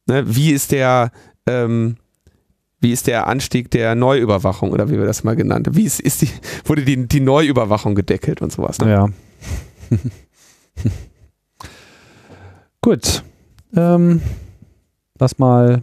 ne? 0.07 0.25
wie 0.27 0.51
ist 0.51 0.73
der, 0.73 1.13
ähm, 1.47 1.99
wie 2.81 2.93
ist 2.93 3.07
der 3.07 3.27
Anstieg 3.27 3.71
der 3.71 3.95
Neuüberwachung 3.95 4.71
oder 4.71 4.89
wie 4.89 4.99
wir 4.99 5.05
das 5.07 5.25
mal 5.25 5.35
genannt 5.37 5.67
haben? 5.67 5.77
Wie 5.77 5.85
ist, 5.85 6.01
ist 6.01 6.23
die, 6.23 6.31
wurde 6.65 6.85
die, 6.85 7.09
die 7.09 7.21
Neuüberwachung 7.21 7.95
gedeckelt 7.95 8.41
und 8.43 8.53
sowas? 8.53 8.79
Ne? 8.79 8.91
Ja. 8.91 9.09
Gut. 12.81 13.23
Ähm, 13.77 14.23
lass 15.19 15.39
mal, 15.39 15.83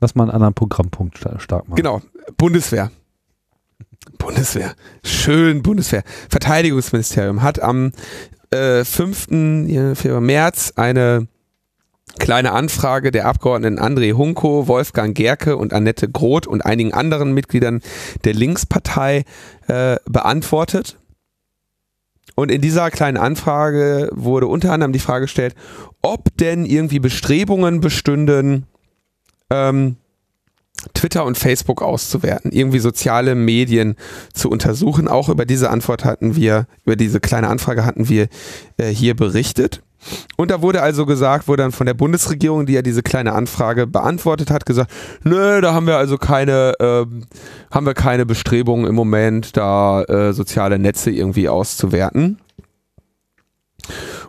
lass 0.00 0.14
mal 0.14 0.24
einen 0.24 0.32
anderen 0.32 0.54
Programmpunkt 0.54 1.18
sta- 1.18 1.38
stark 1.38 1.68
machen. 1.68 1.76
Genau, 1.76 2.02
Bundeswehr. 2.36 2.90
Bundeswehr. 4.18 4.74
Schön 5.04 5.62
Bundeswehr. 5.62 6.02
Verteidigungsministerium 6.28 7.42
hat 7.42 7.60
am 7.60 7.92
äh, 8.50 8.84
5. 8.84 9.26
Februar, 9.98 10.20
März 10.20 10.72
eine 10.76 11.28
kleine 12.18 12.52
Anfrage 12.52 13.10
der 13.10 13.26
Abgeordneten 13.26 13.78
André 13.78 14.14
Hunko, 14.14 14.68
Wolfgang 14.68 15.16
Gerke 15.16 15.56
und 15.56 15.72
Annette 15.72 16.08
Groth 16.08 16.46
und 16.46 16.64
einigen 16.64 16.92
anderen 16.92 17.32
Mitgliedern 17.32 17.80
der 18.24 18.34
Linkspartei 18.34 19.24
äh, 19.68 19.96
beantwortet. 20.06 20.96
Und 22.34 22.50
in 22.50 22.60
dieser 22.60 22.90
kleinen 22.90 23.16
Anfrage 23.16 24.08
wurde 24.12 24.46
unter 24.46 24.72
anderem 24.72 24.92
die 24.92 24.98
Frage 24.98 25.24
gestellt, 25.24 25.54
ob 26.00 26.36
denn 26.38 26.64
irgendwie 26.64 26.98
Bestrebungen 26.98 27.80
bestünden, 27.80 28.66
ähm, 29.50 29.96
Twitter 30.94 31.26
und 31.26 31.36
Facebook 31.36 31.82
auszuwerten, 31.82 32.52
irgendwie 32.52 32.78
soziale 32.78 33.34
Medien 33.34 33.96
zu 34.32 34.48
untersuchen. 34.48 35.08
Auch 35.08 35.28
über 35.28 35.44
diese 35.44 35.68
Antwort 35.68 36.04
hatten 36.04 36.36
wir, 36.36 36.66
über 36.84 36.96
diese 36.96 37.20
kleine 37.20 37.48
Anfrage 37.48 37.84
hatten 37.84 38.08
wir 38.08 38.28
äh, 38.78 38.86
hier 38.86 39.14
berichtet. 39.14 39.82
Und 40.36 40.50
da 40.50 40.62
wurde 40.62 40.82
also 40.82 41.06
gesagt, 41.06 41.48
wurde 41.48 41.62
dann 41.62 41.72
von 41.72 41.86
der 41.86 41.94
Bundesregierung, 41.94 42.66
die 42.66 42.72
ja 42.72 42.82
diese 42.82 43.02
kleine 43.02 43.32
Anfrage 43.32 43.86
beantwortet 43.86 44.50
hat, 44.50 44.66
gesagt, 44.66 44.90
nö, 45.24 45.60
da 45.60 45.74
haben 45.74 45.86
wir 45.86 45.96
also 45.96 46.16
keine, 46.16 46.74
ähm, 46.80 47.24
haben 47.70 47.86
wir 47.86 47.94
keine 47.94 48.26
Bestrebungen 48.26 48.86
im 48.86 48.94
Moment, 48.94 49.56
da 49.56 50.02
äh, 50.04 50.32
soziale 50.32 50.78
Netze 50.78 51.10
irgendwie 51.10 51.48
auszuwerten. 51.48 52.38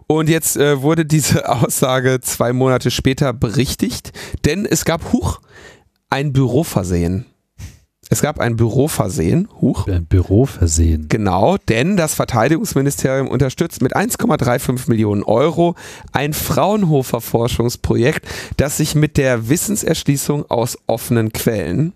Und 0.08 0.30
jetzt 0.30 0.58
äh, 0.58 0.82
wurde 0.82 1.06
diese 1.06 1.48
Aussage 1.50 2.20
zwei 2.22 2.52
Monate 2.52 2.92
später 2.92 3.32
berichtigt, 3.34 4.12
denn 4.46 4.66
es 4.66 4.84
gab, 4.86 5.14
huch, 5.14 5.40
ein 6.10 6.34
Büroversehen. 6.34 7.26
Es 8.14 8.22
gab 8.22 8.42
ein 8.42 8.58
Büroversehen, 8.58 9.48
huch. 9.62 9.88
Ein 9.88 10.06
Büro 10.06 10.46
versehen. 10.46 11.06
Genau, 11.08 11.56
denn 11.56 11.96
das 11.96 12.14
Verteidigungsministerium 12.14 13.30
unterstützt 13.30 13.82
mit 13.82 13.96
1,35 13.96 14.90
Millionen 14.90 15.24
Euro 15.24 15.76
ein 16.12 16.34
Fraunhofer 16.34 17.22
Forschungsprojekt, 17.22 18.28
das 18.58 18.76
sich 18.76 18.96
mit 18.96 19.16
der 19.16 19.48
Wissenserschließung 19.48 20.44
aus 20.52 20.78
offenen 20.88 21.32
Quellen 21.32 21.94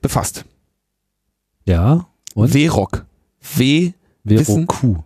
befasst. 0.00 0.46
Ja. 1.66 2.06
Und? 2.34 2.54
WEROC. 2.54 3.04
W, 3.56 3.92
Vero 4.24 4.40
Wissen- 4.40 4.66
Q. 4.68 5.04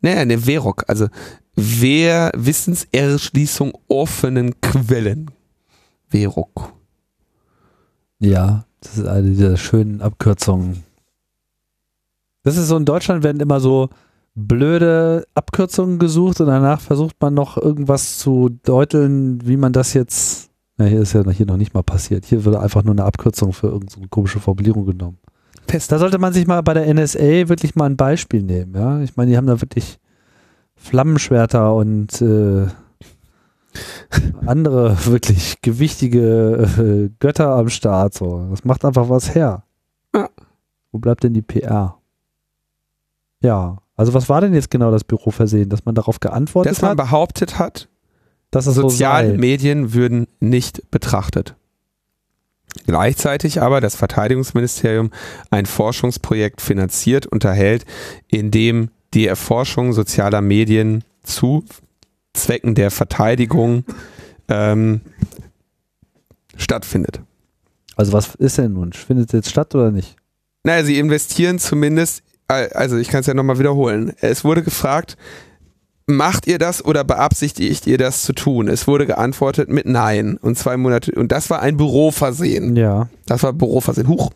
ne, 0.00 0.24
ne, 0.24 0.46
WEROC, 0.46 0.84
also 0.88 1.08
Wer 1.54 2.32
Wissenserschließung 2.34 3.72
offenen 3.88 4.58
Quellen. 4.62 5.30
WEROC. 6.08 6.72
Ja, 8.22 8.64
das 8.80 8.98
ist 8.98 9.06
eine 9.06 9.28
dieser 9.28 9.56
schönen 9.56 10.00
Abkürzungen. 10.00 10.84
Das 12.44 12.56
ist 12.56 12.68
so, 12.68 12.76
in 12.76 12.84
Deutschland 12.84 13.24
werden 13.24 13.40
immer 13.40 13.58
so 13.58 13.88
blöde 14.36 15.26
Abkürzungen 15.34 15.98
gesucht 15.98 16.40
und 16.40 16.46
danach 16.46 16.80
versucht 16.80 17.16
man 17.20 17.34
noch 17.34 17.56
irgendwas 17.56 18.18
zu 18.18 18.56
deuteln, 18.62 19.44
wie 19.44 19.56
man 19.56 19.72
das 19.72 19.92
jetzt. 19.92 20.50
Na, 20.76 20.84
hier 20.84 21.00
ist 21.00 21.14
ja 21.14 21.28
hier 21.30 21.46
noch 21.46 21.56
nicht 21.56 21.74
mal 21.74 21.82
passiert. 21.82 22.24
Hier 22.24 22.44
wird 22.44 22.54
einfach 22.54 22.84
nur 22.84 22.94
eine 22.94 23.04
Abkürzung 23.04 23.52
für 23.52 23.66
irgendeine 23.66 24.06
komische 24.06 24.38
Formulierung 24.38 24.86
genommen. 24.86 25.18
Fest. 25.66 25.90
Da 25.90 25.98
sollte 25.98 26.18
man 26.18 26.32
sich 26.32 26.46
mal 26.46 26.62
bei 26.62 26.74
der 26.74 26.92
NSA 26.94 27.48
wirklich 27.48 27.74
mal 27.74 27.86
ein 27.86 27.96
Beispiel 27.96 28.42
nehmen, 28.42 28.74
ja. 28.74 29.00
Ich 29.00 29.16
meine, 29.16 29.32
die 29.32 29.36
haben 29.36 29.46
da 29.48 29.60
wirklich 29.60 29.98
Flammenschwerter 30.76 31.74
und 31.74 32.22
äh, 32.22 32.66
andere 34.46 35.06
wirklich 35.06 35.60
gewichtige 35.62 36.68
äh, 36.78 37.10
Götter 37.18 37.50
am 37.50 37.68
Start. 37.68 38.14
So. 38.14 38.46
Das 38.50 38.64
macht 38.64 38.84
einfach 38.84 39.08
was 39.08 39.34
her. 39.34 39.64
Ja. 40.14 40.28
Wo 40.90 40.98
bleibt 40.98 41.24
denn 41.24 41.34
die 41.34 41.42
PR? 41.42 41.96
Ja, 43.40 43.78
also 43.96 44.14
was 44.14 44.28
war 44.28 44.40
denn 44.40 44.54
jetzt 44.54 44.70
genau 44.70 44.90
das 44.90 45.04
Büroversehen, 45.04 45.68
dass 45.68 45.84
man 45.84 45.94
darauf 45.94 46.20
geantwortet 46.20 46.72
Dass 46.72 46.82
man 46.82 46.92
hat, 46.92 46.96
behauptet 46.98 47.58
hat, 47.58 47.88
dass 48.50 48.66
es 48.66 48.74
so 48.74 48.88
soziale 48.88 49.32
sei? 49.32 49.38
Medien 49.38 49.94
würden 49.94 50.26
nicht 50.40 50.90
betrachtet. 50.90 51.56
Gleichzeitig 52.86 53.60
aber 53.60 53.80
das 53.80 53.96
Verteidigungsministerium 53.96 55.10
ein 55.50 55.66
Forschungsprojekt 55.66 56.60
finanziert, 56.60 57.26
unterhält, 57.26 57.84
in 58.28 58.50
dem 58.50 58.90
die 59.14 59.26
Erforschung 59.26 59.92
sozialer 59.92 60.40
Medien 60.40 61.04
zu 61.22 61.64
Zwecken 62.34 62.74
der 62.74 62.90
Verteidigung 62.90 63.84
ähm, 64.48 65.00
stattfindet. 66.56 67.20
Also 67.96 68.12
was 68.12 68.34
ist 68.36 68.58
denn 68.58 68.72
nun? 68.72 68.92
Findet 68.92 69.28
es 69.28 69.32
jetzt 69.32 69.50
statt 69.50 69.74
oder 69.74 69.90
nicht? 69.90 70.16
Naja, 70.64 70.84
sie 70.84 70.98
investieren 70.98 71.58
zumindest, 71.58 72.22
also 72.48 72.96
ich 72.96 73.08
kann 73.08 73.20
es 73.20 73.26
ja 73.26 73.34
nochmal 73.34 73.58
wiederholen. 73.58 74.12
Es 74.20 74.44
wurde 74.44 74.62
gefragt, 74.62 75.16
macht 76.06 76.46
ihr 76.46 76.58
das 76.58 76.84
oder 76.84 77.04
beabsichtigt 77.04 77.86
ihr 77.86 77.98
das 77.98 78.22
zu 78.22 78.32
tun? 78.32 78.68
Es 78.68 78.86
wurde 78.86 79.06
geantwortet 79.06 79.68
mit 79.68 79.86
Nein. 79.86 80.36
Und 80.36 80.58
zwei 80.58 80.76
Monate, 80.76 81.12
und 81.12 81.32
das 81.32 81.50
war 81.50 81.60
ein 81.60 81.76
Büroversehen. 81.76 82.76
Ja. 82.76 83.08
Das 83.26 83.42
war 83.42 83.52
Büroversehen. 83.52 84.08
Huch. 84.08 84.30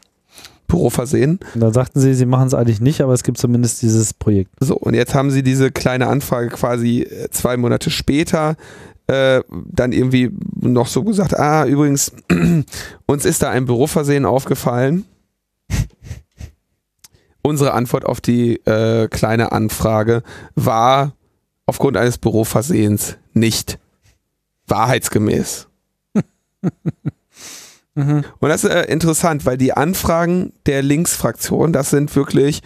Büroversehen. 0.66 1.40
Und 1.54 1.60
dann 1.60 1.72
sagten 1.72 2.00
sie, 2.00 2.14
sie 2.14 2.26
machen 2.26 2.48
es 2.48 2.54
eigentlich 2.54 2.80
nicht, 2.80 3.00
aber 3.00 3.12
es 3.12 3.22
gibt 3.22 3.38
zumindest 3.38 3.82
dieses 3.82 4.14
Projekt. 4.14 4.50
So, 4.60 4.76
und 4.76 4.94
jetzt 4.94 5.14
haben 5.14 5.30
sie 5.30 5.42
diese 5.42 5.70
kleine 5.70 6.08
Anfrage 6.08 6.48
quasi 6.48 7.02
äh, 7.02 7.30
zwei 7.30 7.56
Monate 7.56 7.90
später 7.90 8.56
äh, 9.06 9.42
dann 9.50 9.92
irgendwie 9.92 10.30
noch 10.60 10.88
so 10.88 11.04
gesagt, 11.04 11.38
ah, 11.38 11.64
übrigens, 11.64 12.12
uns 13.06 13.24
ist 13.24 13.42
da 13.42 13.50
ein 13.50 13.66
Büroversehen 13.66 14.24
aufgefallen. 14.24 15.04
Unsere 17.42 17.72
Antwort 17.72 18.04
auf 18.04 18.20
die 18.20 18.56
äh, 18.66 19.08
kleine 19.08 19.52
Anfrage 19.52 20.22
war 20.56 21.12
aufgrund 21.66 21.96
eines 21.96 22.18
Büroversehens 22.18 23.16
nicht 23.32 23.78
wahrheitsgemäß. 24.66 25.68
Mhm. 27.96 28.24
Und 28.38 28.48
das 28.50 28.62
ist 28.62 28.70
äh, 28.70 28.84
interessant, 28.84 29.46
weil 29.46 29.56
die 29.56 29.72
Anfragen 29.72 30.52
der 30.66 30.82
Linksfraktion, 30.82 31.72
das 31.72 31.90
sind 31.90 32.14
wirklich, 32.14 32.62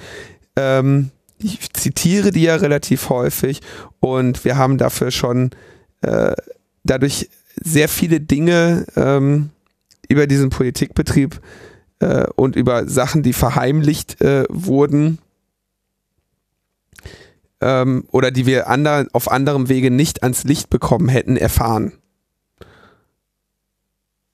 ähm, 0.56 1.10
ich 1.38 1.72
zitiere 1.72 2.32
die 2.32 2.42
ja 2.42 2.56
relativ 2.56 3.08
häufig 3.08 3.60
und 4.00 4.44
wir 4.44 4.58
haben 4.58 4.76
dafür 4.76 5.12
schon 5.12 5.50
äh, 6.02 6.34
dadurch 6.82 7.30
sehr 7.62 7.88
viele 7.88 8.20
Dinge 8.20 8.86
ähm, 8.96 9.50
über 10.08 10.26
diesen 10.26 10.50
Politikbetrieb 10.50 11.40
äh, 12.00 12.26
und 12.34 12.56
über 12.56 12.88
Sachen, 12.88 13.22
die 13.22 13.32
verheimlicht 13.32 14.20
äh, 14.20 14.44
wurden 14.50 15.18
ähm, 17.60 18.04
oder 18.10 18.32
die 18.32 18.46
wir 18.46 18.68
ander, 18.68 19.06
auf 19.12 19.30
anderem 19.30 19.68
Wege 19.68 19.92
nicht 19.92 20.24
ans 20.24 20.42
Licht 20.42 20.70
bekommen 20.70 21.08
hätten, 21.08 21.36
erfahren 21.36 21.92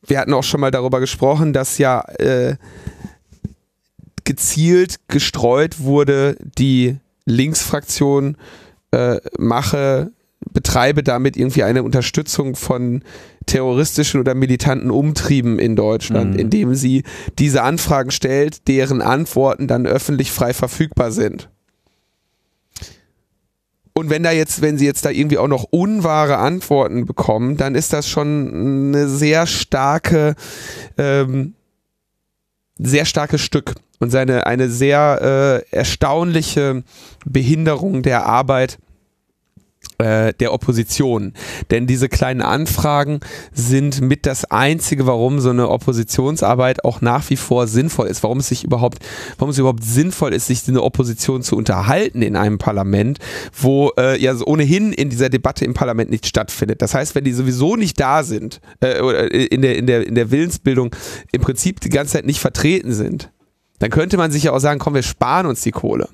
wir 0.08 0.18
hatten 0.18 0.34
auch 0.34 0.44
schon 0.44 0.60
mal 0.60 0.70
darüber 0.70 1.00
gesprochen, 1.00 1.52
dass 1.52 1.78
ja 1.78 2.00
äh, 2.18 2.56
gezielt 4.24 4.96
gestreut 5.08 5.80
wurde, 5.80 6.36
die 6.58 6.96
Linksfraktion 7.24 8.36
äh, 8.90 9.18
mache, 9.38 10.12
betreibe 10.52 11.02
damit 11.02 11.36
irgendwie 11.36 11.62
eine 11.62 11.82
Unterstützung 11.82 12.54
von 12.56 13.02
terroristischen 13.46 14.20
oder 14.20 14.34
militanten 14.34 14.90
Umtrieben 14.90 15.58
in 15.58 15.76
Deutschland, 15.76 16.34
mhm. 16.34 16.38
indem 16.38 16.74
sie 16.74 17.04
diese 17.38 17.62
Anfragen 17.62 18.10
stellt, 18.10 18.68
deren 18.68 19.02
Antworten 19.02 19.66
dann 19.68 19.86
öffentlich 19.86 20.32
frei 20.32 20.52
verfügbar 20.52 21.12
sind. 21.12 21.48
Und 23.98 24.10
wenn 24.10 24.22
da 24.22 24.30
jetzt, 24.30 24.60
wenn 24.60 24.76
sie 24.76 24.84
jetzt 24.84 25.06
da 25.06 25.10
irgendwie 25.10 25.38
auch 25.38 25.48
noch 25.48 25.64
unwahre 25.70 26.36
Antworten 26.36 27.06
bekommen, 27.06 27.56
dann 27.56 27.74
ist 27.74 27.94
das 27.94 28.06
schon 28.06 28.88
eine 28.88 29.08
sehr 29.08 29.46
starke, 29.46 30.34
ähm, 30.98 31.54
sehr 32.78 33.06
starkes 33.06 33.40
Stück 33.40 33.74
und 33.98 34.10
seine 34.10 34.46
eine 34.46 34.68
sehr 34.68 35.64
äh, 35.72 35.74
erstaunliche 35.74 36.82
Behinderung 37.24 38.02
der 38.02 38.26
Arbeit 38.26 38.76
äh, 39.98 40.32
der 40.34 40.52
Opposition. 40.52 41.32
Denn 41.70 41.86
diese 41.86 42.08
kleinen 42.08 42.42
Anfragen 42.42 43.20
sind 43.52 44.00
mit 44.00 44.26
das 44.26 44.44
einzige, 44.44 45.06
warum 45.06 45.40
so 45.40 45.50
eine 45.50 45.68
Oppositionsarbeit 45.68 46.84
auch 46.84 47.00
nach 47.00 47.28
wie 47.30 47.36
vor 47.36 47.66
sinnvoll 47.66 48.08
ist. 48.08 48.22
Warum 48.22 48.38
es 48.38 48.48
sich 48.48 48.64
überhaupt, 48.64 48.98
warum 49.38 49.50
es 49.50 49.58
überhaupt 49.58 49.84
sinnvoll 49.84 50.34
ist, 50.34 50.46
sich 50.46 50.68
eine 50.68 50.82
Opposition 50.82 51.42
zu 51.42 51.56
unterhalten 51.56 52.22
in 52.22 52.36
einem 52.36 52.58
Parlament, 52.58 53.18
wo 53.58 53.92
äh, 53.98 54.20
ja 54.20 54.34
ohnehin 54.44 54.92
in 54.92 55.10
dieser 55.10 55.28
Debatte 55.28 55.64
im 55.64 55.74
Parlament 55.74 56.10
nicht 56.10 56.26
stattfindet. 56.26 56.82
Das 56.82 56.94
heißt, 56.94 57.14
wenn 57.14 57.24
die 57.24 57.32
sowieso 57.32 57.76
nicht 57.76 57.98
da 58.00 58.22
sind, 58.22 58.60
äh, 58.80 59.00
oder 59.00 59.32
in 59.32 59.62
der, 59.62 59.76
in 59.76 59.86
der, 59.86 60.06
in 60.06 60.14
der 60.14 60.30
Willensbildung 60.30 60.94
im 61.32 61.40
Prinzip 61.40 61.80
die 61.80 61.88
ganze 61.88 62.14
Zeit 62.14 62.26
nicht 62.26 62.40
vertreten 62.40 62.92
sind, 62.92 63.30
dann 63.78 63.90
könnte 63.90 64.16
man 64.16 64.30
sich 64.30 64.44
ja 64.44 64.52
auch 64.52 64.58
sagen, 64.58 64.78
komm, 64.78 64.94
wir 64.94 65.02
sparen 65.02 65.46
uns 65.46 65.60
die 65.60 65.70
Kohle. 65.70 66.08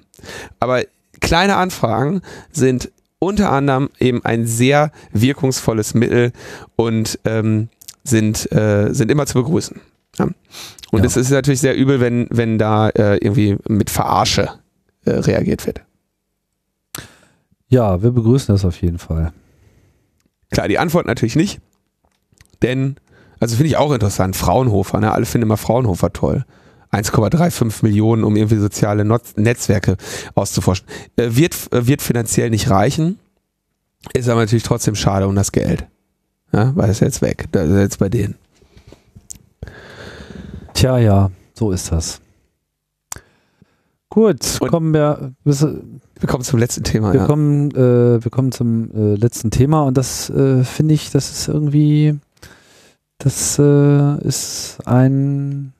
Aber 0.60 0.82
kleine 1.20 1.56
Anfragen 1.56 2.22
sind 2.50 2.90
unter 3.22 3.52
anderem 3.52 3.88
eben 4.00 4.24
ein 4.24 4.46
sehr 4.46 4.90
wirkungsvolles 5.12 5.94
Mittel 5.94 6.32
und 6.74 7.20
ähm, 7.24 7.68
sind, 8.02 8.50
äh, 8.50 8.92
sind 8.92 9.12
immer 9.12 9.26
zu 9.26 9.34
begrüßen. 9.34 9.80
Ja. 10.18 10.24
Und 10.90 11.00
ja. 11.00 11.04
es 11.04 11.16
ist 11.16 11.30
natürlich 11.30 11.60
sehr 11.60 11.76
übel, 11.76 12.00
wenn, 12.00 12.26
wenn 12.30 12.58
da 12.58 12.88
äh, 12.88 13.18
irgendwie 13.18 13.56
mit 13.68 13.90
Verarsche 13.90 14.50
äh, 15.04 15.10
reagiert 15.10 15.64
wird. 15.66 15.82
Ja, 17.68 18.02
wir 18.02 18.10
begrüßen 18.10 18.52
das 18.52 18.64
auf 18.64 18.82
jeden 18.82 18.98
Fall. 18.98 19.32
Klar, 20.50 20.66
die 20.66 20.80
Antwort 20.80 21.06
natürlich 21.06 21.36
nicht, 21.36 21.60
denn, 22.60 22.96
also 23.38 23.54
finde 23.54 23.68
ich 23.68 23.76
auch 23.76 23.92
interessant, 23.92 24.34
Fraunhofer, 24.34 24.98
ne? 24.98 25.12
alle 25.12 25.26
finden 25.26 25.46
immer 25.46 25.56
Fraunhofer 25.56 26.12
toll. 26.12 26.44
1,35 26.92 27.82
Millionen, 27.82 28.22
um 28.22 28.36
irgendwie 28.36 28.56
soziale 28.56 29.04
Not 29.04 29.22
Netzwerke 29.36 29.96
auszuforschen. 30.34 30.86
Äh, 31.16 31.30
wird, 31.30 31.54
äh, 31.72 31.86
wird 31.86 32.02
finanziell 32.02 32.50
nicht 32.50 32.70
reichen, 32.70 33.18
ist 34.12 34.28
aber 34.28 34.40
natürlich 34.40 34.64
trotzdem 34.64 34.94
schade 34.94 35.26
um 35.26 35.34
das 35.34 35.52
Geld. 35.52 35.86
Ja, 36.52 36.76
weil 36.76 36.90
es 36.90 37.00
jetzt 37.00 37.22
weg. 37.22 37.46
Das 37.52 37.68
ist 37.68 37.76
jetzt 37.76 37.98
bei 37.98 38.10
denen. 38.10 38.34
Tja, 40.74 40.98
ja, 40.98 41.30
so 41.54 41.70
ist 41.72 41.90
das. 41.90 42.20
Gut, 44.10 44.58
Und 44.60 44.68
kommen 44.70 44.92
wir. 44.92 45.32
Wir 45.44 46.28
kommen 46.28 46.44
zum 46.44 46.58
letzten 46.58 46.84
Thema. 46.84 47.14
Wir, 47.14 47.20
ja. 47.20 47.26
kommen, 47.26 47.70
äh, 47.70 48.22
wir 48.22 48.30
kommen 48.30 48.52
zum 48.52 48.90
äh, 48.94 49.14
letzten 49.14 49.50
Thema 49.50 49.84
und 49.84 49.96
das 49.96 50.28
äh, 50.28 50.62
finde 50.64 50.92
ich, 50.94 51.10
das 51.10 51.30
ist 51.30 51.48
irgendwie, 51.48 52.18
das 53.16 53.58
äh, 53.58 54.18
ist 54.26 54.78
ein 54.84 55.72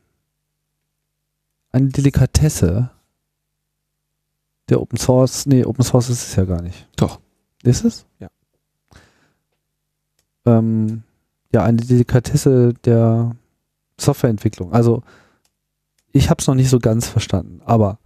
eine 1.73 1.89
Delikatesse 1.89 2.91
der 4.69 4.81
Open 4.81 4.99
Source. 4.99 5.47
Nee, 5.47 5.65
Open 5.65 5.85
Source 5.85 6.11
ist 6.11 6.29
es 6.29 6.37
ja 6.37 6.45
gar 6.45 6.63
nicht. 6.63 6.89
Doch. 6.97 7.21
Ist 7.63 7.85
es? 7.85 8.07
Ja. 8.19 8.29
Ähm, 10.45 11.03
ja, 11.53 11.65
eine 11.65 11.79
Delikatesse 11.79 12.75
der 12.85 13.37
Softwareentwicklung. 14.01 14.73
Also, 14.73 15.03
ich 16.13 16.31
habe 16.31 16.41
es 16.41 16.47
noch 16.47 16.55
nicht 16.55 16.71
so 16.71 16.79
ganz 16.79 17.09
verstanden, 17.09 17.61
aber 17.65 17.99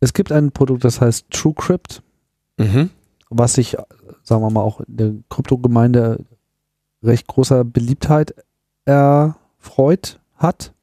es 0.00 0.12
gibt 0.12 0.32
ein 0.32 0.50
Produkt, 0.50 0.84
das 0.84 1.00
heißt 1.00 1.30
TrueCrypt, 1.30 2.02
mhm. 2.58 2.90
was 3.30 3.54
sich, 3.54 3.76
sagen 4.22 4.42
wir 4.42 4.50
mal, 4.50 4.62
auch 4.62 4.80
in 4.80 4.96
der 4.96 5.14
Kryptogemeinde 5.28 6.24
recht 7.02 7.26
großer 7.26 7.64
Beliebtheit 7.64 8.34
erfreut 8.84 10.20
hat. 10.34 10.74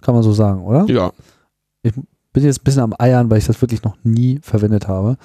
Kann 0.00 0.14
man 0.14 0.22
so 0.22 0.32
sagen, 0.32 0.62
oder? 0.62 0.84
Ja. 0.86 1.12
Ich 1.82 1.92
bin 2.32 2.44
jetzt 2.44 2.60
ein 2.60 2.64
bisschen 2.64 2.82
am 2.82 2.94
Eiern, 2.98 3.30
weil 3.30 3.38
ich 3.38 3.46
das 3.46 3.60
wirklich 3.60 3.82
noch 3.82 3.96
nie 4.04 4.38
verwendet 4.42 4.88
habe. 4.88 5.16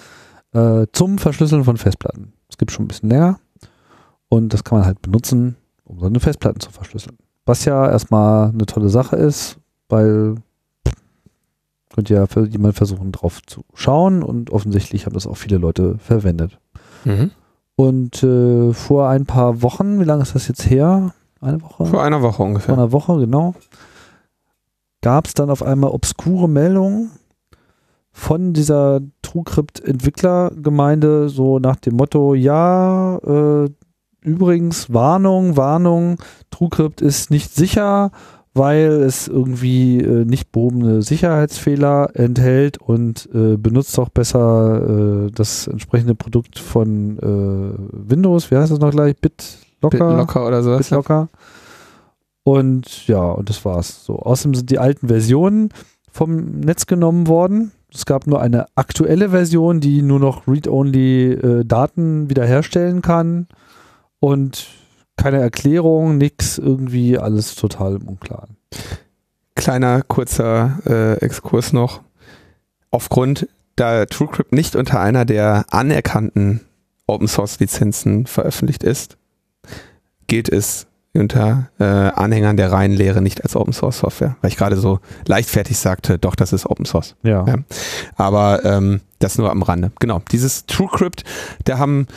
Äh, 0.51 0.87
zum 0.93 1.17
Verschlüsseln 1.17 1.63
von 1.63 1.77
Festplatten. 1.77 2.33
Es 2.49 2.57
gibt 2.57 2.71
schon 2.71 2.85
ein 2.85 2.87
bisschen 2.87 3.09
länger. 3.09 3.39
Und 4.29 4.53
das 4.53 4.63
kann 4.63 4.79
man 4.79 4.87
halt 4.87 5.01
benutzen, 5.01 5.57
um 5.83 5.99
seine 5.99 6.19
Festplatten 6.19 6.59
zu 6.59 6.71
verschlüsseln. 6.71 7.17
Was 7.45 7.65
ja 7.65 7.89
erstmal 7.89 8.49
eine 8.49 8.65
tolle 8.65 8.89
Sache 8.89 9.15
ist, 9.15 9.57
weil 9.89 10.35
könnte 11.93 12.15
ja 12.15 12.25
für 12.25 12.47
jemand 12.47 12.73
versuchen, 12.73 13.11
drauf 13.11 13.41
zu 13.45 13.63
schauen 13.75 14.23
und 14.23 14.49
offensichtlich 14.49 15.05
haben 15.05 15.13
das 15.13 15.27
auch 15.27 15.37
viele 15.37 15.57
Leute 15.57 15.99
verwendet. 15.99 16.57
Mhm. 17.05 17.29
Und 17.75 18.23
äh, 18.23 18.73
vor 18.73 19.09
ein 19.09 19.25
paar 19.25 19.61
Wochen, 19.61 19.99
wie 19.99 20.03
lange 20.03 20.23
ist 20.23 20.33
das 20.33 20.47
jetzt 20.47 20.67
her? 20.67 21.13
Eine 21.39 21.61
Woche? 21.61 21.85
Vor 21.85 22.01
einer 22.01 22.23
Woche 22.23 22.41
ungefähr. 22.41 22.73
Vor 22.73 22.83
einer 22.83 22.91
Woche, 22.91 23.19
genau 23.19 23.53
gab 25.03 25.27
es 25.27 25.35
dann 25.35 25.51
auf 25.51 25.61
einmal 25.61 25.91
obskure 25.91 26.49
Meldungen 26.49 27.11
von 28.11 28.53
dieser 28.53 29.01
TrueCrypt-Entwicklergemeinde, 29.21 31.29
so 31.29 31.59
nach 31.59 31.75
dem 31.75 31.97
Motto, 31.97 32.33
ja, 32.33 33.17
äh, 33.17 33.69
übrigens, 34.21 34.91
Warnung, 34.93 35.57
Warnung, 35.57 36.19
TrueCrypt 36.51 37.01
ist 37.01 37.31
nicht 37.31 37.53
sicher, 37.53 38.11
weil 38.53 39.03
es 39.03 39.27
irgendwie 39.27 39.99
äh, 39.99 40.23
nicht 40.25 40.51
behobene 40.51 41.01
Sicherheitsfehler 41.01 42.11
enthält 42.13 42.77
und 42.77 43.27
äh, 43.33 43.57
benutzt 43.57 43.97
doch 43.97 44.09
besser 44.09 45.25
äh, 45.25 45.31
das 45.31 45.65
entsprechende 45.67 46.13
Produkt 46.15 46.59
von 46.59 47.17
äh, 47.17 47.73
Windows, 48.09 48.51
wie 48.51 48.57
heißt 48.57 48.71
das 48.71 48.79
noch 48.79 48.91
gleich? 48.91 49.15
BitLocker? 49.17 50.07
BitLocker 50.07 50.47
oder 50.47 50.61
so. 50.61 50.77
BitLocker. 50.77 51.29
Und 52.43 53.07
ja, 53.07 53.23
und 53.23 53.49
das 53.49 53.63
war's. 53.65 54.03
So, 54.05 54.19
außerdem 54.19 54.55
sind 54.55 54.69
die 54.69 54.79
alten 54.79 55.07
Versionen 55.07 55.69
vom 56.11 56.59
Netz 56.59 56.85
genommen 56.85 57.27
worden. 57.27 57.71
Es 57.93 58.05
gab 58.05 58.27
nur 58.27 58.41
eine 58.41 58.65
aktuelle 58.75 59.29
Version, 59.29 59.79
die 59.79 60.01
nur 60.01 60.19
noch 60.19 60.47
Read-Only 60.47 61.31
äh, 61.33 61.65
Daten 61.65 62.29
wiederherstellen 62.29 63.01
kann. 63.01 63.47
Und 64.19 64.67
keine 65.15 65.39
Erklärung, 65.39 66.17
nix, 66.17 66.57
irgendwie 66.57 67.17
alles 67.17 67.55
total 67.55 67.95
im 67.95 68.07
Unklaren. 68.07 68.57
Kleiner 69.55 70.01
kurzer 70.01 70.79
äh, 70.85 71.13
Exkurs 71.23 71.71
noch. 71.71 72.01
Aufgrund, 72.89 73.47
da 73.75 74.05
TrueCrypt 74.05 74.53
nicht 74.53 74.75
unter 74.75 74.99
einer 74.99 75.25
der 75.25 75.65
anerkannten 75.69 76.61
Open 77.07 77.27
Source 77.27 77.59
Lizenzen 77.59 78.25
veröffentlicht 78.25 78.83
ist, 78.83 79.17
gilt 80.27 80.49
es 80.49 80.87
unter 81.13 81.69
äh, 81.79 81.83
Anhängern 81.83 82.57
der 82.57 82.71
reinen 82.71 82.95
Lehre 82.95 83.21
nicht 83.21 83.43
als 83.43 83.55
Open 83.55 83.73
Source 83.73 83.99
Software, 83.99 84.35
weil 84.41 84.49
ich 84.49 84.57
gerade 84.57 84.77
so 84.77 84.99
leichtfertig 85.27 85.77
sagte, 85.77 86.17
doch, 86.17 86.35
das 86.35 86.53
ist 86.53 86.65
Open 86.65 86.85
Source. 86.85 87.15
Ja. 87.23 87.45
Ja. 87.45 87.55
Aber 88.15 88.65
ähm, 88.65 89.01
das 89.19 89.37
nur 89.37 89.51
am 89.51 89.61
Rande. 89.61 89.91
Genau, 89.99 90.21
dieses 90.31 90.65
TrueCrypt, 90.65 91.23
da 91.65 91.77
haben, 91.77 92.07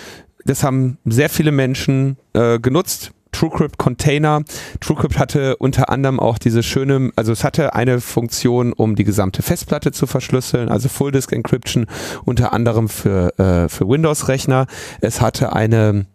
das 0.44 0.62
haben 0.62 0.99
sehr 1.05 1.28
viele 1.28 1.53
Menschen 1.53 2.16
äh, 2.32 2.59
genutzt. 2.59 3.12
TrueCrypt 3.32 3.76
Container. 3.76 4.44
TrueCrypt 4.80 5.18
hatte 5.18 5.57
unter 5.57 5.90
anderem 5.90 6.18
auch 6.18 6.38
diese 6.38 6.62
schöne, 6.62 7.11
also 7.16 7.32
es 7.32 7.44
hatte 7.44 7.74
eine 7.74 8.01
Funktion, 8.01 8.72
um 8.72 8.97
die 8.97 9.05
gesamte 9.05 9.42
Festplatte 9.42 9.92
zu 9.92 10.07
verschlüsseln, 10.07 10.70
also 10.70 10.88
Full 10.88 11.12
Disk 11.12 11.32
Encryption, 11.32 11.84
unter 12.24 12.55
anderem 12.55 12.88
für, 12.88 13.38
äh, 13.38 13.68
für 13.68 13.86
Windows-Rechner. 13.86 14.66
Es 15.03 15.20
hatte 15.20 15.53
eine 15.53 16.07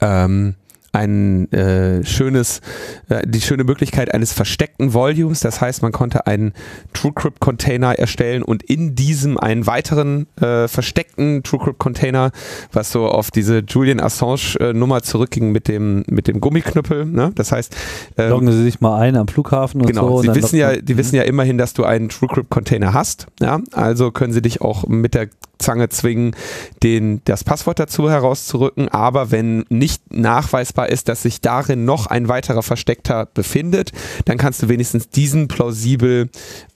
ähm, 0.00 0.54
ein 0.98 1.50
äh, 1.52 2.04
schönes, 2.04 2.60
äh, 3.08 3.26
die 3.26 3.40
schöne 3.40 3.64
Möglichkeit 3.64 4.12
eines 4.12 4.32
versteckten 4.32 4.92
Volumes. 4.94 5.40
Das 5.40 5.60
heißt, 5.60 5.82
man 5.82 5.92
konnte 5.92 6.26
einen 6.26 6.52
TrueCrypt-Container 6.92 7.98
erstellen 7.98 8.42
und 8.42 8.62
in 8.64 8.94
diesem 8.94 9.38
einen 9.38 9.66
weiteren 9.66 10.26
äh, 10.40 10.66
versteckten 10.66 11.42
TrueCrypt-Container, 11.44 12.32
was 12.72 12.90
so 12.90 13.06
auf 13.06 13.30
diese 13.30 13.60
Julian 13.60 14.00
Assange-Nummer 14.00 15.02
zurückging 15.02 15.52
mit 15.52 15.68
dem 15.68 16.04
mit 16.08 16.26
dem 16.26 16.40
Gummiknüppel. 16.40 17.06
Ne? 17.06 17.30
Das 17.34 17.52
heißt, 17.52 17.74
ähm, 18.16 18.30
Loggen 18.30 18.50
Sie 18.50 18.64
sich 18.64 18.80
mal 18.80 18.98
ein 18.98 19.16
am 19.16 19.28
Flughafen 19.28 19.80
und 19.80 19.86
genau, 19.86 20.08
so. 20.08 20.14
und 20.16 20.34
sie 20.34 20.34
wissen 20.34 20.56
ja, 20.56 20.76
die 20.76 20.96
wissen 20.96 21.14
ja 21.14 21.22
immerhin, 21.22 21.58
dass 21.58 21.74
du 21.74 21.84
einen 21.84 22.08
TrueCrypt-Container 22.08 22.92
hast. 22.92 23.26
Ja, 23.40 23.60
also 23.72 24.10
können 24.10 24.32
sie 24.32 24.42
dich 24.42 24.60
auch 24.60 24.86
mit 24.86 25.14
der 25.14 25.28
Zange 25.58 25.88
zwingen, 25.88 26.34
den, 26.82 27.20
das 27.24 27.44
Passwort 27.44 27.78
dazu 27.78 28.08
herauszurücken. 28.10 28.88
Aber 28.88 29.30
wenn 29.30 29.64
nicht 29.68 30.14
nachweisbar 30.14 30.87
ist, 30.90 31.08
dass 31.08 31.22
sich 31.22 31.40
darin 31.40 31.84
noch 31.84 32.06
ein 32.06 32.28
weiterer 32.28 32.62
Versteckter 32.62 33.26
befindet, 33.32 33.92
dann 34.24 34.38
kannst 34.38 34.62
du 34.62 34.68
wenigstens 34.68 35.08
diesen 35.08 35.48
plausibel 35.48 36.28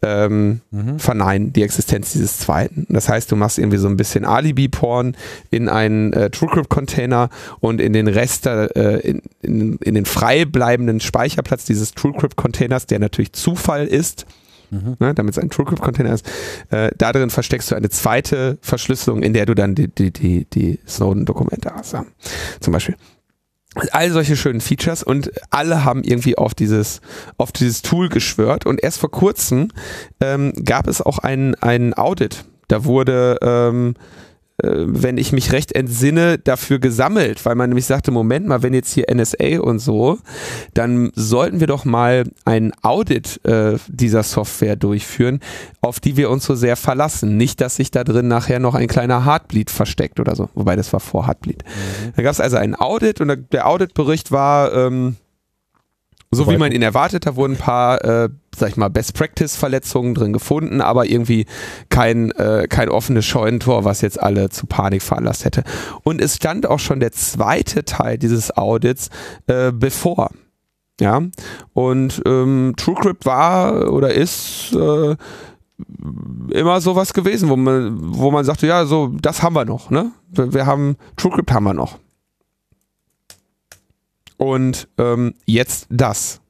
ähm, 0.02 0.60
Mhm. 0.70 0.98
verneinen, 0.98 1.52
die 1.52 1.62
Existenz 1.62 2.12
dieses 2.12 2.38
zweiten. 2.38 2.86
Das 2.88 3.08
heißt, 3.08 3.30
du 3.30 3.36
machst 3.36 3.58
irgendwie 3.58 3.78
so 3.78 3.88
ein 3.88 3.96
bisschen 3.96 4.24
Alibi-Porn 4.24 5.16
in 5.50 5.68
einen 5.68 6.12
äh, 6.12 6.30
TrueCrypt-Container 6.30 7.28
und 7.60 7.80
in 7.80 7.92
den 7.92 8.08
Rest, 8.08 8.46
äh, 8.46 8.66
in, 8.98 9.22
in, 9.42 9.76
in 9.78 9.94
den 9.94 10.04
frei 10.06 10.44
bleibenden 10.44 11.00
Speicherplatz 11.00 11.64
dieses 11.64 11.92
TrueCrypt-Containers, 11.94 12.86
der 12.86 12.98
natürlich 12.98 13.32
Zufall 13.32 13.86
ist, 13.86 14.26
Mhm. 14.70 14.96
ne, 15.00 15.12
damit 15.14 15.36
es 15.36 15.42
ein 15.42 15.50
TrueCrypt-Container 15.50 16.14
ist, 16.14 16.26
äh, 16.70 16.90
da 16.96 17.12
drin 17.12 17.28
versteckst 17.28 17.70
du 17.70 17.74
eine 17.74 17.90
zweite 17.90 18.56
Verschlüsselung, 18.62 19.22
in 19.22 19.34
der 19.34 19.44
du 19.44 19.54
dann 19.54 19.74
die, 19.74 19.88
die, 19.88 20.10
die, 20.10 20.46
die 20.46 20.78
Snowden-Dokumente 20.88 21.70
hast. 21.74 21.92
Ja. 21.92 22.06
Zum 22.60 22.72
Beispiel. 22.72 22.96
All 23.92 24.10
solche 24.10 24.36
schönen 24.36 24.60
Features 24.60 25.02
und 25.02 25.30
alle 25.50 25.84
haben 25.84 26.04
irgendwie 26.04 26.36
auf 26.36 26.54
dieses, 26.54 27.00
auf 27.38 27.52
dieses 27.52 27.80
Tool 27.80 28.08
geschwört 28.10 28.66
und 28.66 28.82
erst 28.82 28.98
vor 28.98 29.10
kurzem 29.10 29.68
ähm, 30.20 30.52
gab 30.64 30.86
es 30.88 31.00
auch 31.00 31.18
ein, 31.18 31.54
ein 31.56 31.94
Audit. 31.94 32.44
Da 32.68 32.84
wurde, 32.84 33.38
ähm, 33.42 33.94
äh, 33.94 34.31
wenn 34.62 35.18
ich 35.18 35.32
mich 35.32 35.52
recht 35.52 35.72
entsinne, 35.74 36.38
dafür 36.38 36.78
gesammelt, 36.78 37.44
weil 37.44 37.54
man 37.54 37.70
nämlich 37.70 37.86
sagte, 37.86 38.10
Moment 38.10 38.46
mal, 38.46 38.62
wenn 38.62 38.74
jetzt 38.74 38.92
hier 38.92 39.06
NSA 39.12 39.60
und 39.60 39.78
so, 39.80 40.18
dann 40.74 41.10
sollten 41.14 41.60
wir 41.60 41.66
doch 41.66 41.84
mal 41.84 42.24
ein 42.44 42.72
Audit 42.82 43.40
äh, 43.44 43.76
dieser 43.88 44.22
Software 44.22 44.76
durchführen, 44.76 45.40
auf 45.80 46.00
die 46.00 46.16
wir 46.16 46.30
uns 46.30 46.44
so 46.44 46.54
sehr 46.54 46.76
verlassen. 46.76 47.36
Nicht, 47.36 47.60
dass 47.60 47.76
sich 47.76 47.90
da 47.90 48.04
drin 48.04 48.28
nachher 48.28 48.60
noch 48.60 48.74
ein 48.74 48.86
kleiner 48.86 49.24
Heartbleed 49.26 49.70
versteckt 49.70 50.20
oder 50.20 50.36
so. 50.36 50.48
Wobei 50.54 50.76
das 50.76 50.92
war 50.92 51.00
vor 51.00 51.26
Heartbleed. 51.26 51.64
Da 52.16 52.22
gab 52.22 52.32
es 52.32 52.40
also 52.40 52.56
einen 52.56 52.74
Audit 52.74 53.20
und 53.20 53.28
der- 53.28 53.36
der 53.36 53.66
Auditbericht 53.66 54.30
war 54.32 54.72
ähm, 54.72 55.16
so 56.34 56.50
wie 56.50 56.56
man 56.56 56.72
ihn 56.72 56.82
erwartet, 56.82 57.26
da 57.26 57.36
wurden 57.36 57.54
ein 57.54 57.58
paar, 57.58 58.02
äh, 58.04 58.28
sag 58.56 58.70
ich 58.70 58.76
mal, 58.76 58.88
Best-Practice-Verletzungen 58.88 60.14
drin 60.14 60.32
gefunden, 60.32 60.80
aber 60.80 61.06
irgendwie 61.06 61.46
kein, 61.90 62.30
äh, 62.32 62.66
kein 62.68 62.88
offenes 62.88 63.26
Scheunentor, 63.26 63.84
was 63.84 64.00
jetzt 64.00 64.20
alle 64.20 64.48
zu 64.48 64.66
Panik 64.66 65.02
veranlasst 65.02 65.44
hätte. 65.44 65.62
Und 66.02 66.20
es 66.20 66.36
stand 66.36 66.66
auch 66.66 66.78
schon 66.78 67.00
der 67.00 67.12
zweite 67.12 67.84
Teil 67.84 68.18
dieses 68.18 68.56
Audits 68.56 69.10
äh, 69.46 69.72
bevor. 69.72 70.30
Ja, 71.00 71.22
und 71.72 72.22
ähm, 72.26 72.74
TrueCrypt 72.76 73.26
war 73.26 73.92
oder 73.92 74.14
ist 74.14 74.72
äh, 74.72 75.16
immer 76.50 76.80
sowas 76.80 77.12
gewesen, 77.12 77.48
wo 77.48 77.56
man, 77.56 77.98
wo 78.00 78.30
man 78.30 78.44
sagte, 78.44 78.66
ja, 78.66 78.84
so, 78.84 79.08
das 79.20 79.42
haben 79.42 79.54
wir 79.54 79.64
noch, 79.64 79.90
ne? 79.90 80.12
Wir, 80.30 80.52
wir 80.52 80.66
haben, 80.66 80.96
TrueCrypt 81.16 81.52
haben 81.52 81.64
wir 81.64 81.74
noch. 81.74 81.98
Und 84.36 84.88
ähm, 84.98 85.34
jetzt 85.46 85.86
das. 85.90 86.40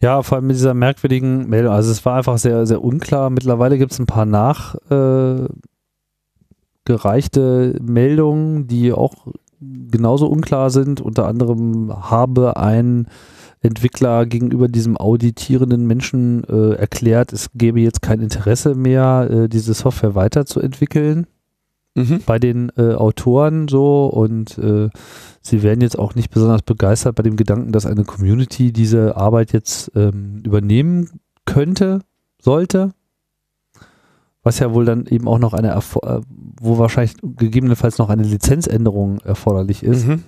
Ja, 0.00 0.22
vor 0.22 0.36
allem 0.36 0.48
mit 0.48 0.56
dieser 0.56 0.74
merkwürdigen 0.74 1.48
Meldung. 1.48 1.72
Also 1.72 1.90
es 1.90 2.04
war 2.04 2.16
einfach 2.16 2.36
sehr, 2.38 2.66
sehr 2.66 2.84
unklar. 2.84 3.30
Mittlerweile 3.30 3.78
gibt 3.78 3.92
es 3.92 3.98
ein 3.98 4.06
paar 4.06 4.26
nachgereichte 4.26 5.48
äh, 6.86 7.82
Meldungen, 7.82 8.66
die 8.66 8.92
auch 8.92 9.28
genauso 9.60 10.26
unklar 10.26 10.68
sind. 10.70 11.00
Unter 11.00 11.26
anderem 11.26 11.90
habe 12.10 12.58
ein 12.58 13.08
Entwickler 13.62 14.26
gegenüber 14.26 14.68
diesem 14.68 14.98
auditierenden 14.98 15.86
Menschen 15.86 16.44
äh, 16.44 16.74
erklärt, 16.74 17.32
es 17.32 17.48
gäbe 17.54 17.80
jetzt 17.80 18.02
kein 18.02 18.20
Interesse 18.20 18.74
mehr, 18.74 19.28
äh, 19.30 19.48
diese 19.48 19.72
Software 19.72 20.14
weiterzuentwickeln 20.14 21.26
Mhm. 21.94 22.22
bei 22.26 22.40
den 22.40 22.72
äh, 22.76 22.94
Autoren 22.94 23.68
so 23.68 24.06
und 24.06 24.58
äh, 24.58 24.90
sie 25.40 25.62
werden 25.62 25.80
jetzt 25.80 25.96
auch 25.96 26.16
nicht 26.16 26.30
besonders 26.30 26.62
begeistert 26.62 27.14
bei 27.14 27.22
dem 27.22 27.36
Gedanken, 27.36 27.70
dass 27.70 27.86
eine 27.86 28.04
Community 28.04 28.72
diese 28.72 29.16
Arbeit 29.16 29.52
jetzt 29.52 29.92
ähm, 29.94 30.42
übernehmen 30.44 31.08
könnte, 31.44 32.00
sollte. 32.40 32.92
Was 34.42 34.58
ja 34.58 34.74
wohl 34.74 34.84
dann 34.84 35.06
eben 35.06 35.28
auch 35.28 35.38
noch 35.38 35.54
eine, 35.54 35.74
äh, 35.74 36.20
wo 36.60 36.78
wahrscheinlich 36.78 37.16
gegebenenfalls 37.22 37.98
noch 37.98 38.10
eine 38.10 38.24
Lizenzänderung 38.24 39.20
erforderlich 39.20 39.84
ist. 39.84 40.06
Mhm. 40.06 40.22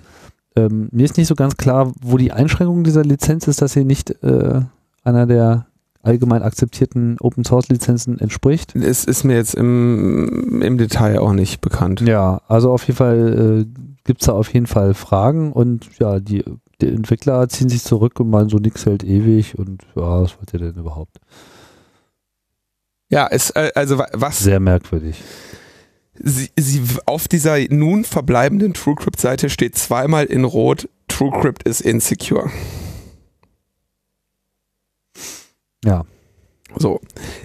Ähm, 0.55 0.89
mir 0.91 1.03
ist 1.03 1.17
nicht 1.17 1.27
so 1.27 1.35
ganz 1.35 1.57
klar, 1.57 1.91
wo 2.01 2.17
die 2.17 2.31
Einschränkung 2.31 2.83
dieser 2.83 3.03
Lizenz 3.03 3.47
ist, 3.47 3.61
dass 3.61 3.73
sie 3.73 3.83
nicht 3.83 4.23
äh, 4.23 4.61
einer 5.03 5.25
der 5.27 5.67
allgemein 6.01 6.41
akzeptierten 6.43 7.17
Open 7.19 7.43
Source 7.43 7.69
Lizenzen 7.69 8.19
entspricht. 8.19 8.75
Es 8.75 9.03
ist 9.03 9.23
mir 9.23 9.35
jetzt 9.35 9.55
im, 9.55 10.61
im 10.61 10.77
Detail 10.77 11.19
auch 11.19 11.33
nicht 11.33 11.61
bekannt. 11.61 12.01
Ja, 12.01 12.41
also 12.47 12.71
auf 12.71 12.83
jeden 12.87 12.97
Fall 12.97 13.65
äh, 13.67 13.81
gibt 14.03 14.21
es 14.21 14.27
da 14.27 14.33
auf 14.33 14.53
jeden 14.53 14.67
Fall 14.67 14.93
Fragen 14.93 15.51
und 15.51 15.87
ja, 15.99 16.19
die, 16.19 16.43
die 16.81 16.87
Entwickler 16.87 17.49
ziehen 17.49 17.69
sich 17.69 17.83
zurück 17.83 18.19
und 18.19 18.29
meinen, 18.29 18.49
so 18.49 18.57
nix 18.57 18.85
hält 18.85 19.03
ewig 19.03 19.57
und 19.59 19.81
ja, 19.95 20.21
was 20.21 20.37
wollt 20.37 20.53
ihr 20.53 20.59
denn 20.59 20.75
überhaupt? 20.75 21.17
Ja, 23.09 23.27
es, 23.29 23.49
äh, 23.51 23.71
also 23.75 23.97
wa- 23.97 24.07
was 24.13 24.39
Sehr 24.39 24.59
merkwürdig. 24.59 25.21
sie, 26.19 26.49
sie 26.57 26.81
auf 27.05 27.27
dieser 27.27 27.57
nun 27.69 28.03
verbleibenden 28.03 28.73
TrueCrypt-Seite 28.73 29.49
steht 29.49 29.77
zweimal 29.77 30.25
in 30.25 30.43
Rot, 30.43 30.89
TrueCrypt 31.07 31.63
ist 31.63 31.81
insecure. 31.81 32.49
Ja. 35.85 36.05
So, 36.75 36.99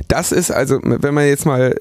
das 0.08 0.32
ist 0.32 0.50
also, 0.50 0.80
wenn 0.82 1.14
man 1.14 1.26
jetzt 1.26 1.46
mal, 1.46 1.76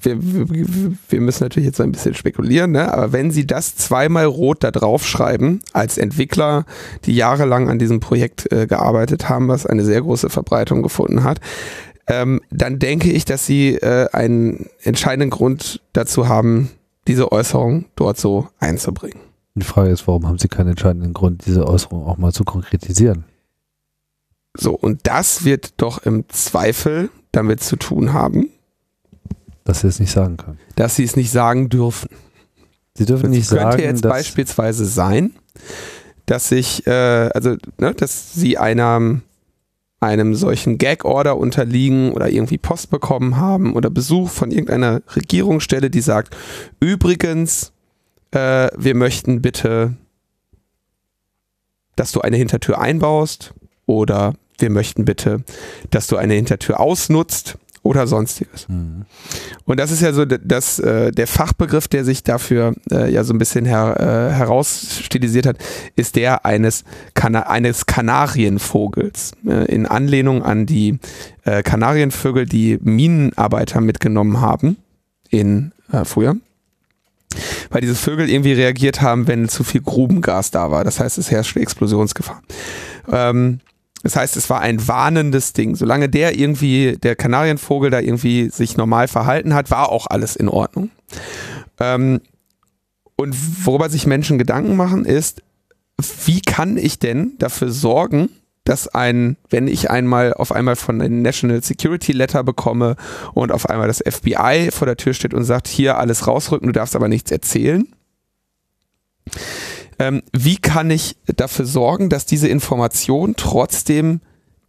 wir, 0.00 0.16
wir, 0.20 1.20
müssen 1.20 1.44
natürlich 1.44 1.68
jetzt 1.68 1.80
ein 1.80 1.92
bisschen 1.92 2.14
spekulieren, 2.14 2.72
ne? 2.72 2.92
aber 2.92 3.12
wenn 3.12 3.30
sie 3.30 3.46
das 3.46 3.76
zweimal 3.76 4.24
rot 4.24 4.64
da 4.64 4.72
drauf 4.72 5.06
schreiben, 5.06 5.60
als 5.72 5.96
Entwickler, 5.96 6.64
die 7.04 7.14
jahrelang 7.14 7.68
an 7.70 7.78
diesem 7.78 8.00
Projekt 8.00 8.50
äh, 8.52 8.66
gearbeitet 8.66 9.28
haben, 9.28 9.48
was 9.48 9.64
eine 9.64 9.84
sehr 9.84 10.02
große 10.02 10.28
Verbreitung 10.28 10.82
gefunden 10.82 11.22
hat, 11.22 11.40
ähm, 12.08 12.40
dann 12.50 12.80
denke 12.80 13.12
ich, 13.12 13.24
dass 13.24 13.46
sie 13.46 13.76
äh, 13.76 14.08
einen 14.12 14.66
entscheidenden 14.82 15.30
Grund 15.30 15.80
dazu 15.92 16.28
haben, 16.28 16.70
diese 17.06 17.30
Äußerung 17.30 17.86
dort 17.94 18.18
so 18.18 18.48
einzubringen. 18.58 19.20
Die 19.54 19.64
Frage 19.64 19.90
ist, 19.90 20.08
warum 20.08 20.26
haben 20.26 20.38
sie 20.38 20.48
keinen 20.48 20.70
entscheidenden 20.70 21.12
Grund, 21.12 21.46
diese 21.46 21.66
Äußerung 21.66 22.06
auch 22.06 22.16
mal 22.16 22.32
zu 22.32 22.44
konkretisieren? 22.44 23.24
So, 24.54 24.72
und 24.74 25.00
das 25.06 25.44
wird 25.44 25.74
doch 25.80 26.04
im 26.04 26.28
Zweifel 26.28 27.10
damit 27.32 27.62
zu 27.62 27.76
tun 27.76 28.12
haben, 28.12 28.50
Dass 29.64 29.80
sie 29.80 29.86
es 29.88 29.98
nicht 30.00 30.12
sagen 30.12 30.36
können. 30.36 30.58
dass 30.76 30.96
sie 30.96 31.04
es 31.04 31.16
nicht 31.16 31.30
sagen 31.30 31.68
dürfen. 31.68 32.10
Sie 32.94 33.06
dürfen 33.06 33.30
nicht 33.30 33.44
Es 33.44 33.48
könnte 33.48 33.62
sagen, 33.78 33.82
jetzt 33.82 34.02
beispielsweise 34.02 34.84
sein, 34.84 35.32
dass 36.26 36.48
sich, 36.50 36.86
äh, 36.86 36.90
also, 37.34 37.56
ne, 37.78 37.94
dass 37.94 38.34
sie 38.34 38.58
einer, 38.58 39.20
einem 40.00 40.34
solchen 40.34 40.76
Gag-Order 40.76 41.38
unterliegen 41.38 42.12
oder 42.12 42.28
irgendwie 42.28 42.58
Post 42.58 42.90
bekommen 42.90 43.38
haben 43.38 43.74
oder 43.74 43.88
Besuch 43.88 44.28
von 44.28 44.50
irgendeiner 44.50 45.00
Regierungsstelle, 45.16 45.88
die 45.88 46.00
sagt, 46.02 46.36
übrigens, 46.80 47.72
äh, 48.32 48.68
wir 48.76 48.94
möchten 48.94 49.40
bitte, 49.40 49.94
dass 51.96 52.12
du 52.12 52.20
eine 52.20 52.36
Hintertür 52.36 52.78
einbaust 52.80 53.54
oder 53.86 54.34
wir 54.62 54.70
möchten 54.70 55.04
bitte, 55.04 55.44
dass 55.90 56.06
du 56.06 56.16
eine 56.16 56.34
Hintertür 56.34 56.80
ausnutzt 56.80 57.58
oder 57.82 58.06
sonstiges. 58.06 58.68
Mhm. 58.68 59.04
Und 59.64 59.80
das 59.80 59.90
ist 59.90 60.02
ja 60.02 60.12
so 60.12 60.24
das, 60.24 60.78
äh, 60.78 61.10
der 61.10 61.26
Fachbegriff, 61.26 61.88
der 61.88 62.04
sich 62.04 62.22
dafür 62.22 62.74
äh, 62.90 63.12
ja 63.12 63.24
so 63.24 63.34
ein 63.34 63.38
bisschen 63.38 63.64
her, 63.64 63.96
äh, 63.98 64.34
herausstilisiert 64.34 65.46
hat, 65.46 65.56
ist 65.96 66.14
der 66.16 66.46
eines, 66.46 66.84
Kana 67.14 67.40
eines 67.40 67.86
Kanarienvogels. 67.86 69.32
Äh, 69.46 69.64
in 69.72 69.86
Anlehnung 69.86 70.44
an 70.44 70.66
die 70.66 71.00
äh, 71.44 71.62
Kanarienvögel, 71.62 72.46
die 72.46 72.78
Minenarbeiter 72.80 73.80
mitgenommen 73.80 74.40
haben 74.40 74.76
in 75.30 75.72
äh, 75.90 76.04
früher 76.04 76.36
weil 77.70 77.80
diese 77.80 77.94
Vögel 77.94 78.28
irgendwie 78.28 78.52
reagiert 78.52 79.00
haben, 79.00 79.26
wenn 79.26 79.48
zu 79.48 79.64
viel 79.64 79.80
Grubengas 79.80 80.50
da 80.50 80.70
war. 80.70 80.84
Das 80.84 81.00
heißt, 81.00 81.16
es 81.16 81.30
herrschte 81.30 81.60
Explosionsgefahr. 81.60 82.42
Ähm, 83.10 83.60
das 84.02 84.16
heißt, 84.16 84.36
es 84.36 84.50
war 84.50 84.60
ein 84.60 84.86
warnendes 84.88 85.52
Ding. 85.52 85.76
Solange 85.76 86.08
der 86.08 86.38
irgendwie, 86.38 86.96
der 86.96 87.16
Kanarienvogel 87.16 87.90
da 87.90 88.00
irgendwie 88.00 88.50
sich 88.50 88.76
normal 88.76 89.08
verhalten 89.08 89.54
hat, 89.54 89.70
war 89.70 89.90
auch 89.90 90.06
alles 90.08 90.36
in 90.36 90.48
Ordnung. 90.48 90.90
Ähm, 91.78 92.20
und 93.16 93.36
worüber 93.66 93.88
sich 93.88 94.06
Menschen 94.06 94.38
Gedanken 94.38 94.76
machen, 94.76 95.04
ist, 95.04 95.42
wie 96.24 96.40
kann 96.40 96.76
ich 96.76 96.98
denn 96.98 97.32
dafür 97.38 97.70
sorgen, 97.70 98.28
dass 98.64 98.88
ein, 98.88 99.36
wenn 99.50 99.66
ich 99.68 99.90
einmal 99.90 100.34
auf 100.34 100.52
einmal 100.52 100.76
von 100.76 101.00
einem 101.00 101.22
National 101.22 101.62
Security 101.62 102.12
Letter 102.12 102.44
bekomme 102.44 102.96
und 103.34 103.52
auf 103.52 103.68
einmal 103.68 103.88
das 103.88 104.02
FBI 104.04 104.70
vor 104.70 104.86
der 104.86 104.96
Tür 104.96 105.14
steht 105.14 105.34
und 105.34 105.44
sagt, 105.44 105.68
hier 105.68 105.98
alles 105.98 106.26
rausrücken, 106.26 106.68
du 106.68 106.72
darfst 106.72 106.94
aber 106.94 107.08
nichts 107.08 107.30
erzählen, 107.30 107.86
ähm, 110.02 110.22
wie 110.32 110.56
kann 110.56 110.90
ich 110.90 111.16
dafür 111.26 111.64
sorgen, 111.64 112.08
dass 112.08 112.26
diese 112.26 112.48
Information 112.48 113.34
trotzdem 113.36 114.20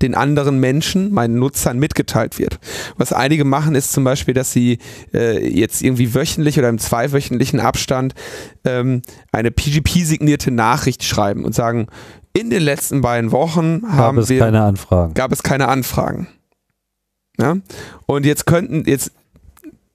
den 0.03 0.15
anderen 0.15 0.59
Menschen, 0.59 1.13
meinen 1.13 1.39
Nutzern 1.39 1.79
mitgeteilt 1.79 2.37
wird. 2.37 2.59
Was 2.97 3.13
einige 3.13 3.45
machen, 3.45 3.73
ist 3.73 3.93
zum 3.93 4.03
Beispiel, 4.03 4.33
dass 4.33 4.51
sie 4.51 4.79
äh, 5.13 5.47
jetzt 5.47 5.81
irgendwie 5.81 6.13
wöchentlich 6.13 6.59
oder 6.59 6.67
im 6.67 6.77
zweiwöchentlichen 6.77 7.61
Abstand 7.61 8.13
ähm, 8.65 9.01
eine 9.31 9.49
PGP-signierte 9.49 10.51
Nachricht 10.51 11.03
schreiben 11.03 11.45
und 11.45 11.55
sagen, 11.55 11.87
in 12.33 12.49
den 12.49 12.63
letzten 12.63 13.01
beiden 13.01 13.31
Wochen 13.31 13.81
gab 13.81 13.91
haben 13.91 14.17
es 14.17 14.29
wir, 14.29 14.39
keine 14.39 14.61
Anfragen. 14.61 15.13
gab 15.13 15.31
es 15.31 15.41
keine 15.41 15.69
Anfragen. 15.69 16.27
Ja? 17.39 17.55
Und 18.05 18.25
jetzt 18.25 18.45
könnten, 18.45 18.83
jetzt 18.85 19.11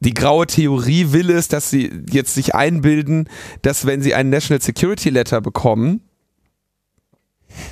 die 0.00 0.14
graue 0.14 0.46
Theorie 0.46 1.12
will 1.12 1.30
es, 1.30 1.48
dass 1.48 1.70
sie 1.70 1.90
jetzt 2.10 2.34
sich 2.34 2.54
einbilden, 2.54 3.28
dass 3.62 3.86
wenn 3.86 4.02
sie 4.02 4.14
einen 4.14 4.30
National 4.30 4.62
Security 4.62 5.10
Letter 5.10 5.40
bekommen, 5.40 6.00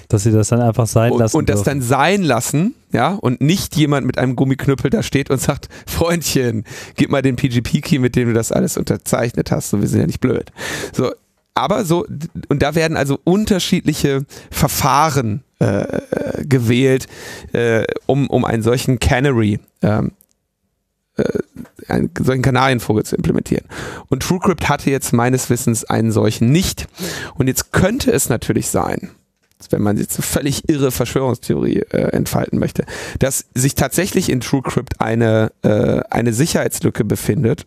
dass 0.08 0.24
sie 0.24 0.32
das 0.32 0.48
dann 0.48 0.60
einfach 0.60 0.86
sein 0.86 1.12
lassen. 1.12 1.36
Und, 1.36 1.42
und 1.42 1.48
das 1.50 1.62
dann 1.62 1.82
sein 1.82 2.22
lassen, 2.22 2.74
ja, 2.92 3.12
und 3.12 3.40
nicht 3.40 3.76
jemand 3.76 4.06
mit 4.06 4.18
einem 4.18 4.34
Gummiknüppel 4.34 4.90
da 4.90 5.02
steht 5.02 5.30
und 5.30 5.40
sagt, 5.40 5.68
Freundchen, 5.86 6.64
gib 6.96 7.10
mal 7.10 7.22
den 7.22 7.36
PGP-Key, 7.36 7.98
mit 7.98 8.16
dem 8.16 8.28
du 8.28 8.34
das 8.34 8.52
alles 8.52 8.76
unterzeichnet 8.76 9.50
hast, 9.50 9.70
so 9.70 9.80
wir 9.80 9.88
sind 9.88 10.00
ja 10.00 10.06
nicht 10.06 10.20
blöd. 10.20 10.50
So, 10.92 11.12
aber 11.54 11.84
so, 11.84 12.06
und 12.48 12.62
da 12.62 12.74
werden 12.74 12.96
also 12.96 13.18
unterschiedliche 13.24 14.24
Verfahren 14.50 15.42
äh, 15.58 15.86
gewählt, 16.44 17.06
äh, 17.52 17.84
um, 18.06 18.28
um 18.28 18.44
einen 18.44 18.62
solchen 18.62 18.98
Canary 18.98 19.60
ähm, 19.82 20.08
äh, 20.08 20.10
einen 21.88 22.10
solchen 22.18 22.42
Kanarienvogel 22.42 23.04
zu 23.04 23.16
implementieren. 23.16 23.66
Und 24.08 24.22
TrueCrypt 24.22 24.68
hatte 24.68 24.90
jetzt 24.90 25.12
meines 25.12 25.48
Wissens 25.50 25.84
einen 25.84 26.12
solchen 26.12 26.50
nicht. 26.50 26.86
Und 27.34 27.48
jetzt 27.48 27.72
könnte 27.72 28.12
es 28.12 28.28
natürlich 28.28 28.68
sein, 28.68 29.10
wenn 29.70 29.82
man 29.82 29.96
jetzt 29.96 30.16
eine 30.16 30.24
völlig 30.24 30.68
irre 30.68 30.90
Verschwörungstheorie 30.90 31.80
äh, 31.90 32.12
entfalten 32.12 32.58
möchte, 32.58 32.84
dass 33.18 33.46
sich 33.54 33.74
tatsächlich 33.74 34.28
in 34.28 34.40
TrueCrypt 34.40 35.00
eine, 35.00 35.52
äh, 35.62 36.00
eine 36.10 36.32
Sicherheitslücke 36.32 37.04
befindet 37.04 37.66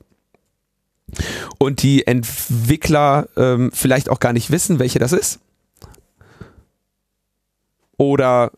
und 1.58 1.82
die 1.82 2.06
Entwickler 2.06 3.28
ähm, 3.36 3.72
vielleicht 3.74 4.10
auch 4.10 4.20
gar 4.20 4.34
nicht 4.34 4.52
wissen, 4.52 4.80
welche 4.80 5.00
das 5.00 5.12
ist. 5.12 5.40
Oder 7.98 8.52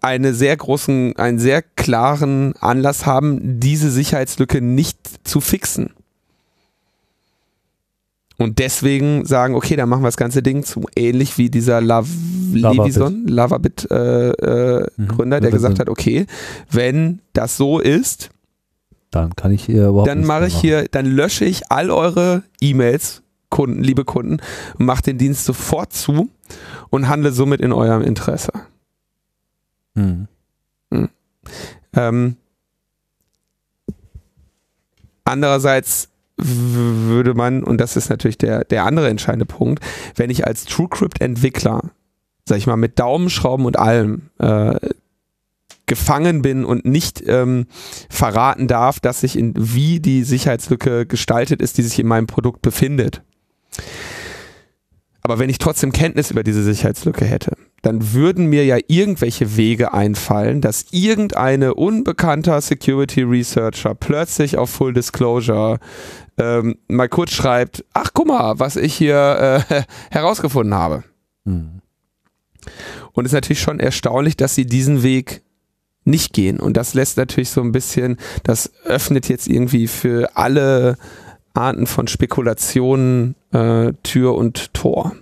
eine 0.00 0.34
sehr 0.34 0.56
großen, 0.56 1.16
einen 1.16 1.38
sehr 1.38 1.62
klaren 1.62 2.54
Anlass 2.60 3.06
haben, 3.06 3.60
diese 3.60 3.90
Sicherheitslücke 3.90 4.60
nicht 4.60 4.98
zu 5.26 5.40
fixen. 5.40 5.90
Und 8.38 8.58
deswegen 8.58 9.24
sagen, 9.24 9.54
okay, 9.54 9.76
dann 9.76 9.88
machen 9.88 10.02
wir 10.02 10.08
das 10.08 10.16
ganze 10.16 10.42
Ding 10.42 10.64
zu. 10.64 10.86
Ähnlich 10.96 11.38
wie 11.38 11.48
dieser 11.48 11.80
Lav 11.80 12.08
Levison, 12.52 13.26
Lavabit 13.26 13.90
äh, 13.90 14.30
äh, 14.30 14.86
mhm. 14.96 15.30
Der 15.30 15.50
gesagt 15.50 15.78
hat, 15.78 15.88
okay, 15.88 16.26
wenn 16.70 17.20
das 17.32 17.56
so 17.56 17.78
ist, 17.78 18.30
dann 19.10 19.36
kann 19.36 19.52
ich 19.52 19.64
hier 19.64 19.88
überhaupt 19.88 20.08
Dann 20.08 20.24
mache 20.24 20.46
ich 20.46 20.56
hier, 20.56 20.86
dann 20.90 21.06
lösche 21.06 21.44
ich 21.44 21.70
all 21.70 21.90
eure 21.90 22.42
E-Mails, 22.60 23.22
Kunden, 23.50 23.82
liebe 23.82 24.04
Kunden, 24.04 24.38
und 24.78 24.86
mache 24.86 25.02
den 25.02 25.18
Dienst 25.18 25.44
sofort 25.44 25.92
zu 25.92 26.30
und 26.90 27.08
handle 27.08 27.32
somit 27.32 27.60
in 27.60 27.72
eurem 27.72 28.02
Interesse. 28.02 28.52
Hm. 29.94 30.28
Hm. 30.90 31.08
Ähm, 31.94 32.36
andererseits 35.24 36.08
würde 36.36 37.34
man, 37.34 37.62
und 37.62 37.80
das 37.80 37.96
ist 37.96 38.08
natürlich 38.08 38.38
der, 38.38 38.64
der 38.64 38.84
andere 38.84 39.08
entscheidende 39.08 39.46
Punkt, 39.46 39.82
wenn 40.16 40.30
ich 40.30 40.46
als 40.46 40.64
TrueCrypt-Entwickler, 40.64 41.90
sag 42.46 42.58
ich 42.58 42.66
mal, 42.66 42.76
mit 42.76 42.98
Daumenschrauben 42.98 43.66
und 43.66 43.78
allem 43.78 44.30
äh, 44.38 44.74
gefangen 45.86 46.42
bin 46.42 46.64
und 46.64 46.84
nicht 46.84 47.22
ähm, 47.26 47.66
verraten 48.08 48.66
darf, 48.66 49.00
dass 49.00 49.22
ich 49.22 49.36
in 49.36 49.52
wie 49.56 50.00
die 50.00 50.24
Sicherheitslücke 50.24 51.06
gestaltet 51.06 51.60
ist, 51.60 51.76
die 51.78 51.82
sich 51.82 51.98
in 51.98 52.06
meinem 52.06 52.26
Produkt 52.26 52.62
befindet. 52.62 53.22
Aber 55.22 55.38
wenn 55.38 55.48
ich 55.48 55.58
trotzdem 55.58 55.92
Kenntnis 55.92 56.30
über 56.30 56.42
diese 56.42 56.62
Sicherheitslücke 56.64 57.24
hätte, 57.24 57.56
dann 57.82 58.12
würden 58.12 58.46
mir 58.46 58.64
ja 58.64 58.78
irgendwelche 58.88 59.56
Wege 59.56 59.92
einfallen, 59.92 60.60
dass 60.60 60.86
irgendeine 60.90 61.74
unbekannter 61.74 62.60
Security 62.60 63.22
Researcher 63.22 63.94
plötzlich 63.94 64.58
auf 64.58 64.70
Full 64.70 64.92
Disclosure 64.92 65.78
ähm, 66.38 66.76
mal 66.88 67.08
kurz 67.08 67.32
schreibt, 67.32 67.84
ach 67.92 68.10
guck 68.14 68.26
mal, 68.26 68.58
was 68.58 68.76
ich 68.76 68.94
hier 68.94 69.64
äh, 69.68 69.82
herausgefunden 70.10 70.74
habe. 70.74 71.04
Hm. 71.44 71.80
Und 73.12 73.24
es 73.24 73.32
ist 73.32 73.36
natürlich 73.36 73.60
schon 73.60 73.80
erstaunlich, 73.80 74.36
dass 74.36 74.54
sie 74.54 74.66
diesen 74.66 75.02
Weg 75.02 75.42
nicht 76.04 76.32
gehen. 76.32 76.58
Und 76.58 76.76
das 76.76 76.94
lässt 76.94 77.16
natürlich 77.16 77.50
so 77.50 77.60
ein 77.60 77.72
bisschen, 77.72 78.16
das 78.42 78.72
öffnet 78.84 79.28
jetzt 79.28 79.48
irgendwie 79.48 79.86
für 79.86 80.36
alle 80.36 80.96
Arten 81.54 81.86
von 81.86 82.08
Spekulationen 82.08 83.34
äh, 83.52 83.92
Tür 84.02 84.34
und 84.34 84.72
Tor. 84.74 85.12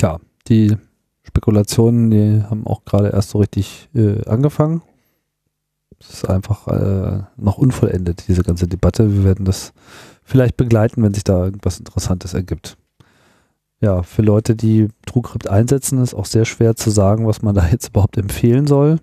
Ja, 0.00 0.18
die 0.48 0.76
Spekulationen, 1.22 2.10
die 2.10 2.42
haben 2.42 2.66
auch 2.66 2.84
gerade 2.84 3.10
erst 3.10 3.30
so 3.30 3.38
richtig 3.38 3.88
äh, 3.94 4.24
angefangen. 4.26 4.82
Es 6.00 6.10
ist 6.10 6.28
einfach 6.28 6.68
äh, 6.68 7.22
noch 7.36 7.58
unvollendet, 7.58 8.24
diese 8.28 8.42
ganze 8.42 8.68
Debatte. 8.68 9.12
Wir 9.12 9.24
werden 9.24 9.44
das 9.44 9.72
vielleicht 10.22 10.56
begleiten, 10.56 11.02
wenn 11.02 11.14
sich 11.14 11.24
da 11.24 11.44
irgendwas 11.44 11.78
Interessantes 11.78 12.34
ergibt. 12.34 12.76
Ja, 13.80 14.02
für 14.02 14.22
Leute, 14.22 14.56
die 14.56 14.88
TrueCrypt 15.06 15.48
einsetzen, 15.48 16.02
ist 16.02 16.14
auch 16.14 16.26
sehr 16.26 16.44
schwer 16.44 16.76
zu 16.76 16.90
sagen, 16.90 17.26
was 17.26 17.42
man 17.42 17.54
da 17.54 17.66
jetzt 17.68 17.88
überhaupt 17.88 18.16
empfehlen 18.16 18.66
soll. 18.66 18.98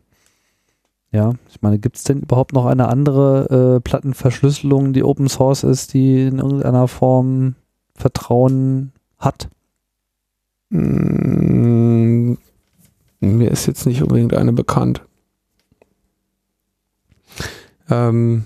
Ja, 1.15 1.31
ich 1.49 1.61
meine, 1.61 1.79
gibt 1.79 1.95
es 1.95 2.03
denn 2.03 2.19
überhaupt 2.19 2.51
noch 2.51 2.65
eine 2.65 2.89
andere 2.89 3.77
äh, 3.77 3.79
Plattenverschlüsselung, 3.79 4.91
die 4.91 5.05
Open 5.05 5.29
Source 5.29 5.63
ist, 5.63 5.93
die 5.93 6.23
in 6.23 6.39
irgendeiner 6.39 6.89
Form 6.89 7.55
Vertrauen 7.95 8.91
hat? 9.17 9.47
Mm, 10.71 12.33
mir 13.21 13.49
ist 13.49 13.65
jetzt 13.65 13.85
nicht 13.85 14.01
unbedingt 14.01 14.33
eine 14.33 14.51
bekannt. 14.51 15.03
Ähm, 17.89 18.43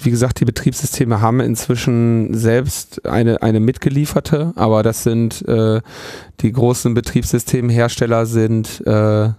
wie 0.00 0.10
gesagt, 0.10 0.40
die 0.40 0.46
Betriebssysteme 0.46 1.20
haben 1.20 1.40
inzwischen 1.40 2.32
selbst 2.32 3.04
eine, 3.04 3.42
eine 3.42 3.60
mitgelieferte, 3.60 4.54
aber 4.56 4.82
das 4.82 5.02
sind 5.02 5.46
äh, 5.46 5.82
die 6.40 6.52
großen 6.52 6.94
Betriebssystemhersteller 6.94 8.24
sind 8.24 8.80
äh, 8.86 9.32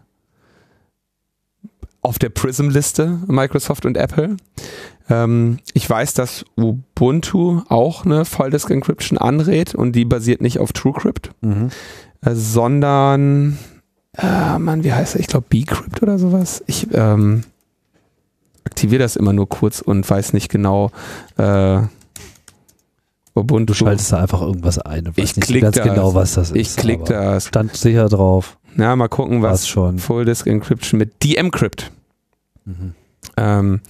auf 2.06 2.20
der 2.20 2.30
Prism-Liste, 2.30 3.20
Microsoft 3.28 3.86
und 3.86 3.98
Apple. 3.98 4.38
Ähm, 5.10 5.60
ich 5.74 5.90
weiß, 5.90 6.14
dass 6.14 6.46
Ubuntu 6.58 7.62
auch 7.70 8.06
eine 8.06 8.26
Volldisk 8.26 8.70
Encryption 8.72 9.18
anrät 9.18 9.76
und 9.76 9.94
die 9.94 10.06
basiert 10.06 10.42
nicht 10.42 10.60
auf 10.60 10.74
TrueCrypt, 10.74 11.32
Mhm. 11.42 11.70
äh, 12.22 12.34
sondern, 12.34 13.58
äh, 14.18 14.58
Mann, 14.58 14.84
wie 14.84 14.94
heißt 14.94 15.16
er? 15.16 15.22
Ich 15.22 15.28
glaube 15.28 15.46
Bcrypt 15.50 16.02
oder 16.02 16.18
sowas. 16.18 16.64
Ich 16.68 16.88
ähm, 16.94 17.44
aktiviere 18.66 19.04
das 19.04 19.16
immer 19.16 19.34
nur 19.34 19.48
kurz 19.48 19.82
und 19.82 20.10
weiß 20.10 20.34
nicht 20.34 20.50
genau. 20.50 20.92
Äh, 21.38 21.82
Ubuntu. 23.36 23.74
Du 23.74 23.74
schaltest 23.74 24.12
da 24.14 24.22
einfach 24.22 24.42
irgendwas 24.42 24.80
ein 24.80 25.10
Ich 25.16 25.24
weißt 25.24 25.38
nicht 25.38 25.46
so 25.48 25.52
klick 25.52 25.62
ganz 25.64 25.76
das. 25.76 25.86
genau, 25.86 26.14
was 26.14 26.34
das 26.36 26.52
ist. 26.52 26.56
ich 26.56 26.76
klick 26.78 27.02
aber 27.02 27.10
das. 27.34 27.48
Stand 27.48 27.76
sicher 27.76 28.08
drauf. 28.08 28.58
Na, 28.76 28.96
mal 28.96 29.08
gucken, 29.10 29.42
Was 29.42 29.52
was 29.52 29.68
schon. 29.68 30.00
Full 30.00 30.26
Disk 30.26 30.48
Encryption 30.48 30.98
mit 30.98 31.22
DMCrypt. 31.24 31.92
Mhm. 32.66 32.94
Ähm, 33.38 33.82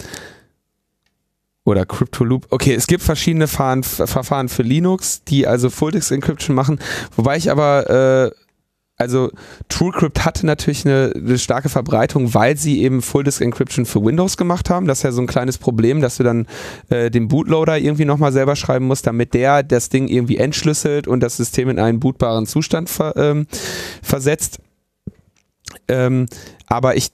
oder 1.66 1.84
CryptoLoop. 1.84 2.46
Okay, 2.50 2.74
es 2.74 2.86
gibt 2.86 3.02
verschiedene 3.02 3.48
Fahren, 3.48 3.82
Verfahren 3.82 4.48
für 4.48 4.62
Linux, 4.62 5.24
die 5.24 5.46
also 5.46 5.68
Full 5.68 5.90
Disk 5.90 6.12
Encryption 6.12 6.54
machen. 6.54 6.78
Wobei 7.16 7.36
ich 7.36 7.50
aber, 7.50 8.30
äh, 8.30 8.30
also 8.96 9.30
TrueCrypt 9.68 10.24
hatte 10.24 10.46
natürlich 10.46 10.86
eine, 10.86 11.12
eine 11.14 11.38
starke 11.38 11.68
Verbreitung, 11.68 12.34
weil 12.34 12.56
sie 12.56 12.82
eben 12.82 13.02
Full 13.02 13.24
Disk 13.24 13.40
Encryption 13.40 13.84
für 13.84 14.02
Windows 14.02 14.36
gemacht 14.36 14.70
haben. 14.70 14.86
Das 14.86 14.98
ist 14.98 15.02
ja 15.02 15.12
so 15.12 15.20
ein 15.20 15.26
kleines 15.26 15.58
Problem, 15.58 16.00
dass 16.00 16.18
du 16.18 16.22
dann 16.22 16.46
äh, 16.88 17.10
den 17.10 17.26
Bootloader 17.26 17.78
irgendwie 17.78 18.04
nochmal 18.04 18.32
selber 18.32 18.54
schreiben 18.54 18.86
musst, 18.86 19.08
damit 19.08 19.34
der 19.34 19.64
das 19.64 19.88
Ding 19.88 20.06
irgendwie 20.06 20.36
entschlüsselt 20.36 21.08
und 21.08 21.18
das 21.18 21.36
System 21.36 21.68
in 21.68 21.80
einen 21.80 21.98
bootbaren 21.98 22.46
Zustand 22.46 22.88
ver, 22.88 23.16
ähm, 23.16 23.48
versetzt. 24.02 24.60
Ähm, 25.88 26.26
aber 26.68 26.96
ich, 26.96 27.10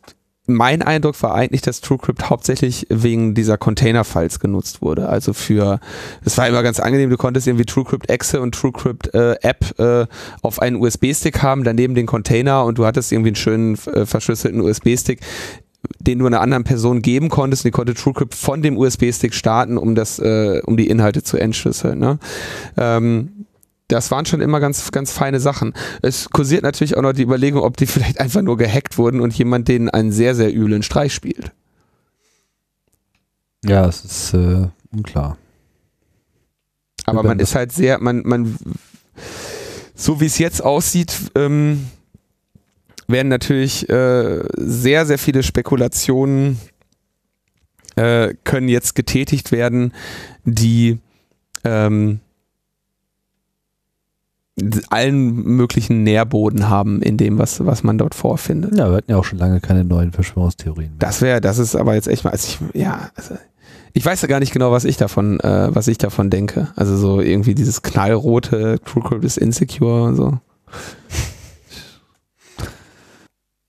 mein 0.54 0.82
Eindruck 0.82 1.20
war 1.22 1.34
eigentlich, 1.34 1.62
dass 1.62 1.80
TrueCrypt 1.80 2.30
hauptsächlich 2.30 2.86
wegen 2.88 3.34
dieser 3.34 3.58
Container-Files 3.58 4.40
genutzt 4.40 4.82
wurde. 4.82 5.08
Also 5.08 5.32
für, 5.32 5.80
es 6.24 6.38
war 6.38 6.48
immer 6.48 6.62
ganz 6.62 6.80
angenehm, 6.80 7.10
du 7.10 7.16
konntest 7.16 7.46
irgendwie 7.46 7.64
TrueCrypt 7.64 8.10
Exe 8.10 8.40
und 8.40 8.54
TrueCrypt 8.54 9.14
äh, 9.14 9.36
App 9.42 9.78
äh, 9.78 10.06
auf 10.42 10.60
einen 10.60 10.76
USB-Stick 10.76 11.42
haben, 11.42 11.64
daneben 11.64 11.94
den 11.94 12.06
Container 12.06 12.64
und 12.64 12.78
du 12.78 12.86
hattest 12.86 13.12
irgendwie 13.12 13.30
einen 13.30 13.36
schönen 13.36 13.74
äh, 13.86 14.06
verschlüsselten 14.06 14.60
USB-Stick 14.60 15.20
den 15.98 16.20
du 16.20 16.26
einer 16.26 16.40
anderen 16.40 16.64
Person 16.64 17.02
geben 17.02 17.28
konntest 17.28 17.64
und 17.64 17.68
die 17.68 17.72
konnte 17.72 17.94
TrueCrypt 17.94 18.34
von 18.34 18.62
dem 18.62 18.76
USB-Stick 18.76 19.34
starten, 19.34 19.78
um 19.78 19.94
das, 19.94 20.18
äh, 20.18 20.60
um 20.64 20.76
die 20.76 20.88
Inhalte 20.88 21.22
zu 21.22 21.38
entschlüsseln. 21.38 21.98
Ne? 21.98 22.18
Ähm, 22.76 23.46
das 23.88 24.10
waren 24.10 24.26
schon 24.26 24.40
immer 24.40 24.60
ganz, 24.60 24.90
ganz 24.90 25.12
feine 25.12 25.40
Sachen. 25.40 25.74
Es 26.00 26.30
kursiert 26.30 26.62
natürlich 26.62 26.96
auch 26.96 27.02
noch 27.02 27.12
die 27.12 27.22
Überlegung, 27.22 27.62
ob 27.62 27.76
die 27.76 27.86
vielleicht 27.86 28.20
einfach 28.20 28.42
nur 28.42 28.56
gehackt 28.56 28.98
wurden 28.98 29.20
und 29.20 29.34
jemand 29.34 29.68
denen 29.68 29.90
einen 29.90 30.12
sehr, 30.12 30.34
sehr 30.34 30.54
üblen 30.54 30.82
Streich 30.82 31.14
spielt. 31.14 31.52
Ja, 33.64 33.86
es 33.86 34.04
ist 34.04 34.34
äh, 34.34 34.68
unklar. 34.92 35.36
Aber 37.04 37.22
man 37.22 37.38
ist 37.38 37.54
halt 37.54 37.72
sehr, 37.72 37.98
man, 38.00 38.22
man, 38.24 38.56
so 39.94 40.20
wie 40.20 40.26
es 40.26 40.38
jetzt 40.38 40.62
aussieht, 40.62 41.14
ähm, 41.34 41.86
werden 43.08 43.28
natürlich 43.28 43.88
äh, 43.88 44.42
sehr, 44.56 45.06
sehr 45.06 45.18
viele 45.18 45.42
Spekulationen 45.42 46.60
äh, 47.96 48.34
können 48.44 48.68
jetzt 48.68 48.94
getätigt 48.94 49.52
werden, 49.52 49.92
die 50.44 50.98
ähm, 51.64 52.20
allen 54.90 55.32
möglichen 55.32 56.02
Nährboden 56.02 56.68
haben 56.68 57.00
in 57.00 57.16
dem, 57.16 57.38
was, 57.38 57.64
was 57.64 57.82
man 57.82 57.96
dort 57.98 58.14
vorfindet. 58.14 58.76
Ja, 58.76 58.90
wir 58.90 58.96
hatten 58.96 59.10
ja 59.10 59.16
auch 59.16 59.24
schon 59.24 59.38
lange 59.38 59.60
keine 59.60 59.84
neuen 59.84 60.12
Verschwörungstheorien 60.12 60.90
mehr. 60.90 60.98
Das 60.98 61.22
wäre, 61.22 61.40
das 61.40 61.58
ist 61.58 61.74
aber 61.74 61.94
jetzt 61.94 62.08
echt 62.08 62.24
mal, 62.24 62.30
also 62.30 62.46
ich, 62.46 62.80
ja, 62.80 63.10
also 63.14 63.36
ich 63.94 64.04
weiß 64.04 64.20
ja 64.22 64.28
gar 64.28 64.40
nicht 64.40 64.52
genau, 64.52 64.70
was 64.70 64.84
ich 64.84 64.96
davon, 64.96 65.40
äh, 65.40 65.74
was 65.74 65.88
ich 65.88 65.98
davon 65.98 66.30
denke. 66.30 66.68
Also 66.76 66.96
so 66.96 67.20
irgendwie 67.20 67.54
dieses 67.54 67.82
knallrote 67.82 68.80
TrueCrypt 68.84 69.24
ist 69.24 69.38
insecure 69.38 70.04
und 70.04 70.16
so. 70.16 70.38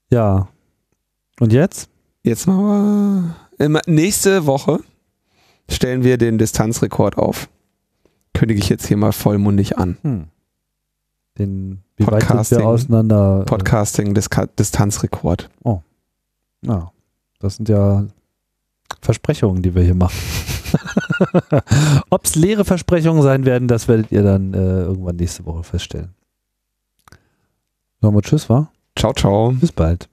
Ja. 0.10 0.48
Und 1.40 1.54
jetzt? 1.54 1.90
Jetzt 2.22 2.46
machen 2.46 3.34
wir 3.58 3.82
nächste 3.88 4.46
Woche 4.46 4.80
stellen 5.68 6.04
wir 6.04 6.18
den 6.18 6.38
Distanzrekord 6.38 7.18
auf. 7.18 7.50
Kündige 8.34 8.60
ich 8.60 8.70
jetzt 8.70 8.86
hier 8.88 8.98
mal 8.98 9.12
vollmundig 9.12 9.78
an. 9.78 9.98
Hm. 10.04 10.28
Den, 11.38 11.84
wie 11.98 12.06
weit 12.06 12.28
Podcasting. 12.28 12.60
wir 12.60 12.68
auseinander? 12.68 13.44
Podcasting 13.46 14.14
Distanzrekord. 14.14 15.50
Ja, 16.66 16.92
das 17.40 17.56
sind 17.56 17.70
ja 17.70 18.06
Versprechungen, 19.02 19.62
die 19.62 19.74
wir 19.74 19.84
hier 19.84 19.96
machen. 19.96 20.18
Ob 22.10 22.26
es 22.26 22.36
leere 22.36 22.66
Versprechungen 22.66 23.22
sein 23.22 23.46
werden, 23.46 23.68
das 23.68 23.88
werdet 23.88 24.12
ihr 24.12 24.24
dann 24.24 24.54
äh, 24.54 24.84
irgendwann 24.84 25.16
nächste 25.16 25.46
Woche 25.46 25.64
feststellen. 25.64 26.14
Wir 28.00 28.22
Tschüss, 28.22 28.50
wa? 28.50 28.70
Ciao, 28.96 29.14
ciao. 29.14 29.52
Bis 29.52 29.72
bald. 29.72 30.10